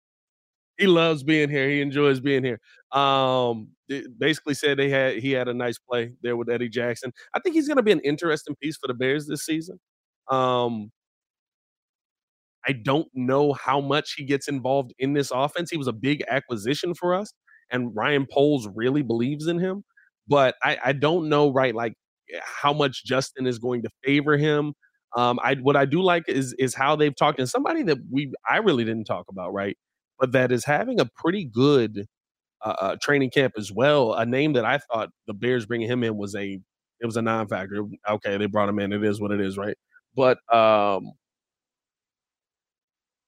[0.78, 1.70] he loves being here.
[1.70, 2.60] He enjoys being here.
[2.92, 3.70] Um,
[4.18, 7.12] basically said they had he had a nice play there with Eddie Jackson.
[7.34, 9.80] I think he's gonna be an interesting piece for the Bears this season.
[10.30, 10.92] Um,
[12.68, 15.72] I don't know how much he gets involved in this offense.
[15.72, 17.34] He was a big acquisition for us,
[17.72, 19.84] and Ryan Poles really believes in him.
[20.28, 21.94] But I, I don't know, right, like
[22.44, 24.74] how much Justin is going to favor him.
[25.16, 28.32] Um, I what I do like is is how they've talked and somebody that we
[28.50, 29.78] I really didn't talk about, right?
[30.20, 32.06] But that is having a pretty good
[32.64, 34.14] uh, uh, training camp as well.
[34.14, 36.60] A name that I thought the Bears bringing him in was a
[37.00, 37.84] it was a non-factor.
[38.10, 38.92] Okay, they brought him in.
[38.92, 39.78] It is what it is, right?
[40.16, 41.12] But um,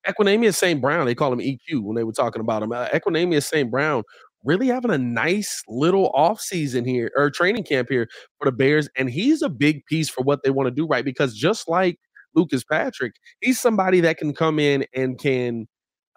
[0.08, 0.82] Equanimeous St.
[0.82, 2.72] Brown, they call him EQ when they were talking about him.
[2.72, 3.70] Uh, Equanimeous St.
[3.70, 4.04] Brown
[4.44, 8.08] really having a nice little offseason here or training camp here
[8.38, 8.90] for the Bears.
[8.96, 11.06] And he's a big piece for what they want to do, right?
[11.06, 11.98] Because just like
[12.36, 15.68] Lucas Patrick, he's somebody that can come in and can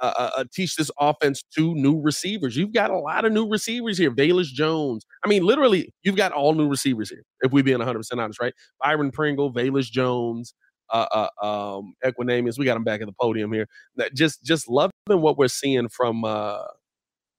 [0.01, 2.57] uh, uh, uh teach this offense to new receivers.
[2.57, 4.11] You've got a lot of new receivers here.
[4.11, 5.05] Velus Jones.
[5.24, 8.55] I mean, literally, you've got all new receivers here, if we being 100% honest, right?
[8.81, 10.55] Byron Pringle, Velus Jones,
[10.93, 12.59] uh, uh, um, Equanimeous.
[12.59, 13.66] We got him back at the podium here.
[13.97, 16.65] That just just loving what we're seeing from uh,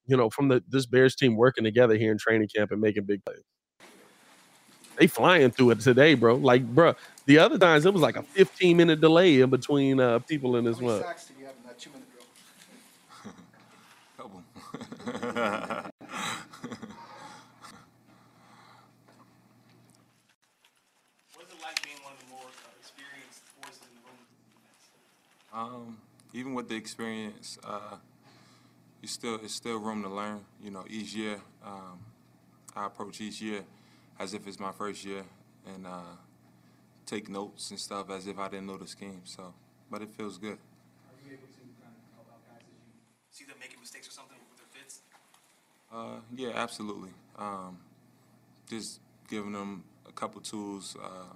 [0.06, 3.04] you know from the this Bears team working together here in training camp and making
[3.04, 3.42] big plays.
[4.96, 6.36] They flying through it today, bro.
[6.36, 6.94] Like, bro,
[7.26, 10.64] the other times it was like a 15 minute delay in between uh, people in
[10.64, 11.00] this one.
[11.02, 12.24] sacks did you have in that two minute drill?
[14.16, 15.90] Couple.
[21.34, 25.84] What is it like being one of the more uh, experienced voices in the room?
[25.86, 25.98] Um,
[26.32, 27.96] even with the experience, uh,
[29.04, 30.40] you still it's still room to learn.
[30.62, 31.98] You know, each year um,
[32.74, 33.60] I approach each year
[34.18, 35.24] as if it's my first year
[35.66, 36.16] and uh,
[37.04, 39.20] take notes and stuff as if I didn't know the scheme.
[39.24, 39.52] So,
[39.90, 40.56] but it feels good.
[40.56, 42.92] Are you able to kind of help out guys as you
[43.30, 45.00] see them making mistakes or something with their fits?
[45.92, 47.10] Uh, yeah, absolutely.
[47.38, 47.76] Um,
[48.70, 51.34] just giving them a couple tools uh,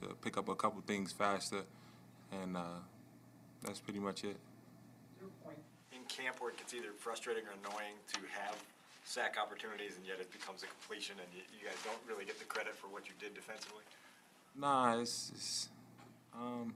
[0.00, 1.62] to pick up a couple things faster,
[2.30, 2.80] and uh,
[3.62, 4.36] that's pretty much it.
[5.22, 5.28] In
[6.16, 8.56] camp where it gets either frustrating or annoying to have
[9.04, 12.38] sack opportunities and yet it becomes a completion and you, you guys don't really get
[12.38, 13.84] the credit for what you did defensively?
[14.56, 15.68] Nah, it's, it's
[16.34, 16.74] um,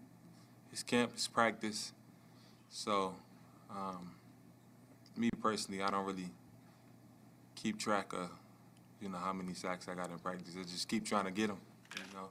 [0.73, 1.93] it's camp, it's practice.
[2.71, 3.15] So,
[3.71, 4.13] um,
[5.17, 6.31] me personally, I don't really
[7.57, 8.31] keep track of,
[9.01, 10.55] you know, how many sacks I got in practice.
[10.59, 11.59] I just keep trying to get them,
[11.97, 12.29] you know.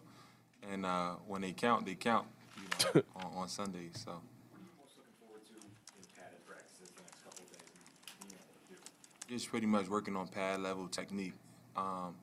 [0.72, 2.27] And uh, when they count, they count,
[2.57, 2.64] you
[2.95, 4.03] know, on, on Sundays.
[4.06, 4.11] So.
[4.80, 8.56] Most looking forward to in padded practices the next couple of days and being able
[8.56, 8.80] to do.
[9.30, 11.38] Just pretty much working on pad level technique.
[11.77, 12.18] Um,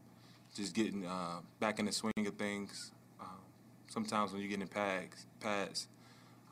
[0.59, 2.91] just getting uh, back in the swing of things.
[3.23, 3.39] Um,
[3.87, 5.87] sometimes when you get in pads, pads,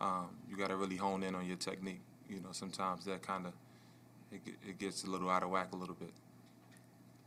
[0.01, 1.98] um, you got to really hone in on your technique.
[2.31, 3.52] You know, sometimes that kind of
[4.31, 6.14] it, it gets a little out of whack a little bit.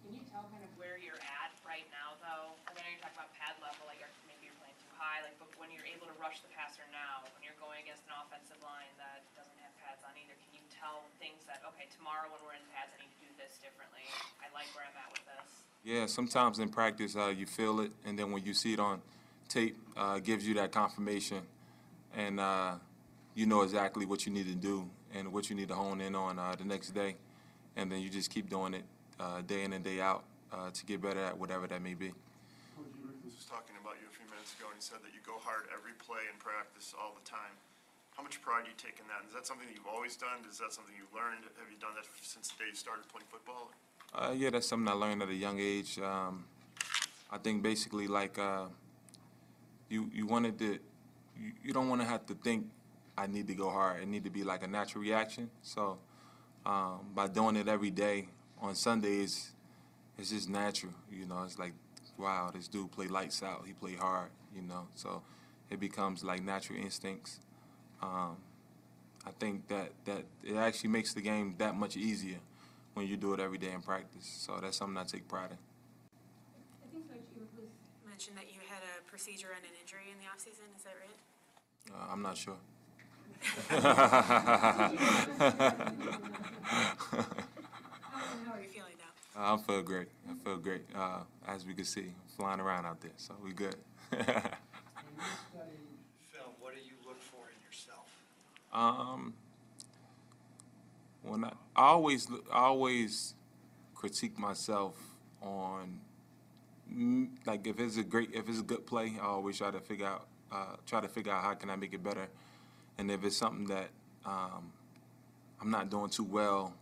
[0.08, 2.56] Can you tell kind of where you're at right now, though?
[2.64, 5.52] I know you're talking about pad level, like maybe you're playing too high, like, but
[5.60, 8.88] when you're able to rush the passer now, when you're going against an offensive line
[8.96, 12.54] that doesn't have pads on either, can you tell things that, okay, tomorrow when we're
[12.54, 14.06] in pads, I need to do this differently?
[14.40, 15.50] I like where I'm at with this.
[15.84, 19.02] Yeah, sometimes in practice uh, you feel it, and then when you see it on
[19.50, 21.42] tape, uh, it gives you that confirmation,
[22.16, 22.76] and uh,
[23.34, 26.16] you know exactly what you need to do and what you need to hone in
[26.16, 27.16] on uh, the next day,
[27.76, 28.84] and then you just keep doing it
[29.20, 32.08] uh, day in and day out uh, to get better at whatever that may be.
[32.08, 32.82] I
[33.26, 35.40] was just talking about you a few minutes ago, and he said that you go
[35.40, 37.56] hard every play in practice all the time.
[38.18, 39.28] How much pride do you take in that?
[39.28, 40.42] Is that something that you've always done?
[40.50, 41.46] Is that something you've learned?
[41.62, 43.70] Have you done that since the day you started playing football?
[44.12, 46.00] Uh, yeah, that's something I learned at a young age.
[46.00, 46.46] Um,
[47.30, 48.66] I think basically like uh,
[49.88, 50.80] you you wanted to
[51.40, 52.66] you, you don't want to have to think
[53.16, 54.02] I need to go hard.
[54.02, 55.52] It need to be like a natural reaction.
[55.62, 56.00] So
[56.66, 58.30] um, by doing it every day
[58.60, 59.52] on Sundays,
[60.18, 60.94] it's just natural.
[61.12, 61.74] You know, it's like
[62.18, 63.64] wow, this dude play lights out.
[63.68, 64.30] He play hard.
[64.56, 65.22] You know, so
[65.70, 67.42] it becomes like natural instincts.
[68.02, 68.38] Um,
[69.26, 72.38] I think that that it actually makes the game that much easier
[72.94, 74.26] when you do it every day in practice.
[74.26, 75.58] So that's something I take pride in.
[75.58, 75.60] I
[76.92, 77.48] think Coach, you
[78.10, 81.20] mentioned that you had a procedure and an injury in the offseason, is that right?
[81.94, 82.58] Uh, I'm not sure.
[83.68, 83.78] How
[88.54, 89.12] are you feeling now?
[89.36, 90.08] I feel great.
[90.30, 90.84] I feel great.
[90.96, 93.76] Uh, as we can see, flying around out there, so we good.
[94.12, 94.24] Film,
[96.60, 98.08] what do you look for in yourself?
[98.78, 99.34] Um,
[101.24, 103.34] when I, I always I always
[103.96, 104.96] critique myself
[105.42, 106.00] on
[106.94, 109.80] mm, like if it's a great if it's a good play, I always try to
[109.80, 112.28] figure out uh, try to figure out how can I make it better,
[113.00, 113.90] and if it's something that
[114.26, 114.72] um,
[115.60, 116.74] I'm not doing too well,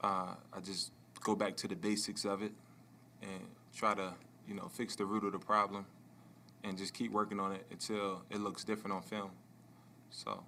[0.00, 0.90] uh, I just
[1.22, 2.52] go back to the basics of it
[3.22, 3.42] and
[3.74, 4.12] try to
[4.48, 5.86] you know fix the root of the problem,
[6.64, 9.30] and just keep working on it until it looks different on film.
[10.10, 10.42] So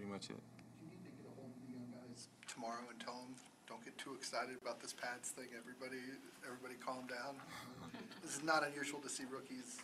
[0.00, 0.40] pretty much it.
[0.80, 3.34] Do you need to get a hold of the young guys tomorrow and tell them,
[3.68, 6.00] don't get too excited about this pads thing, everybody,
[6.44, 7.36] everybody calm down?
[8.22, 9.78] This is not unusual to see rookies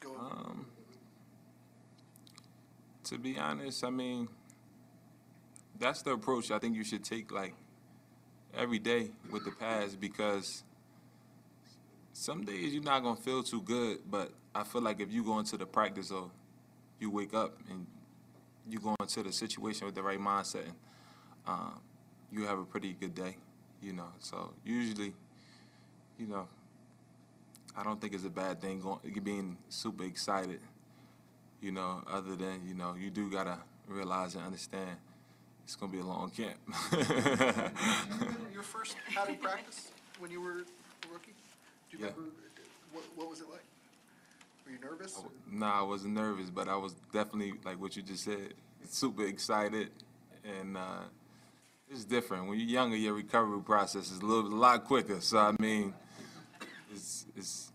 [0.00, 0.66] go Um,
[3.04, 4.28] to be honest, I mean,
[5.78, 7.54] that's the approach I think you should take like
[8.56, 10.62] every day with the pads because
[12.12, 15.38] some days you're not gonna feel too good, but I feel like if you go
[15.38, 16.30] into the practice or
[17.00, 17.84] you wake up and
[18.68, 20.74] you go into the situation with the right mindset, and,
[21.46, 21.80] um,
[22.30, 23.36] you have a pretty good day,
[23.82, 24.08] you know.
[24.18, 25.14] So usually,
[26.18, 26.48] you know,
[27.76, 30.60] I don't think it's a bad thing going being super excited,
[31.60, 32.02] you know.
[32.10, 34.96] Other than you know, you do gotta realize and understand
[35.64, 36.58] it's gonna be a long camp.
[38.52, 41.32] Your first padding practice when you were a rookie?
[41.90, 42.10] Do you Yeah.
[42.16, 42.32] remember,
[42.92, 43.64] what, what was it like?
[44.68, 45.22] Were you nervous?
[45.50, 48.52] Nah, I wasn't nervous, but I was definitely like what you just said,
[48.86, 49.88] super excited,
[50.44, 51.04] and uh,
[51.90, 52.48] it's different.
[52.48, 55.22] When you're younger, your recovery process is a little, a lot quicker.
[55.22, 55.94] So I mean,
[56.92, 57.72] it's it's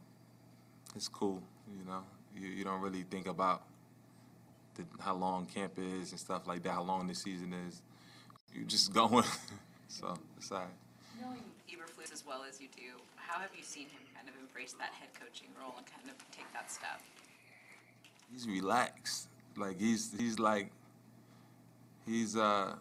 [0.95, 1.41] it's cool,
[1.79, 2.03] you know.
[2.37, 3.63] You you don't really think about
[4.75, 7.81] the, how long camp is and stuff like that, how long the season is.
[8.53, 9.25] You're just going.
[9.87, 10.67] so it's all right.
[11.19, 14.71] Knowing Eberflus as well as you do, how have you seen him kind of embrace
[14.79, 17.03] that head coaching role and kind of take that step?
[18.33, 19.27] he's relaxed.
[19.55, 20.71] Like he's he's like
[22.05, 22.75] he's uh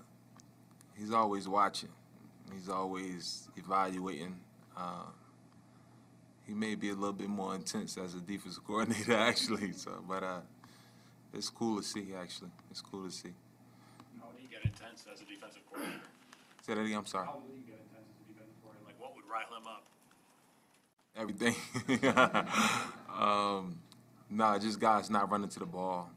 [0.97, 1.91] he's always watching.
[2.53, 4.37] He's always evaluating.
[4.77, 5.09] Uh,
[6.47, 9.73] he may be a little bit more intense as a defensive coordinator, actually.
[9.73, 10.41] So, but uh,
[11.33, 12.09] it's cool to see.
[12.19, 13.33] Actually, it's cool to see.
[14.21, 16.01] How would he get intense as a defensive coordinator?
[16.67, 16.99] Say that again.
[16.99, 17.27] I'm sorry.
[17.27, 18.87] How would he get intense as a defensive coordinator?
[18.87, 19.85] Like, what would rile him up?
[21.17, 21.55] Everything.
[23.19, 23.79] um,
[24.31, 26.11] nah, just guys not running to the ball,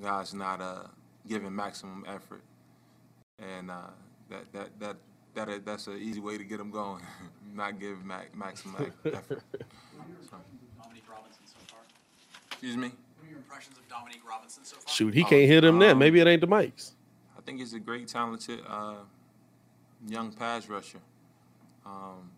[0.00, 0.84] guys not uh,
[1.28, 2.42] giving maximum effort,
[3.38, 3.90] and uh,
[4.30, 4.96] that that that
[5.34, 7.02] that that's an easy way to get them going.
[7.54, 9.42] not give ma- maximum e- effort.
[9.96, 11.80] What are your impressions of Dominique Robinson so far?
[12.50, 12.88] Excuse me.
[12.88, 14.94] What are your impressions of Dominique Robinson so far?
[14.94, 15.92] Shoot, he can't hit him there.
[15.92, 16.92] Um, Maybe it ain't the mics.
[17.36, 18.94] I think he's a great, talented uh,
[20.06, 21.00] young pass rusher.
[21.84, 22.30] Um,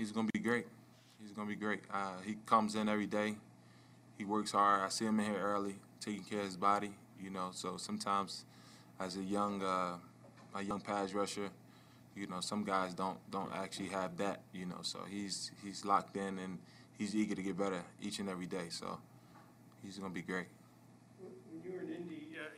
[0.00, 0.66] he's gonna be great.
[1.20, 1.82] He's gonna be great.
[1.92, 3.36] Uh, he comes in every day.
[4.18, 4.82] He works hard.
[4.82, 6.92] I see him in here early, taking care of his body.
[7.22, 8.44] You know, so sometimes
[8.98, 9.96] as a young uh,
[10.54, 11.50] a young pass rusher,
[12.16, 14.40] you know, some guys don't don't actually have that.
[14.52, 16.58] You know, so he's he's locked in and
[16.98, 18.68] he's eager to get better each and every day.
[18.70, 18.98] So
[19.84, 20.46] he's gonna be great.
[21.20, 22.48] When you were in Indy, uh,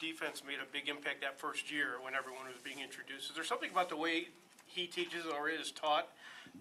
[0.00, 3.30] defense made a big impact that first year when everyone was being introduced.
[3.30, 4.28] Is there something about the way
[4.76, 6.08] he teaches or is taught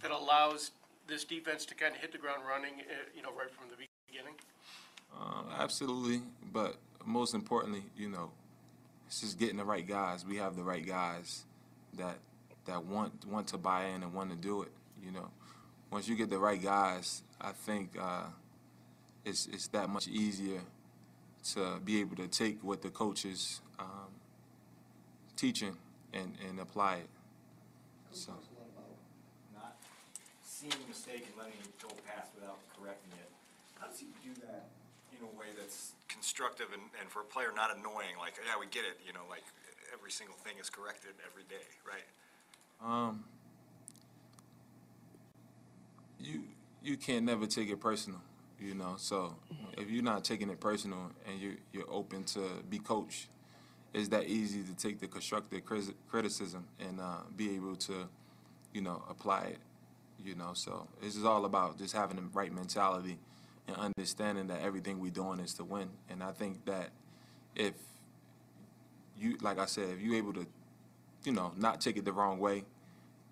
[0.02, 0.72] that allows
[1.08, 3.76] this defense to kind of hit the ground running, uh, you know, right from the
[3.76, 4.34] beginning?
[5.16, 6.22] Uh, absolutely,
[6.52, 8.32] but most importantly, you know,
[9.08, 10.26] it's just getting the right guys.
[10.26, 11.46] We have the right guys
[11.98, 12.18] that
[12.66, 14.72] that want want to buy in and want to do it.
[15.04, 15.30] You know,
[15.92, 18.26] once you get the right guys, I think uh,
[19.24, 20.62] it's it's that much easier
[21.54, 24.10] to be able to take what the coaches um,
[25.38, 25.78] teaching
[26.14, 27.10] and and apply it.
[28.16, 28.32] So.
[29.54, 29.76] Not
[30.42, 33.30] seeing a mistake and letting it go past without correcting it.
[33.78, 34.72] How does he do that
[35.12, 38.16] in a way that's constructive and, and for a player not annoying?
[38.18, 39.44] Like, yeah, we get it, you know, like
[39.94, 42.08] every single thing is corrected every day, right?
[42.80, 43.26] Um,
[46.18, 46.44] you
[46.82, 48.22] you can't never take it personal,
[48.62, 48.96] you know.
[48.98, 49.36] So
[49.78, 53.28] if you're not taking it personal and you you're open to be coached,
[53.96, 55.64] it's that easy to take the constructive
[56.10, 58.10] criticism and uh, be able to,
[58.74, 59.58] you know, apply it.
[60.24, 63.18] You know, so this is all about just having the right mentality
[63.68, 65.90] and understanding that everything we're doing is to win.
[66.10, 66.90] And I think that
[67.56, 67.74] if
[69.18, 70.46] you, like I said, if you're able to,
[71.24, 72.66] you know, not take it the wrong way,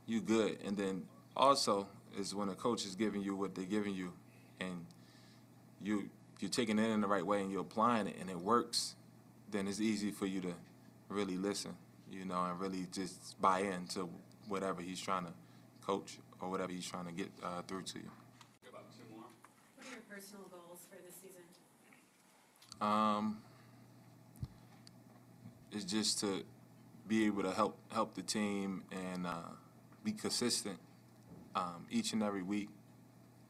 [0.06, 0.60] you good.
[0.66, 1.04] And then
[1.36, 1.88] also
[2.18, 4.14] is when a coach is giving you what they're giving you,
[4.62, 4.86] and
[5.82, 6.10] you
[6.40, 8.96] you're taking it in the right way and you're applying it and it works,
[9.54, 10.54] then it's easy for you to
[11.08, 11.76] really listen,
[12.12, 14.10] you know, and really just buy into
[14.48, 15.32] whatever he's trying to
[15.86, 18.12] coach or whatever he's trying to get uh, through to you.
[18.72, 18.82] What
[19.80, 21.44] are your personal goals for this season?
[22.82, 23.38] Um,
[25.72, 26.44] it's just to
[27.08, 29.54] be able to help help the team and uh,
[30.04, 30.80] be consistent
[31.56, 32.70] um, each and every week,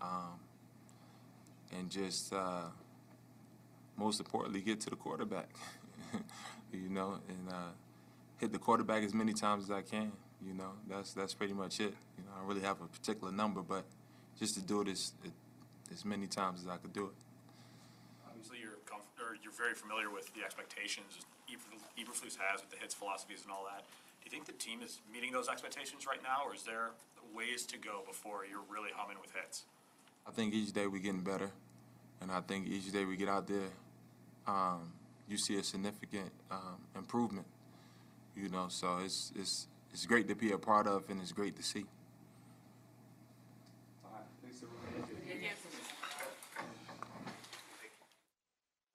[0.02, 0.40] um,
[1.78, 2.66] and just uh,
[3.98, 5.50] most importantly get to the quarterback,
[6.72, 7.72] you know, and uh,
[8.38, 10.12] hit the quarterback as many times as I can.
[10.46, 11.94] You know, that's that's pretty much it.
[12.18, 13.86] You know, I don't really have a particular number, but
[14.40, 15.14] just to do it as
[15.92, 17.16] as many times as I could do it.
[18.28, 21.26] Obviously, you're comf- or you're very familiar with the expectations
[21.98, 23.84] Eberflus has with the hits philosophies and all that.
[23.84, 26.92] Do you think the team is meeting those expectations right now, or is there
[27.34, 29.64] ways to go before you're really humming with hits?
[30.26, 31.52] I think each day we're getting better,
[32.22, 33.70] and I think each day we get out there
[34.48, 34.94] um,
[35.28, 37.46] you see a significant um, improvement.
[38.36, 41.56] You know, so it's it's it's great to be a part of, and it's great
[41.56, 41.86] to see.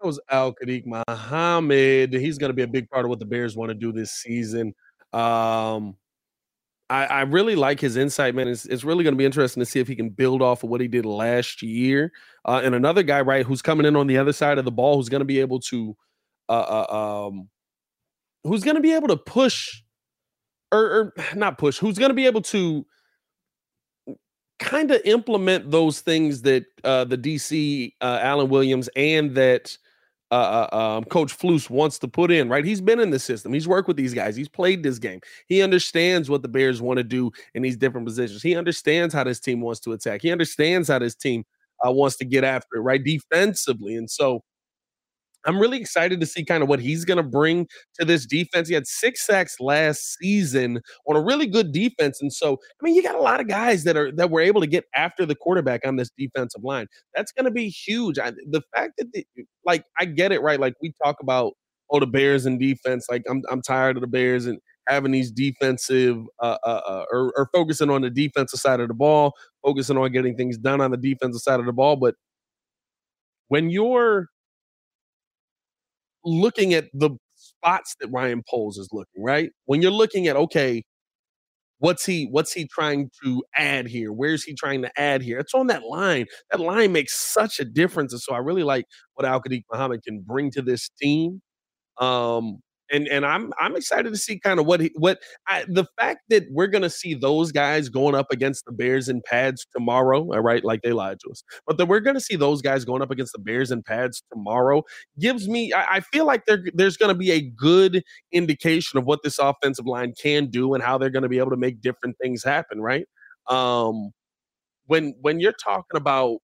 [0.01, 2.13] That was Al-Quadin Muhammad.
[2.13, 4.13] He's going to be a big part of what the Bears want to do this
[4.13, 4.73] season.
[5.13, 5.97] Um,
[6.89, 8.47] I, I really like his insight, man.
[8.47, 10.71] It's, it's really going to be interesting to see if he can build off of
[10.71, 12.13] what he did last year.
[12.45, 14.97] Uh, and another guy, right, who's coming in on the other side of the ball,
[14.97, 15.97] who's going to be able to,
[16.49, 17.49] uh, uh, um,
[18.45, 19.83] who's going to be able to push,
[20.73, 22.85] or, or not push, who's going to be able to
[24.59, 29.77] kind of implement those things that uh, the DC uh, Alan Williams and that
[30.31, 32.49] uh, uh, um, Coach Flus wants to put in.
[32.49, 33.53] Right, he's been in the system.
[33.53, 34.37] He's worked with these guys.
[34.37, 35.20] He's played this game.
[35.47, 38.43] He understands what the Bears want to do in these different positions.
[38.43, 40.23] He understands how this team wants to attack.
[40.23, 41.45] He understands how this team
[41.87, 42.81] uh, wants to get after it.
[42.81, 44.43] Right, defensively, and so
[45.47, 47.66] I'm really excited to see kind of what he's going to bring
[47.98, 48.69] to this defense.
[48.69, 52.94] He had six sacks last season on a really good defense, and so I mean,
[52.94, 55.35] you got a lot of guys that are that were able to get after the
[55.35, 56.86] quarterback on this defensive line.
[57.15, 58.19] That's going to be huge.
[58.19, 59.24] I, the fact that, the,
[59.65, 60.60] like, I get it, right?
[60.60, 61.55] Like we talk about
[61.90, 63.06] oh the Bears and defense.
[63.10, 64.59] Like I'm I'm tired of the Bears and
[64.89, 68.94] having these defensive uh, uh, uh, or, or focusing on the defensive side of the
[68.94, 69.32] ball,
[69.62, 72.15] focusing on getting things done on the defensive side of the ball, but
[73.48, 74.28] when you're
[76.29, 79.51] looking at the spots that Ryan Poles is looking, right?
[79.67, 80.85] When you're looking at okay,
[81.79, 84.13] what's he what's he trying to add here?
[84.13, 85.39] Where's he trying to add here?
[85.39, 86.27] It's on that line.
[86.51, 88.13] That line makes such a difference.
[88.13, 91.41] And so I really like what Al-Quadin Muhammad can bring to this team.
[92.01, 95.85] Um and and I'm I'm excited to see kind of what he, what I, the
[95.98, 100.20] fact that we're gonna see those guys going up against the Bears in pads tomorrow.
[100.20, 103.02] All right, like they lied to us, but that we're gonna see those guys going
[103.02, 104.82] up against the Bears in pads tomorrow
[105.19, 105.73] gives me.
[105.73, 108.02] I, I feel like there there's gonna be a good
[108.32, 111.56] indication of what this offensive line can do and how they're gonna be able to
[111.56, 112.81] make different things happen.
[112.81, 113.06] Right.
[113.48, 114.12] Um,
[114.86, 116.39] when when you're talking about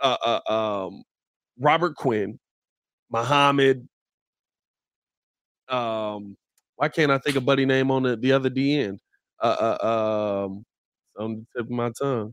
[0.00, 1.04] uh, uh um
[1.58, 2.38] Robert Quinn,
[3.10, 3.88] Muhammad,
[5.68, 6.36] um,
[6.76, 9.00] why can't I think of buddy name on the, the other D end?
[9.42, 10.64] Uh, uh, um,
[11.18, 12.32] on the tip of my tongue.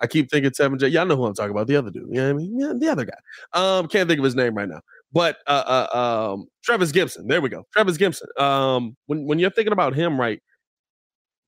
[0.00, 0.88] I keep thinking Seven J.
[0.88, 1.68] Y'all know who I'm talking about.
[1.68, 2.08] The other dude.
[2.10, 2.60] You know what I mean?
[2.60, 3.14] Yeah, the other guy.
[3.52, 4.80] Um, can't think of his name right now.
[5.12, 7.28] But uh, uh um, Trevis Gipson.
[7.28, 7.64] There we go.
[7.72, 8.26] Trevis Gipson.
[8.40, 10.42] Um, when when you're thinking about him, right,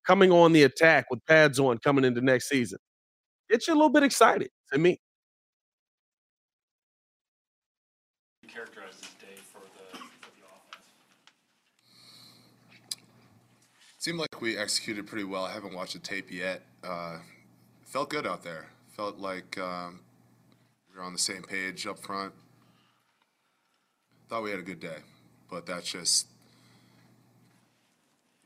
[0.06, 2.78] coming on the attack with pads on coming into next season,
[3.50, 4.98] gets you a little bit excited to me.
[8.56, 10.86] characterize this day for the, for the offense?
[14.06, 15.42] Seemed like we executed pretty well.
[15.42, 16.62] I haven't watched the tape yet.
[16.84, 17.18] Uh,
[17.82, 18.66] felt good out there.
[18.92, 19.98] Felt like um,
[20.88, 22.32] we were on the same page up front.
[24.28, 24.98] Thought we had a good day,
[25.50, 26.28] but that's just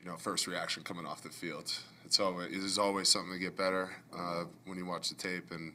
[0.02, 1.70] you know first reaction coming off the field.
[2.06, 5.74] It's always there's always something to get better uh, when you watch the tape, and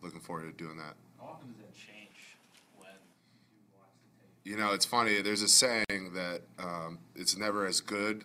[0.00, 0.94] looking forward to doing that.
[1.20, 2.38] How often does that change
[2.80, 4.50] when you watch the tape?
[4.50, 5.20] You know, it's funny.
[5.20, 8.24] There's a saying that um, it's never as good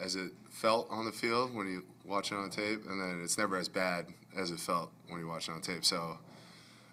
[0.00, 3.38] as it felt on the field when you watch it on tape, and then it's
[3.38, 4.06] never as bad
[4.36, 5.84] as it felt when you watch it on tape.
[5.84, 6.18] So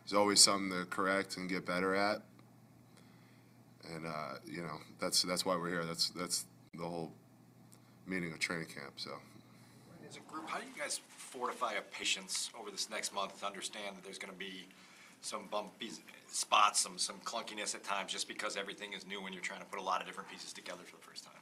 [0.04, 2.22] there's always something to correct and get better at,
[3.94, 5.86] and uh, you know that's that's why we're here.
[5.86, 7.12] That's that's the whole
[8.06, 8.94] meaning of training camp.
[8.98, 9.12] So.
[10.08, 13.46] As a group, how do you guys fortify a patience over this next month to
[13.46, 14.68] understand that there's going to be
[15.22, 15.90] some bumpy
[16.28, 19.66] spots, some some clunkiness at times, just because everything is new and you're trying to
[19.66, 21.34] put a lot of different pieces together for the first time?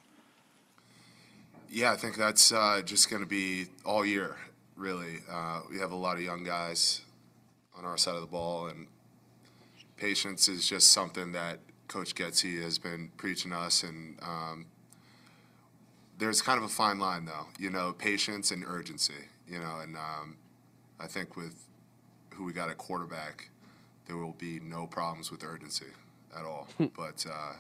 [1.73, 4.35] Yeah, I think that's uh, just going to be all year,
[4.75, 5.21] really.
[5.27, 7.01] Uh, we have a lot of young guys
[7.75, 8.85] on our side of the ball, and
[9.97, 13.81] patience is just something that Coach Getsy has been preaching us.
[13.81, 14.67] And um,
[16.19, 19.97] there's kind of a fine line, though, you know, patience and urgency, you know, and
[19.97, 20.37] um,
[20.99, 21.55] I think with
[22.35, 23.49] who we got at quarterback,
[24.05, 25.87] there will be no problems with urgency
[26.37, 26.67] at all.
[26.95, 27.53] but uh,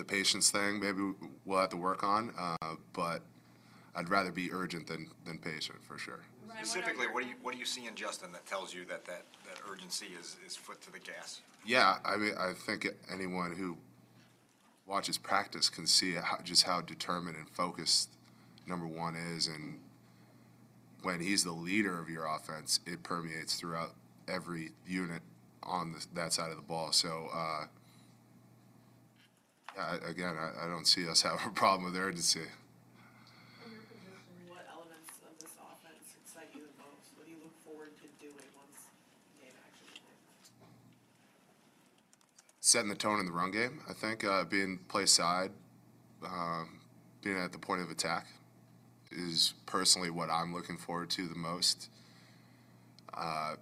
[0.00, 1.12] the patience thing, maybe
[1.44, 2.32] we'll have to work on.
[2.38, 3.22] Uh, but
[3.94, 6.20] I'd rather be urgent than, than patient for sure.
[6.56, 9.22] Specifically, what do you what do you see in Justin that tells you that that,
[9.44, 11.42] that urgency is, is foot to the gas?
[11.64, 13.76] Yeah, I mean, I think anyone who
[14.86, 18.10] watches practice can see how, just how determined and focused
[18.66, 19.78] number one is, and
[21.02, 23.92] when he's the leader of your offense, it permeates throughout
[24.26, 25.22] every unit
[25.62, 26.90] on the, that side of the ball.
[26.90, 27.79] So, uh, yeah,
[29.80, 32.40] I, again, I, I don't see us having a problem with urgency.
[42.62, 45.50] Setting the tone in the run game, I think, uh, being play side,
[46.24, 46.78] um,
[47.20, 48.26] being at the point of attack
[49.10, 51.88] is personally what I'm looking forward to the most.
[53.12, 53.56] Uh,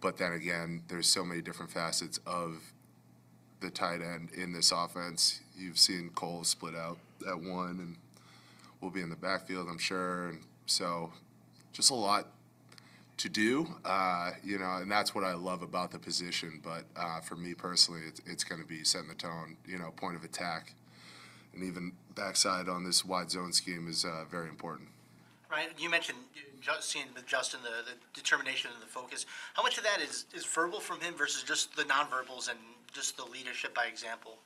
[0.00, 2.72] but then again, there's so many different facets of
[3.60, 5.40] the tight end in this offense.
[5.56, 6.98] You've seen Cole split out
[7.28, 7.96] at one, and
[8.80, 10.28] we'll be in the backfield, I'm sure.
[10.28, 11.12] And so,
[11.72, 12.28] just a lot
[13.16, 16.60] to do, uh, you know, and that's what I love about the position.
[16.62, 19.92] But uh, for me personally, it's, it's going to be setting the tone, you know,
[19.96, 20.74] point of attack,
[21.54, 24.88] and even backside on this wide zone scheme is uh, very important.
[25.50, 26.18] Right, you mentioned
[26.68, 29.26] uh, seeing with Justin the, the determination and the focus.
[29.54, 32.58] How much of that is, is verbal from him versus just the nonverbals and
[32.92, 34.38] just the leadership by example?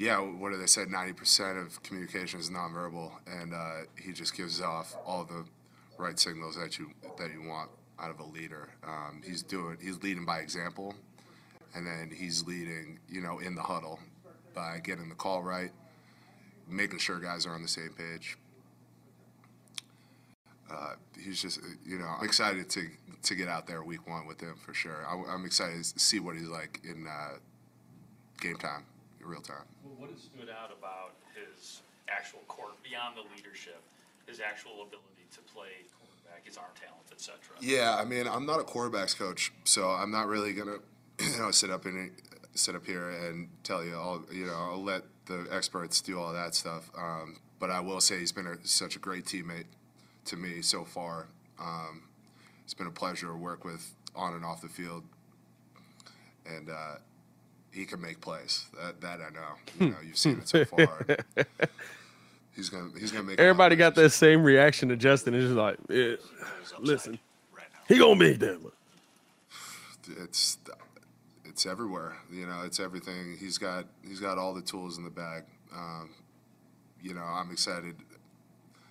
[0.00, 0.86] Yeah, what do they say?
[0.88, 5.44] Ninety percent of communication is nonverbal, and uh, he just gives off all the
[5.98, 7.68] right signals that you that you want
[7.98, 8.70] out of a leader.
[8.82, 10.94] Um, he's doing he's leading by example,
[11.74, 14.00] and then he's leading, you know, in the huddle
[14.54, 15.70] by getting the call right,
[16.66, 18.38] making sure guys are on the same page.
[20.72, 22.88] Uh, he's just, you know, I'm excited to
[23.24, 25.04] to get out there week one with him for sure.
[25.06, 27.36] I, am excited to see what he's like in uh,
[28.40, 28.86] game time,
[29.26, 29.64] real time.
[29.84, 33.80] Well, what has stood out about his actual court beyond the leadership,
[34.26, 37.38] his actual ability to play quarterback, his arm talent, etc.
[37.60, 40.78] Yeah, I mean, I'm not a quarterbacks coach, so I'm not really gonna,
[41.20, 42.10] you know, sit up in
[42.54, 44.22] sit up here and tell you all.
[44.32, 46.90] You know, I'll let the experts do all that stuff.
[46.98, 49.66] Um, but I will say he's been a, such a great teammate
[50.26, 51.28] to me so far.
[51.60, 52.04] Um,
[52.64, 55.04] it's been a pleasure to work with on and off the field,
[56.46, 56.96] and uh,
[57.72, 58.66] he can make plays.
[58.80, 59.54] That that I know.
[59.78, 61.06] You know, you've seen it so far.
[62.56, 63.38] he's gonna he's gonna make.
[63.38, 65.34] a lot of Everybody got that same reaction to Justin.
[65.34, 66.16] It's just like, eh,
[66.78, 67.18] listen,
[67.88, 68.60] he gonna make that.
[68.62, 68.72] one.
[70.22, 70.58] it's
[71.44, 72.16] it's everywhere.
[72.32, 73.36] You know, it's everything.
[73.38, 75.44] He's got he's got all the tools in the bag.
[75.74, 76.10] Um,
[77.02, 77.96] you know, I'm excited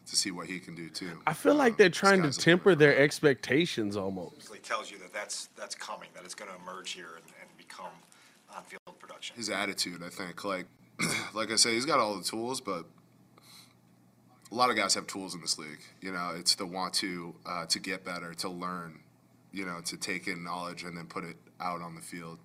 [0.09, 1.19] to see what he can do too.
[1.27, 4.35] I feel like they're trying to temper their expectations almost.
[4.37, 7.91] Basically tells you that that's, that's coming, that it's gonna emerge here and, and become
[8.55, 9.35] on-field production.
[9.35, 10.65] His attitude, I think, like
[11.33, 12.85] like I say, he's got all the tools, but
[14.51, 15.81] a lot of guys have tools in this league.
[16.01, 18.99] You know, it's the want to uh, to get better, to learn,
[19.51, 22.39] you know, to take in knowledge and then put it out on the field.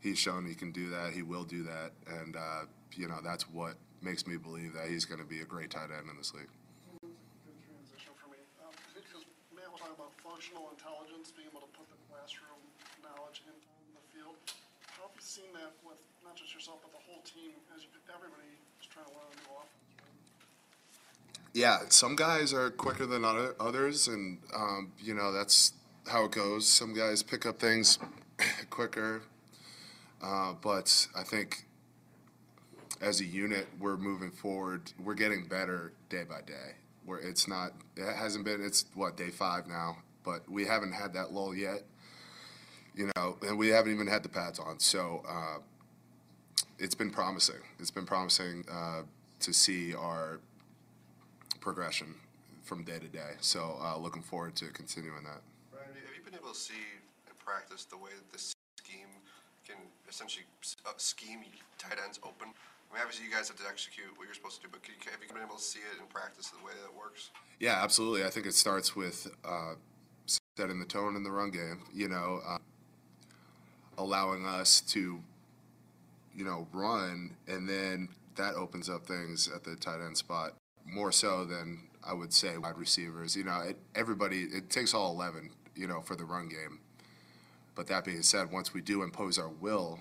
[0.00, 1.12] He's shown he can do that.
[1.12, 2.62] He will do that, and uh,
[2.94, 5.90] you know that's what makes me believe that he's going to be a great tight
[5.90, 6.50] end in this league.
[7.02, 8.38] transition for me.
[8.62, 12.62] Um, because Matt was talking about functional intelligence, being able to put the classroom
[13.02, 13.66] knowledge into
[13.98, 14.38] the field.
[14.94, 18.48] How have you seen that with not just yourself, but the whole team, as everybody
[18.80, 19.68] is trying to learn a new offense?
[21.52, 25.74] Yeah, some guys are quicker than other, others, and um, you know that's
[26.06, 26.66] how it goes.
[26.66, 27.98] Some guys pick up things
[28.70, 29.22] quicker,
[30.22, 31.66] uh, but I think
[33.02, 34.92] as a unit, we're moving forward.
[34.98, 36.76] We're getting better day by day.
[37.04, 38.64] Where it's not, it hasn't been.
[38.64, 41.82] It's what day five now, but we haven't had that lull yet.
[42.96, 45.58] You know, and we haven't even had the pads on, so uh,
[46.78, 47.60] it's been promising.
[47.78, 49.02] It's been promising uh,
[49.40, 50.40] to see our
[51.60, 52.14] progression
[52.64, 53.36] from day to day.
[53.40, 55.42] So uh, looking forward to continuing that.
[55.70, 56.72] Brian, have you been able to see
[57.26, 59.12] in practice the way that this scheme
[59.66, 59.76] can
[60.08, 60.46] essentially
[60.86, 61.40] uh, scheme
[61.76, 62.48] tight ends open?
[62.48, 64.94] I mean, obviously you guys have to execute what you're supposed to do, but can
[64.94, 67.30] you, have you been able to see it in practice the way that it works?
[67.60, 68.24] Yeah, absolutely.
[68.24, 69.74] I think it starts with uh,
[70.56, 71.82] setting the tone in the run game.
[71.92, 72.58] You know, uh,
[73.98, 75.20] allowing us to,
[76.34, 80.54] you know, run, and then that opens up things at the tight end spot
[80.84, 83.36] more so than I would say wide receivers.
[83.36, 85.50] You know, it, everybody it takes all eleven.
[85.74, 86.80] You know, for the run game.
[87.74, 90.00] But that being said, once we do impose our will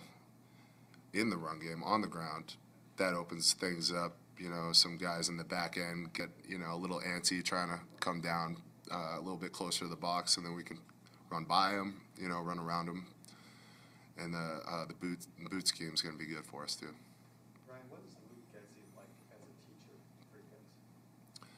[1.14, 2.56] in the run game on the ground,
[2.96, 4.16] that opens things up.
[4.38, 7.70] You know, some guys in the back end get you know a little antsy trying
[7.70, 8.58] to come down
[8.92, 10.80] uh, a little bit closer to the box, and then we can
[11.30, 12.02] run by them.
[12.18, 13.08] You know, run around them,
[14.18, 15.20] and the uh, the boot
[15.50, 16.88] boot scheme is going to be good for us too.
[17.68, 19.98] Ryan, what does Luke Getsy like as a teacher
[20.32, 21.50] for guys?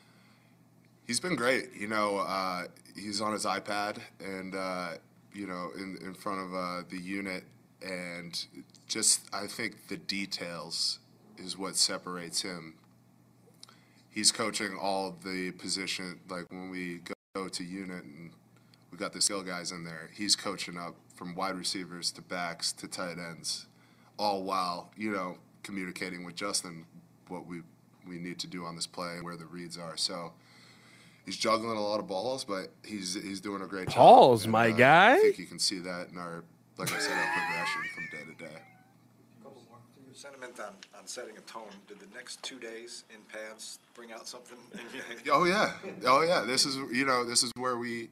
[1.05, 1.69] He's been great.
[1.77, 2.65] You know, uh,
[2.95, 4.89] he's on his iPad and uh,
[5.33, 7.43] you know in in front of uh, the unit,
[7.81, 8.45] and
[8.87, 10.99] just I think the details
[11.37, 12.75] is what separates him.
[14.09, 17.01] He's coaching all the position like when we
[17.35, 18.31] go to unit and
[18.91, 20.09] we got the skill guys in there.
[20.13, 23.65] He's coaching up from wide receivers to backs to tight ends,
[24.17, 26.85] all while you know communicating with Justin
[27.27, 27.61] what we
[28.07, 29.97] we need to do on this play and where the reads are.
[29.97, 30.31] So
[31.25, 33.95] he's juggling a lot of balls, but he's he's doing a great job.
[33.95, 35.15] Pause, And, my uh, guy.
[35.15, 36.43] I think you can see that in our,
[36.77, 38.61] like I said, our progression from day to day.
[40.13, 44.27] Sentiment on, on setting a tone, did the next two days in pads bring out
[44.27, 44.57] something?
[45.31, 45.73] Oh yeah,
[46.07, 46.41] oh yeah.
[46.41, 48.09] This is you know this is where we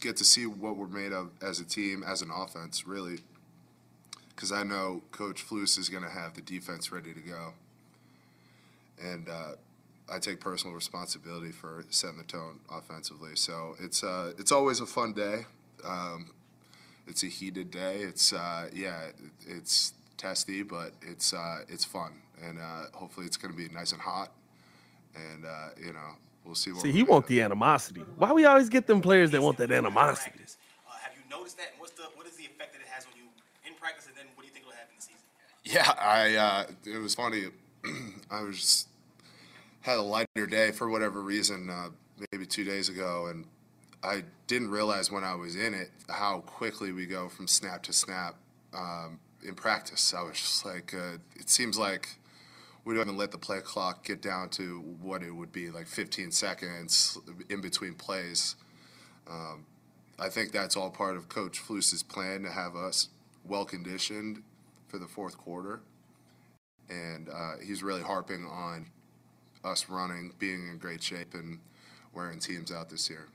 [0.00, 3.18] get to see what we're made of as a team, as an offense, really.
[4.34, 7.52] Because I know Coach Flus is going to have the defense ready to go,
[9.02, 9.52] and uh,
[10.10, 13.36] I take personal responsibility for setting the tone offensively.
[13.36, 15.44] So it's uh, it's always a fun day.
[15.84, 16.30] Um,
[17.06, 17.96] it's a heated day.
[17.96, 19.08] It's uh, yeah,
[19.46, 22.12] it's testy, but it's uh, it's fun,
[22.42, 24.32] and uh, hopefully it's going to be nice and hot,
[25.14, 26.72] and uh, you know we'll see.
[26.72, 28.02] What See, he want the animosity.
[28.16, 30.40] Why we always get them players that want that animosity?
[30.40, 31.68] Uh, have you noticed that?
[31.78, 33.28] What's the what is the effect that it has on you
[33.66, 35.26] in practice, and then what do you think will happen this season?
[35.64, 36.34] Yeah, I.
[36.36, 37.44] Uh, it was funny.
[38.30, 38.88] I was just,
[39.80, 41.88] had a lighter day for whatever reason, uh,
[42.30, 43.46] maybe two days ago, and
[44.02, 47.92] I didn't realize when I was in it how quickly we go from snap to
[47.92, 48.34] snap
[48.74, 50.14] um, in practice.
[50.14, 52.08] I was just like, uh, it seems like
[52.84, 55.86] we don't even let the play clock get down to what it would be like
[55.86, 58.56] 15 seconds in between plays.
[59.28, 59.66] Um,
[60.18, 63.08] I think that's all part of Coach Flus's plan to have us
[63.44, 64.42] well conditioned
[64.88, 65.80] for the fourth quarter,
[66.88, 68.86] and uh, he's really harping on
[69.64, 71.60] us running, being in great shape, and
[72.12, 73.28] wearing teams out this year.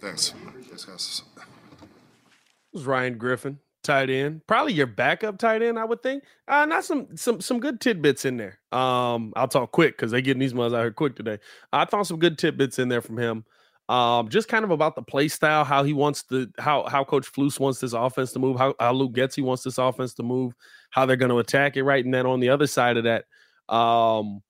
[0.00, 0.32] Thanks.
[0.68, 1.22] Thanks, guys.
[2.72, 4.46] was Ryan Griffin, tight end.
[4.46, 6.22] Probably your backup tight end, I would think.
[6.46, 8.58] Uh, not some some some good tidbits in there.
[8.70, 11.38] Um, I'll talk quick because they getting these ones out here quick today.
[11.72, 13.44] I found some good tidbits in there from him.
[13.88, 17.32] Um, just kind of about the play style, how he wants the how how Coach
[17.32, 20.52] Flus wants this offense to move, how, how Luke Getsy wants this offense to move,
[20.90, 22.04] how they're going to attack it, right?
[22.04, 23.24] And then on the other side of that,
[23.74, 24.42] um,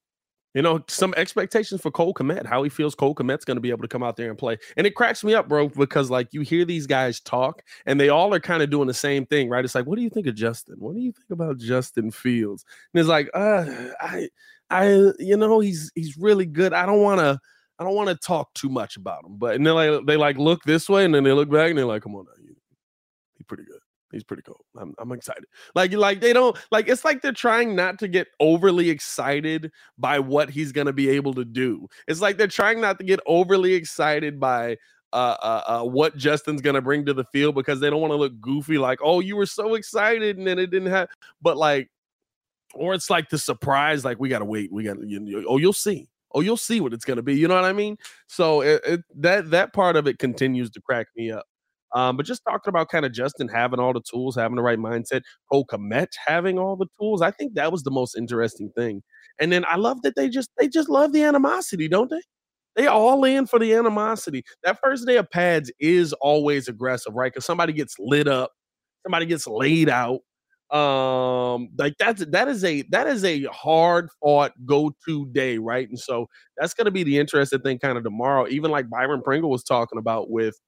[0.54, 3.70] you know, some expectations for Cole Kmet, how he feels Cole Kmet's going to be
[3.70, 4.56] able to come out there and play.
[4.76, 8.08] And it cracks me up, bro, because like you hear these guys talk and they
[8.08, 9.64] all are kind of doing the same thing, right?
[9.64, 10.76] It's like, what do you think of Justin?
[10.78, 12.64] What do you think about Justin Fields?
[12.92, 13.66] And it's like, uh,
[14.00, 14.28] I,
[14.70, 16.72] I, you know, he's he's really good.
[16.72, 17.38] I don't want to,
[17.78, 19.36] I don't want to talk too much about him.
[19.36, 21.78] But and they like they like look this way and then they look back and
[21.78, 22.56] they're like, come on, now, you,
[23.36, 23.80] he's pretty good.
[24.10, 24.64] He's pretty cool.
[24.76, 25.44] I'm, I'm excited.
[25.74, 30.18] Like, like they don't like it's like they're trying not to get overly excited by
[30.18, 31.86] what he's gonna be able to do.
[32.06, 34.78] It's like they're trying not to get overly excited by
[35.12, 38.16] uh, uh, uh what Justin's gonna bring to the field because they don't want to
[38.16, 41.08] look goofy, like, oh, you were so excited and then it didn't have
[41.42, 41.90] but like
[42.74, 45.72] or it's like the surprise, like we gotta wait, we gotta you know, oh, you'll
[45.72, 46.08] see.
[46.32, 47.36] Oh, you'll see what it's gonna be.
[47.36, 47.96] You know what I mean?
[48.26, 51.46] So it, it, that that part of it continues to crack me up.
[51.94, 54.78] Um, but just talking about kind of Justin having all the tools, having the right
[54.78, 57.22] mindset, Cole Kmet having all the tools.
[57.22, 59.02] I think that was the most interesting thing.
[59.40, 62.20] And then I love that they just they just love the animosity, don't they?
[62.76, 64.44] They all in for the animosity.
[64.62, 67.32] That first day of pads is always aggressive, right?
[67.32, 68.52] Because somebody gets lit up,
[69.04, 70.20] somebody gets laid out.
[70.70, 75.88] Um, like that's that is a that is a hard fought go to day, right?
[75.88, 76.28] And so
[76.58, 78.46] that's gonna be the interesting thing kind of tomorrow.
[78.48, 80.58] Even like Byron Pringle was talking about with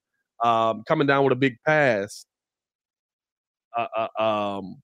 [0.43, 2.27] um, coming down with a big pass.
[3.77, 3.87] Uh,
[4.19, 4.77] uh, um,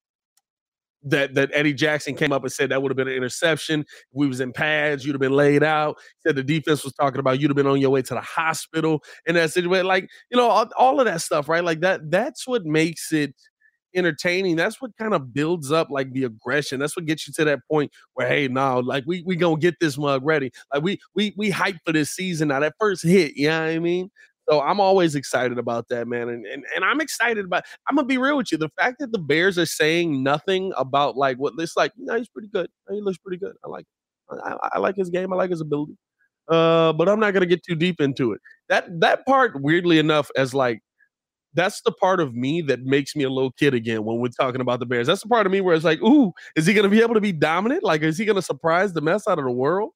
[1.06, 3.84] that that Eddie Jackson came up and said that would have been an interception.
[4.12, 5.96] We was in pads, you'd have been laid out.
[6.20, 9.02] Said the defense was talking about you'd have been on your way to the hospital
[9.24, 9.86] in that situation.
[9.86, 11.64] Like you know, all, all of that stuff, right?
[11.64, 12.10] Like that.
[12.10, 13.34] That's what makes it
[13.94, 14.56] entertaining.
[14.56, 16.80] That's what kind of builds up like the aggression.
[16.80, 19.76] That's what gets you to that point where hey, now like we we gonna get
[19.80, 20.50] this mug ready.
[20.74, 22.48] Like we we we hype for this season.
[22.48, 24.10] Now that first hit, you know what I mean?
[24.48, 26.28] So I'm always excited about that, man.
[26.28, 28.58] And, and and I'm excited about I'm gonna be real with you.
[28.58, 32.28] The fact that the Bears are saying nothing about like what this like, no, he's
[32.28, 32.68] pretty good.
[32.90, 33.54] He looks pretty good.
[33.64, 33.86] I like
[34.30, 35.32] I, I like his game.
[35.32, 35.96] I like his ability.
[36.48, 38.40] Uh, but I'm not gonna get too deep into it.
[38.68, 40.80] That that part, weirdly enough, as like
[41.54, 44.60] that's the part of me that makes me a little kid again when we're talking
[44.60, 45.06] about the Bears.
[45.08, 47.20] That's the part of me where it's like, ooh, is he gonna be able to
[47.20, 47.82] be dominant?
[47.84, 49.92] Like, is he gonna surprise the mess out of the world?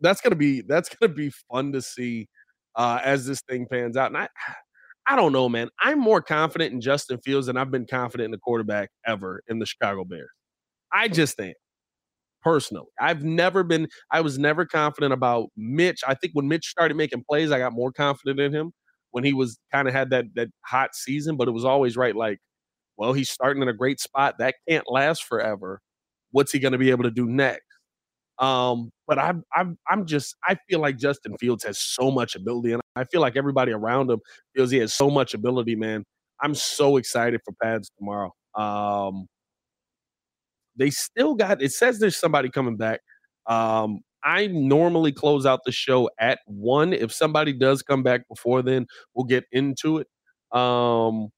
[0.00, 2.28] That's gonna be that's gonna be fun to see
[2.76, 4.08] uh, as this thing pans out.
[4.08, 4.28] And I,
[5.06, 5.68] I don't know, man.
[5.80, 9.58] I'm more confident in Justin Fields than I've been confident in the quarterback ever in
[9.58, 10.28] the Chicago Bears.
[10.92, 11.54] I just am.
[12.42, 13.88] Personally, I've never been.
[14.12, 16.00] I was never confident about Mitch.
[16.06, 18.72] I think when Mitch started making plays, I got more confident in him.
[19.10, 22.14] When he was kind of had that that hot season, but it was always right.
[22.14, 22.38] Like,
[22.96, 24.36] well, he's starting in a great spot.
[24.38, 25.80] That can't last forever.
[26.30, 27.64] What's he going to be able to do next?
[28.38, 32.72] Um, but I'm I'm I'm just I feel like Justin Fields has so much ability,
[32.72, 34.20] and I feel like everybody around him
[34.54, 36.04] feels he has so much ability, man.
[36.40, 38.32] I'm so excited for pads tomorrow.
[38.56, 39.26] Um,
[40.76, 43.00] they still got it says there's somebody coming back.
[43.46, 46.92] Um, I normally close out the show at one.
[46.92, 50.06] If somebody does come back before then, we'll get into it.
[50.58, 51.30] Um,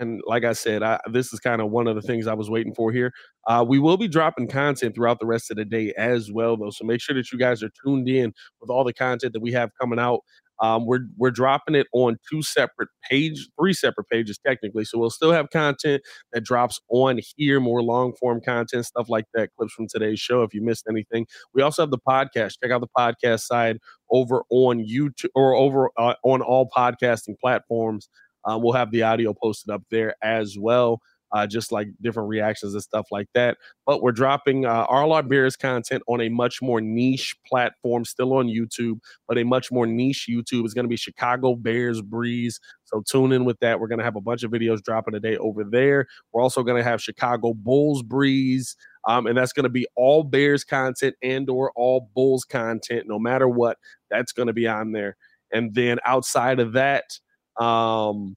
[0.00, 2.50] and like I said, I, this is kind of one of the things I was
[2.50, 3.12] waiting for here.
[3.46, 6.70] Uh, we will be dropping content throughout the rest of the day as well, though.
[6.70, 9.52] So make sure that you guys are tuned in with all the content that we
[9.52, 10.20] have coming out.
[10.60, 14.84] Um, we're we're dropping it on two separate page, three separate pages technically.
[14.84, 16.02] So we'll still have content
[16.32, 20.42] that drops on here, more long form content, stuff like that, clips from today's show.
[20.42, 22.54] If you missed anything, we also have the podcast.
[22.62, 23.78] Check out the podcast side
[24.10, 28.08] over on YouTube or over uh, on all podcasting platforms.
[28.44, 31.00] Um, we'll have the audio posted up there as well
[31.32, 33.58] uh, just like different reactions and stuff like that.
[33.86, 38.48] But we're dropping uh, our Bears content on a much more niche platform, still on
[38.48, 38.98] YouTube,
[39.28, 42.60] but a much more niche YouTube is going to be Chicago Bears Breeze.
[42.84, 43.78] So tune in with that.
[43.78, 46.06] We're going to have a bunch of videos dropping today over there.
[46.32, 48.76] We're also going to have Chicago Bulls Breeze.
[49.06, 53.18] Um, and that's going to be all Bears content and or all Bulls content, no
[53.18, 53.78] matter what.
[54.10, 55.16] That's going to be on there.
[55.52, 57.18] And then outside of that,
[57.60, 58.36] um,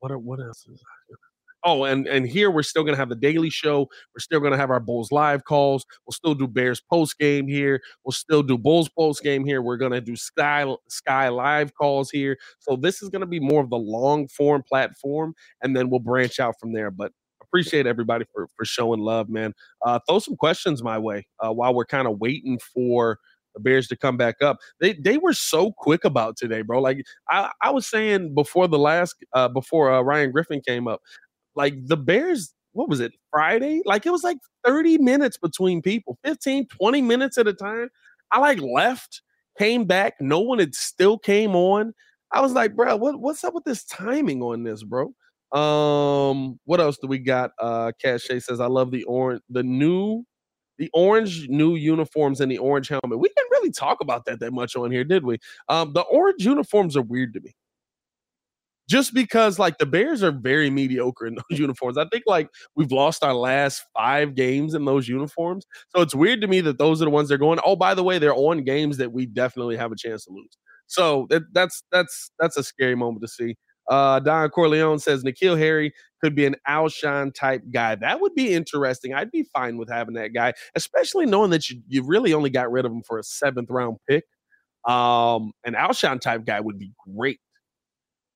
[0.00, 0.82] what are what else is
[1.64, 3.88] Oh, and and here we're still gonna have the daily show.
[4.14, 5.84] We're still gonna have our Bulls live calls.
[6.04, 7.80] We'll still do Bears post game here.
[8.04, 9.62] We'll still do Bulls post game here.
[9.62, 12.36] We're gonna do Sky Sky live calls here.
[12.58, 16.40] So this is gonna be more of the long form platform, and then we'll branch
[16.40, 16.90] out from there.
[16.90, 19.52] But appreciate everybody for for showing love, man.
[19.86, 23.18] Uh, throw some questions my way uh, while we're kind of waiting for
[23.54, 24.58] the Bears to come back up.
[24.80, 26.80] They they were so quick about today, bro.
[26.80, 31.00] Like I, I was saying before the last uh before uh, Ryan Griffin came up,
[31.54, 33.82] like the Bears, what was it, Friday?
[33.84, 37.88] Like it was like 30 minutes between people, 15, 20 minutes at a time.
[38.32, 39.22] I like left,
[39.58, 41.92] came back, no one had still came on.
[42.32, 45.12] I was like, bro, what, what's up with this timing on this, bro?
[45.52, 47.50] Um, what else do we got?
[47.60, 50.24] Uh Cache says, I love the orange, the new
[50.78, 53.18] the orange new uniforms and the orange helmet.
[53.18, 55.38] We didn't really talk about that that much on here, did we?
[55.68, 57.54] Um, the orange uniforms are weird to me
[58.88, 61.96] just because like the Bears are very mediocre in those uniforms.
[61.96, 65.66] I think like we've lost our last five games in those uniforms.
[65.94, 67.58] So it's weird to me that those are the ones they're going.
[67.64, 70.58] Oh, by the way, they're on games that we definitely have a chance to lose.
[70.88, 73.56] So that, that's that's that's a scary moment to see.
[73.88, 75.92] Uh, Don Corleone says N'Keal Harry
[76.22, 77.94] could be an Alshon type guy.
[77.96, 79.14] That would be interesting.
[79.14, 82.70] I'd be fine with having that guy, especially knowing that you, you really only got
[82.70, 84.24] rid of him for a seventh round pick.
[84.86, 87.38] Um, an Alshon type guy would be great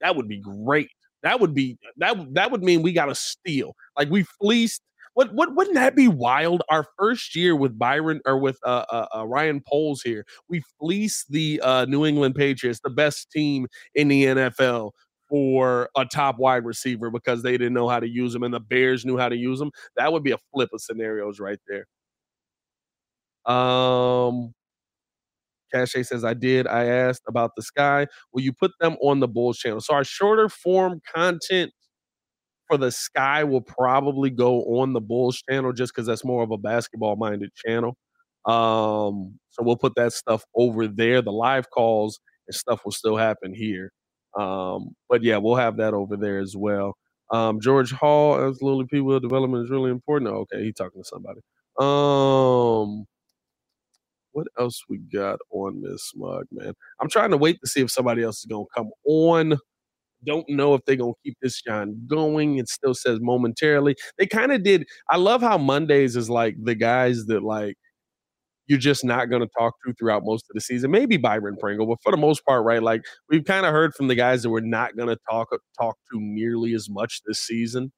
[0.00, 0.90] that would be great.
[1.22, 3.74] That would be that that would mean we got a steal.
[3.96, 4.82] Like we fleeced.
[5.14, 6.62] What what wouldn't that be wild?
[6.68, 11.30] Our first year with Byron or with uh, uh, uh Ryan Poles here, we fleeced
[11.30, 14.90] the uh, New England Patriots, the best team in the NFL,
[15.28, 18.60] for a top wide receiver because they didn't know how to use them, and the
[18.60, 19.70] Bears knew how to use them.
[19.96, 21.86] That would be a flip of scenarios right there.
[23.52, 24.54] Um,
[25.72, 26.66] Cache says, I did.
[26.66, 28.06] I asked about the sky.
[28.32, 29.80] Will you put them on the Bulls channel?
[29.80, 31.72] So our shorter form content
[32.68, 36.50] for the sky will probably go on the Bulls channel just because that's more of
[36.50, 37.96] a basketball minded channel.
[38.46, 41.22] Um, so we'll put that stuff over there.
[41.22, 43.92] The live calls and stuff will still happen here.
[44.38, 46.96] Um, but yeah, we'll have that over there as well.
[47.32, 49.00] Um, George Hall as Lily P.
[49.00, 50.30] Will development is really important.
[50.30, 51.40] Oh, okay, he's talking to somebody.
[51.78, 53.06] Um,
[54.32, 56.74] what else we got on this mug, man?
[57.00, 59.58] I'm trying to wait to see if somebody else is gonna come on.
[60.24, 62.58] Don't know if they're gonna keep this John going.
[62.58, 63.96] It still says momentarily.
[64.18, 64.86] They kind of did.
[65.10, 67.76] I love how Mondays is like the guys that like
[68.66, 70.90] you're just not going to talk to throughout most of the season.
[70.90, 72.82] Maybe Byron Pringle, but for the most part, right?
[72.82, 75.48] Like we've kind of heard from the guys that we're not going to talk
[75.78, 77.92] talk to nearly as much this season.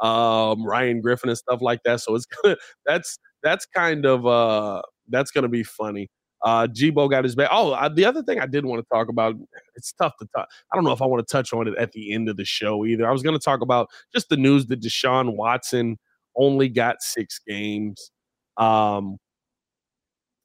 [0.00, 2.00] Um, Ryan Griffin and stuff like that.
[2.00, 6.08] So it's gonna that's that's kind of uh that's going to be funny.
[6.42, 7.48] Uh, Gbo got his back.
[7.50, 9.34] Oh, I, the other thing I did want to talk about,
[9.76, 10.46] it's tough to talk.
[10.70, 12.44] I don't know if I want to touch on it at the end of the
[12.44, 13.08] show either.
[13.08, 15.96] I was going to talk about just the news that Deshaun Watson
[16.36, 18.10] only got six games.
[18.58, 19.16] Um,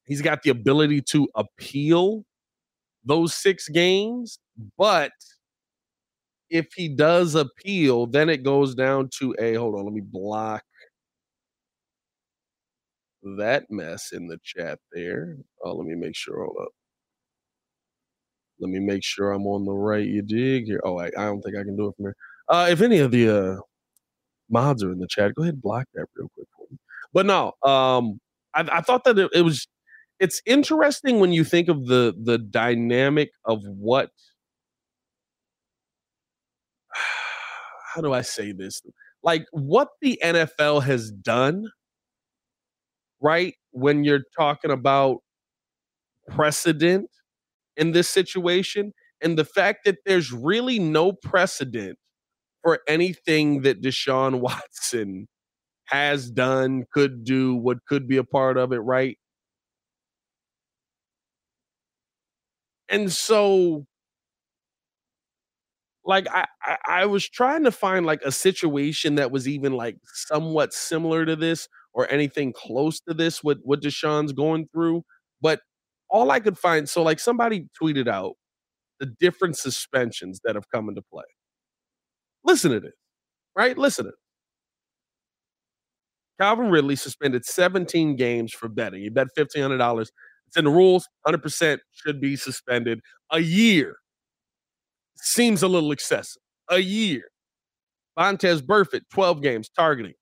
[0.09, 2.25] he's got the ability to appeal
[3.05, 4.39] those six games,
[4.77, 5.11] but
[6.49, 10.63] if he does appeal, then it goes down to a hold on, let me block
[13.37, 15.37] that mess in the chat there.
[15.63, 16.43] Oh, let me make sure.
[16.43, 16.71] Hold up.
[18.59, 20.05] Let me make sure I'm on the right.
[20.05, 20.81] You dig here?
[20.83, 22.15] Oh, I, I don't think I can do it from here.
[22.49, 23.57] Uh, if any of the uh,
[24.49, 26.77] mods are in the chat, go ahead and block that real quick for me.
[27.13, 28.19] But no, um,
[28.53, 29.67] I, I thought that it, it was.
[30.19, 34.11] It's interesting when you think of the the dynamic of what.
[37.95, 38.81] How do I say this?
[39.23, 41.65] Like what the NFL has done
[43.21, 43.53] right?
[43.71, 45.19] When you're talking about
[46.27, 47.09] precedent
[47.77, 51.97] in this situation and the fact that there's really no precedent
[52.63, 55.27] for anything that Deshaun Watson
[55.85, 59.17] has done, could do, what could be a part of it, right?
[62.91, 63.85] And so
[66.05, 69.97] like I, I I was trying to find like a situation that was even like
[70.13, 75.03] somewhat similar to this or anything close to this what what Deshaun's going through,
[75.41, 75.61] but
[76.09, 78.33] all I could find so like somebody tweeted out
[78.99, 81.25] the different suspensions that have come into play.
[82.45, 82.93] Listen to this,
[83.55, 83.77] right?
[83.77, 84.17] Listen to this.
[86.39, 89.01] Calvin Ridley suspended 17 games for betting.
[89.01, 90.07] He bet $1,500.
[90.49, 91.07] It's in the rules.
[91.27, 93.01] 100% should be suspended.
[93.31, 93.97] A year
[95.15, 96.41] seems a little excessive.
[96.71, 97.25] A year.
[98.17, 100.13] Vontaze Burfict, 12 games, targeting.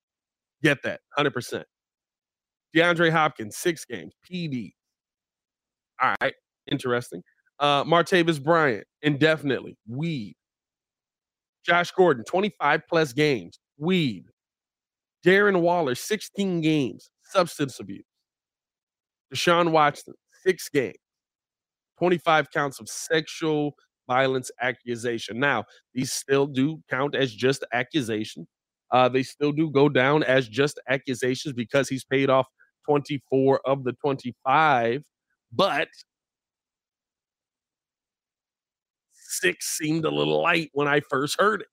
[0.62, 1.64] Get that, 100%.
[2.76, 4.72] DeAndre Hopkins, six games, PD.
[6.02, 6.34] All right,
[6.70, 7.24] interesting.
[7.60, 10.36] Uh, Martavis Bryant, indefinitely, weed.
[11.66, 14.26] Josh Gordon, 25 plus games, weed.
[15.26, 18.06] Darren Waller, 16 games, substance abuse.
[19.34, 20.14] Deshaun Watson,
[20.46, 20.96] six games,
[22.00, 23.74] 25 counts of sexual
[24.08, 25.40] violence accusation.
[25.40, 28.48] Now, these still do count as just accusation.
[28.92, 32.48] Uh, they still do go down as just accusations because he's paid off
[32.86, 35.04] 24 of the 25,
[35.52, 35.90] but
[39.14, 41.68] six seemed a little light when I first heard it.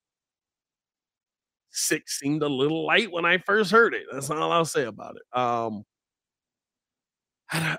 [1.70, 4.04] Six seemed a little light when I first heard it.
[4.12, 5.38] That's all I'll say about it.
[5.38, 5.84] Um,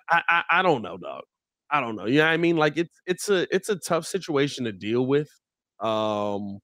[0.10, 1.24] I, I, I don't know, dog.
[1.70, 2.06] I don't know.
[2.06, 5.30] you Yeah, I mean, like it's it's a it's a tough situation to deal with.
[5.80, 6.60] Um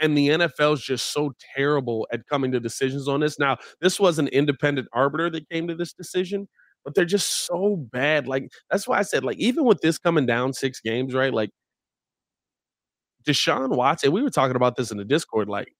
[0.00, 3.38] and the NFL is just so terrible at coming to decisions on this.
[3.38, 6.48] Now, this was an independent arbiter that came to this decision,
[6.84, 8.26] but they're just so bad.
[8.26, 11.32] Like that's why I said, like, even with this coming down six games, right?
[11.32, 11.50] Like
[13.26, 15.72] Deshaun Watson, we were talking about this in the Discord, like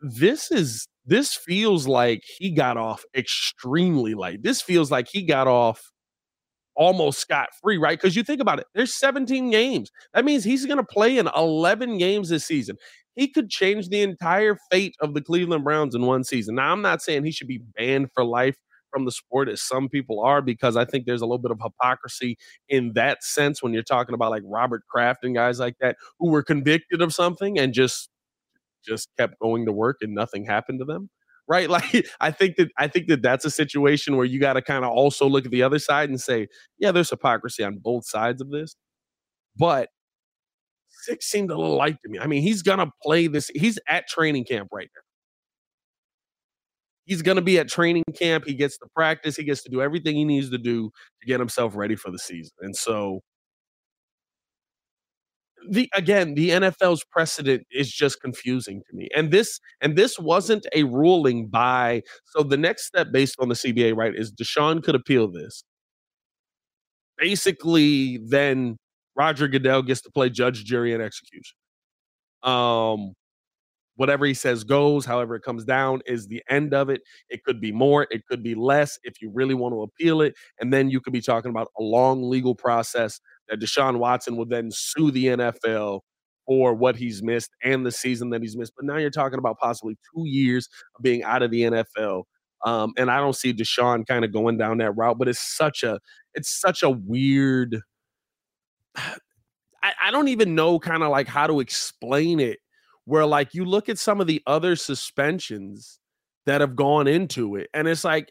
[0.00, 4.42] this is this feels like he got off extremely light.
[4.42, 5.80] This feels like he got off
[6.76, 7.98] almost scot free, right?
[8.00, 9.90] Because you think about it, there's 17 games.
[10.14, 12.76] That means he's going to play in 11 games this season.
[13.16, 16.54] He could change the entire fate of the Cleveland Browns in one season.
[16.54, 18.56] Now, I'm not saying he should be banned for life
[18.92, 21.58] from the sport as some people are, because I think there's a little bit of
[21.62, 22.38] hypocrisy
[22.68, 26.30] in that sense when you're talking about like Robert Kraft and guys like that who
[26.30, 28.08] were convicted of something and just
[28.84, 31.10] just kept going to work and nothing happened to them
[31.48, 31.70] right?
[31.70, 34.84] Like i think that i think that that's a situation where you got to kind
[34.84, 36.48] of also look at the other side and say
[36.78, 38.76] yeah there's hypocrisy on both sides of this
[39.56, 39.88] but
[40.90, 42.18] six seemed a little light to me.
[42.18, 45.02] I mean he's gonna play this he's at training camp right now.
[47.04, 50.16] He's gonna be at training camp he gets to practice he gets to do everything
[50.16, 50.90] he needs to do
[51.20, 53.20] to get himself ready for the season and so
[55.70, 59.08] the again the NFL's precedent is just confusing to me.
[59.14, 63.54] And this and this wasn't a ruling by so the next step based on the
[63.54, 65.64] CBA right is Deshaun could appeal this.
[67.16, 68.76] Basically then
[69.16, 71.56] Roger Goodell gets to play judge, jury and execution.
[72.42, 73.14] Um
[73.96, 77.02] whatever he says goes, however it comes down is the end of it.
[77.30, 80.34] It could be more, it could be less if you really want to appeal it
[80.60, 84.46] and then you could be talking about a long legal process that Deshaun Watson will
[84.46, 86.00] then sue the NFL
[86.46, 88.72] for what he's missed and the season that he's missed.
[88.74, 92.24] But now you're talking about possibly two years of being out of the NFL.
[92.64, 95.82] Um, and I don't see Deshaun kind of going down that route, but it's such
[95.82, 96.00] a
[96.34, 97.80] it's such a weird
[99.82, 102.58] I, I don't even know kind of like how to explain it.
[103.04, 105.98] Where like you look at some of the other suspensions
[106.44, 108.30] that have gone into it, and it's like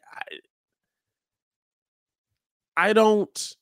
[2.78, 3.57] I, I don't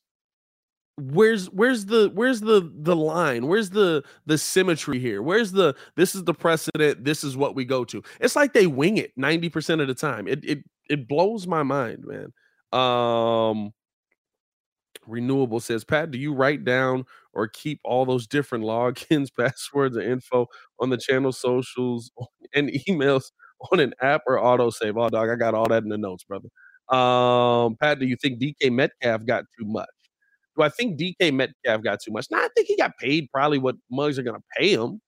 [0.98, 3.46] where's where's the where's the the line?
[3.46, 5.22] Where's the the symmetry here?
[5.22, 8.02] Where's the this is the precedent this is what we go to?
[8.20, 10.26] It's like they wing it 90% of the time.
[10.28, 10.58] It it
[10.88, 12.32] it blows my mind man.
[12.78, 13.72] Um
[15.06, 20.04] renewable says pat do you write down or keep all those different logins passwords and
[20.06, 20.46] info
[20.80, 22.10] on the channel socials
[22.54, 23.30] and emails
[23.72, 26.24] on an app or auto save oh dog i got all that in the notes
[26.24, 26.48] brother.
[26.88, 29.88] Um pat do you think dk metcalf got too much
[30.56, 32.26] do I think DK Metcalf got too much?
[32.30, 35.00] No, I think he got paid probably what mugs are going to pay him.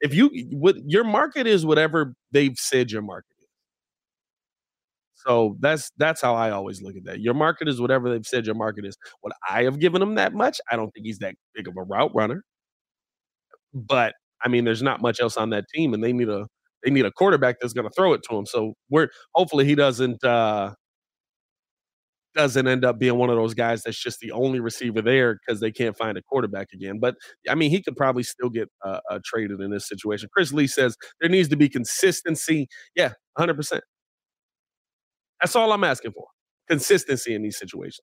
[0.00, 3.48] If you what your market is whatever they've said your market is.
[5.26, 7.20] So that's that's how I always look at that.
[7.20, 8.96] Your market is whatever they've said your market is.
[9.20, 11.82] What I have given him that much, I don't think he's that big of a
[11.82, 12.44] route runner.
[13.74, 16.46] But I mean, there's not much else on that team, and they need a
[16.84, 18.46] they need a quarterback that's going to throw it to him.
[18.46, 20.74] So we're hopefully he doesn't uh
[22.38, 25.60] doesn't end up being one of those guys that's just the only receiver there because
[25.60, 27.00] they can't find a quarterback again.
[27.00, 27.16] But
[27.48, 30.28] I mean, he could probably still get uh, uh, traded in this situation.
[30.32, 32.68] Chris Lee says there needs to be consistency.
[32.94, 33.80] Yeah, 100%.
[35.40, 36.26] That's all I'm asking for
[36.68, 38.02] consistency in these situations.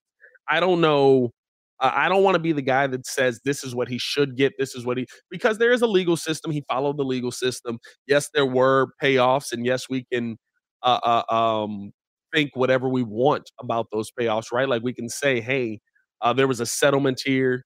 [0.50, 1.32] I don't know.
[1.80, 4.36] Uh, I don't want to be the guy that says this is what he should
[4.36, 4.54] get.
[4.60, 6.52] This is what he, because there is a legal system.
[6.52, 7.80] He followed the legal system.
[8.06, 10.38] Yes, there were payoffs, and yes, we can
[10.84, 11.92] uh, uh, um,
[12.36, 14.70] think whatever we want about those payoffs, right?
[14.70, 15.80] Like we can say, hey,
[16.22, 17.64] uh, there was a settlement here,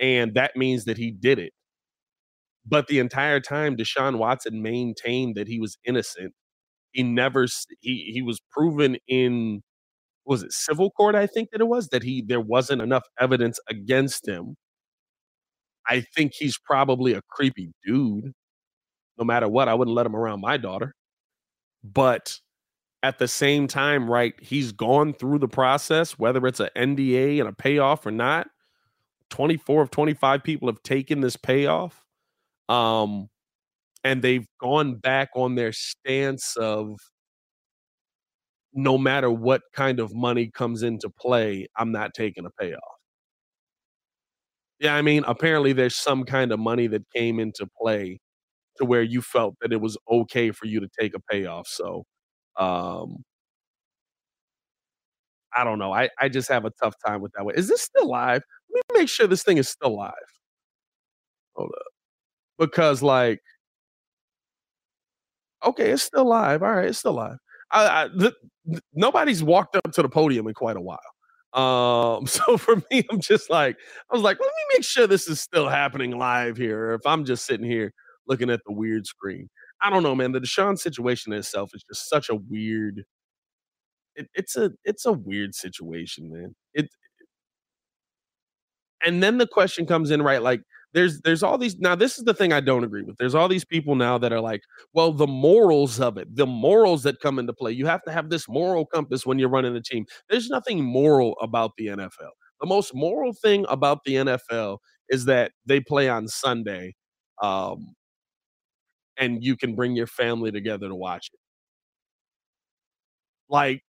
[0.00, 1.52] and that means that he did it.
[2.66, 6.34] But the entire time, Deshaun Watson maintained that he was innocent.
[6.92, 7.46] He never
[7.80, 9.62] he he was proven in
[10.26, 11.14] was it civil court?
[11.14, 14.56] I think that it was that he there wasn't enough evidence against him.
[15.88, 18.32] I think he's probably a creepy dude.
[19.18, 20.94] No matter what, I wouldn't let him around my daughter.
[21.84, 22.36] But
[23.06, 27.48] at the same time, right, he's gone through the process, whether it's an NDA and
[27.48, 28.48] a payoff or not.
[29.30, 32.04] 24 of 25 people have taken this payoff.
[32.68, 33.28] Um,
[34.04, 36.96] and they've gone back on their stance of
[38.74, 42.82] no matter what kind of money comes into play, I'm not taking a payoff.
[44.78, 48.20] Yeah, I mean, apparently there's some kind of money that came into play
[48.78, 51.68] to where you felt that it was okay for you to take a payoff.
[51.68, 52.04] So,
[52.58, 53.24] um,
[55.56, 55.92] I don't know.
[55.92, 57.54] I, I just have a tough time with that one.
[57.54, 58.42] Is this still live?
[58.74, 60.12] Let me make sure this thing is still live.
[61.54, 61.86] Hold up.
[62.58, 63.40] Because like,
[65.64, 66.62] okay, it's still live.
[66.62, 67.38] All right, it's still live.
[67.70, 68.34] I, I th-
[68.70, 70.98] th- nobody's walked up to the podium in quite a while.
[71.54, 73.76] Um, so for me, I'm just like,
[74.10, 76.90] I was like, let me make sure this is still happening live here.
[76.90, 77.92] Or if I'm just sitting here
[78.26, 79.48] looking at the weird screen,
[79.82, 80.32] I don't know, man.
[80.32, 83.04] The Deshaun situation itself is just such a weird.
[84.14, 86.54] It, it's a it's a weird situation, man.
[86.74, 86.88] It
[89.04, 90.62] and then the question comes in right like
[90.94, 93.48] there's there's all these now this is the thing i don't agree with there's all
[93.48, 94.62] these people now that are like
[94.94, 98.30] well the morals of it the morals that come into play you have to have
[98.30, 102.30] this moral compass when you're running the team there's nothing moral about the nfl
[102.60, 104.78] the most moral thing about the nfl
[105.08, 106.94] is that they play on sunday
[107.42, 107.94] um
[109.18, 111.40] and you can bring your family together to watch it
[113.48, 113.82] like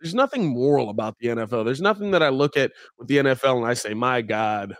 [0.00, 1.64] there's nothing moral about the NFL.
[1.64, 4.74] There's nothing that I look at with the NFL and I say, my God,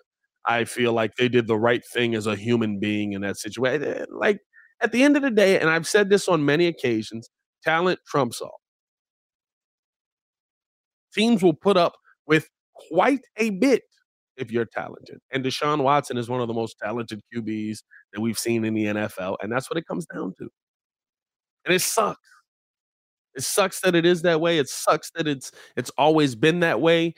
[0.47, 3.85] I feel like they did the right thing as a human being in that situation.
[3.85, 4.41] Eh, like
[4.81, 7.31] at the end of the day, and I've said this on many occasions,
[7.63, 8.61] talent trumps all.
[11.15, 11.93] Teams will put up
[12.27, 12.49] with
[12.91, 13.83] quite a bit
[14.43, 15.19] if you're talented.
[15.31, 17.79] And Deshaun Watson is one of the most talented QBs
[18.13, 19.37] that we've seen in the NFL.
[19.41, 20.49] And that's what it comes down to.
[21.65, 22.19] And it sucks.
[23.35, 24.59] It sucks that it is that way.
[24.59, 27.15] It sucks that it's it's always been that way.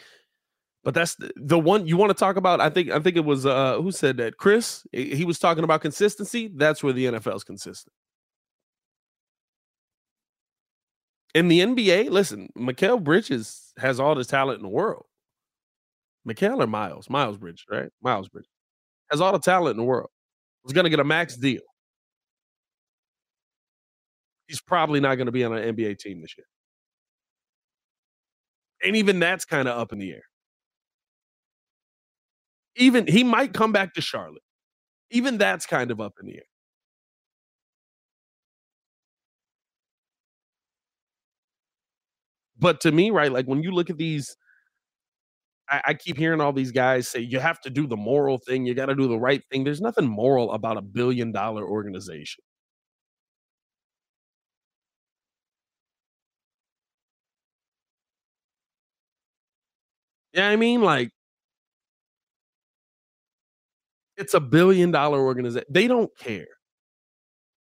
[0.85, 2.61] But that's the, the one you want to talk about.
[2.61, 4.37] I think I think it was uh who said that?
[4.37, 4.87] Chris.
[4.93, 6.53] He was talking about consistency.
[6.55, 7.93] That's where the NFL is consistent.
[11.35, 15.07] In the NBA, listen, Mikal Bridges has all the talent in the world.
[16.29, 17.11] Mikal or Miles?
[17.11, 17.91] Miles Bridge, right?
[18.03, 18.47] Miles Bridge
[19.11, 20.11] has all the talent in the world.
[20.65, 21.61] Was going to get a max deal.
[24.47, 26.47] He's probably not going to be on an NBA team this year.
[28.83, 30.23] And even that's kind of up in the air.
[32.77, 34.43] Even he might come back to Charlotte.
[35.11, 36.43] Even that's kind of up in the air.
[42.59, 44.37] But to me, right, like when you look at these,
[45.69, 48.67] I, I keep hearing all these guys say you have to do the moral thing,
[48.67, 49.65] you got to do the right thing.
[49.65, 52.43] There's nothing moral about a billion dollar organization.
[60.33, 61.11] Yeah, I mean, like
[64.17, 65.67] it's a billion dollar organization.
[65.71, 66.47] They don't care.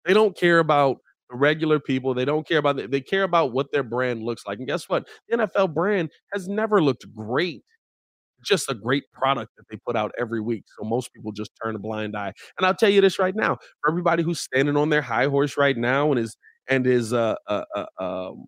[0.04, 0.98] They don't care about
[1.30, 2.14] the regular people.
[2.14, 4.58] They don't care about the, they care about what their brand looks like.
[4.58, 5.06] And guess what?
[5.28, 7.62] The NFL brand has never looked great.
[8.44, 10.64] Just a great product that they put out every week.
[10.78, 12.32] So most people just turn a blind eye.
[12.58, 15.56] And I'll tell you this right now: for everybody who's standing on their high horse
[15.56, 16.36] right now and is
[16.68, 18.46] and is uh, uh, uh um,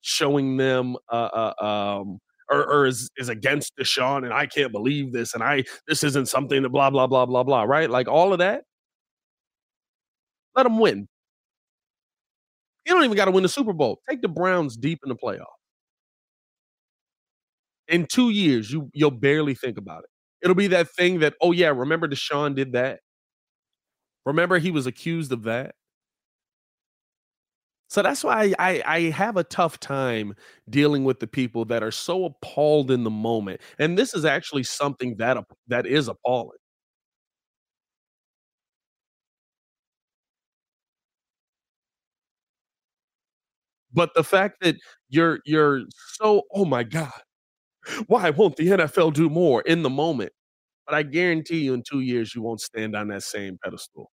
[0.00, 2.18] showing them uh, uh um
[2.50, 6.28] or, or is is against Deshaun and I can't believe this and I this isn't
[6.28, 8.62] something that blah blah blah blah blah right like all of that
[10.56, 11.08] let them win
[12.86, 15.16] you don't even got to win the Super Bowl take the Browns deep in the
[15.16, 15.57] playoff
[17.88, 20.10] in two years you you'll barely think about it
[20.42, 23.00] it'll be that thing that oh yeah remember Deshaun did that
[24.24, 25.74] remember he was accused of that
[27.88, 30.34] So that's why I, I have a tough time
[30.68, 33.62] dealing with the people that are so appalled in the moment.
[33.78, 35.38] And this is actually something that
[35.68, 36.58] that is appalling.
[43.92, 44.76] But the fact that
[45.08, 45.82] you're you're
[46.18, 47.12] so, "Oh my god,
[48.06, 50.32] why won't the NFL do more?" in the moment.
[50.86, 54.10] But I guarantee you in 2 years you won't stand on that same pedestal.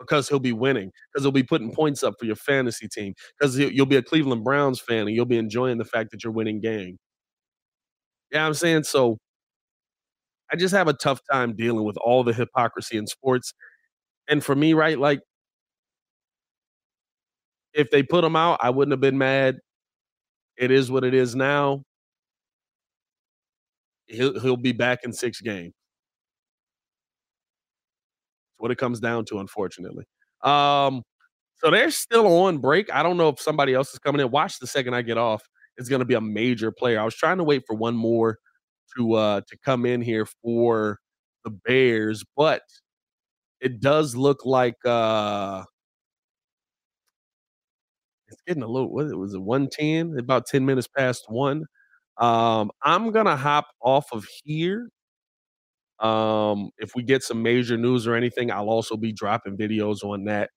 [0.00, 3.56] Because he'll be winning, because he'll be putting points up for your fantasy team, because
[3.58, 6.60] you'll be a Cleveland Browns fan and you'll be enjoying the fact that you're winning
[6.60, 6.98] game.
[8.32, 8.84] Yeah, I'm saying?
[8.84, 9.18] So
[10.52, 13.54] I just have a tough time dealing with all the hypocrisy in sports.
[14.28, 15.20] And for me, right, like
[17.74, 19.58] if they put him out, I wouldn't have been mad.
[20.58, 21.84] It is what it is now.
[24.08, 25.74] He'll he'll be back in 6 games.
[28.52, 30.04] It's what it comes down to, unfortunately.
[30.42, 31.02] Um,
[31.56, 32.92] so they're still on break.
[32.94, 34.30] I don't know if somebody else is coming in.
[34.30, 35.42] Watch the second I get off.
[35.78, 37.00] It's gonna be a major player.
[37.00, 38.38] I was trying to wait for one more
[38.96, 40.98] to uh to come in here for
[41.44, 42.62] the Bears, but
[43.60, 45.64] it does look like uh
[48.28, 51.64] it's getting a little what it was it 110 about 10 minutes past 1
[52.18, 54.90] um i'm gonna hop off of here
[56.00, 60.24] um if we get some major news or anything i'll also be dropping videos on
[60.24, 60.50] that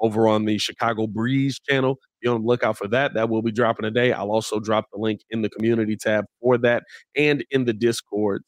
[0.00, 3.52] over on the chicago breeze channel be on the lookout for that that will be
[3.52, 6.84] dropping today i'll also drop the link in the community tab for that
[7.16, 8.42] and in the discord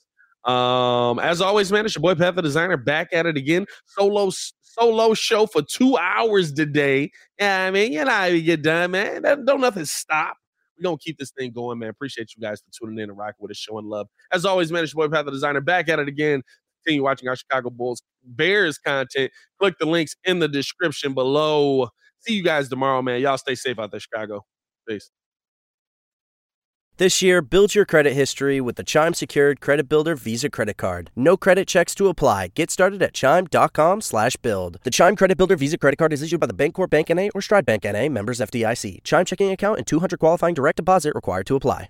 [0.44, 3.66] um, as always, man, it's your boy Pat the Designer back at it again.
[3.86, 4.30] Solo
[4.62, 7.12] solo show for two hours today.
[7.40, 9.22] Yeah, I mean, you know how you get done, man.
[9.22, 10.36] That, don't nothing stop.
[10.82, 11.90] We're gonna keep this thing going, man.
[11.90, 14.09] Appreciate you guys for tuning in and rocking with us, showing love.
[14.32, 16.42] As always, man, it's your boy Pat the Designer back at it again.
[16.84, 19.32] Continue watching our Chicago Bulls Bears content.
[19.60, 21.88] Click the links in the description below.
[22.20, 23.20] See you guys tomorrow, man.
[23.20, 24.44] Y'all stay safe out there, Chicago.
[24.88, 25.10] Peace.
[27.02, 31.10] This year, build your credit history with the Chime Secured Credit Builder Visa Credit Card.
[31.16, 32.52] No credit checks to apply.
[32.54, 34.78] Get started at chime.com slash build.
[34.84, 37.28] The Chime Credit Builder Visa Credit Card is issued by the Bancorp Bank N.A.
[37.30, 38.08] or Stride Bank N.A.
[38.08, 39.02] members FDIC.
[39.02, 41.88] Chime checking account and 200 qualifying direct deposit required to apply.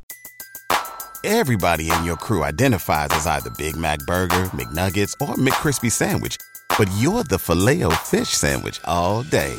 [1.22, 6.38] Everybody in your crew identifies as either Big Mac Burger, McNuggets, or McCrispy Sandwich.
[6.78, 9.58] But you're the filet fish Sandwich all day.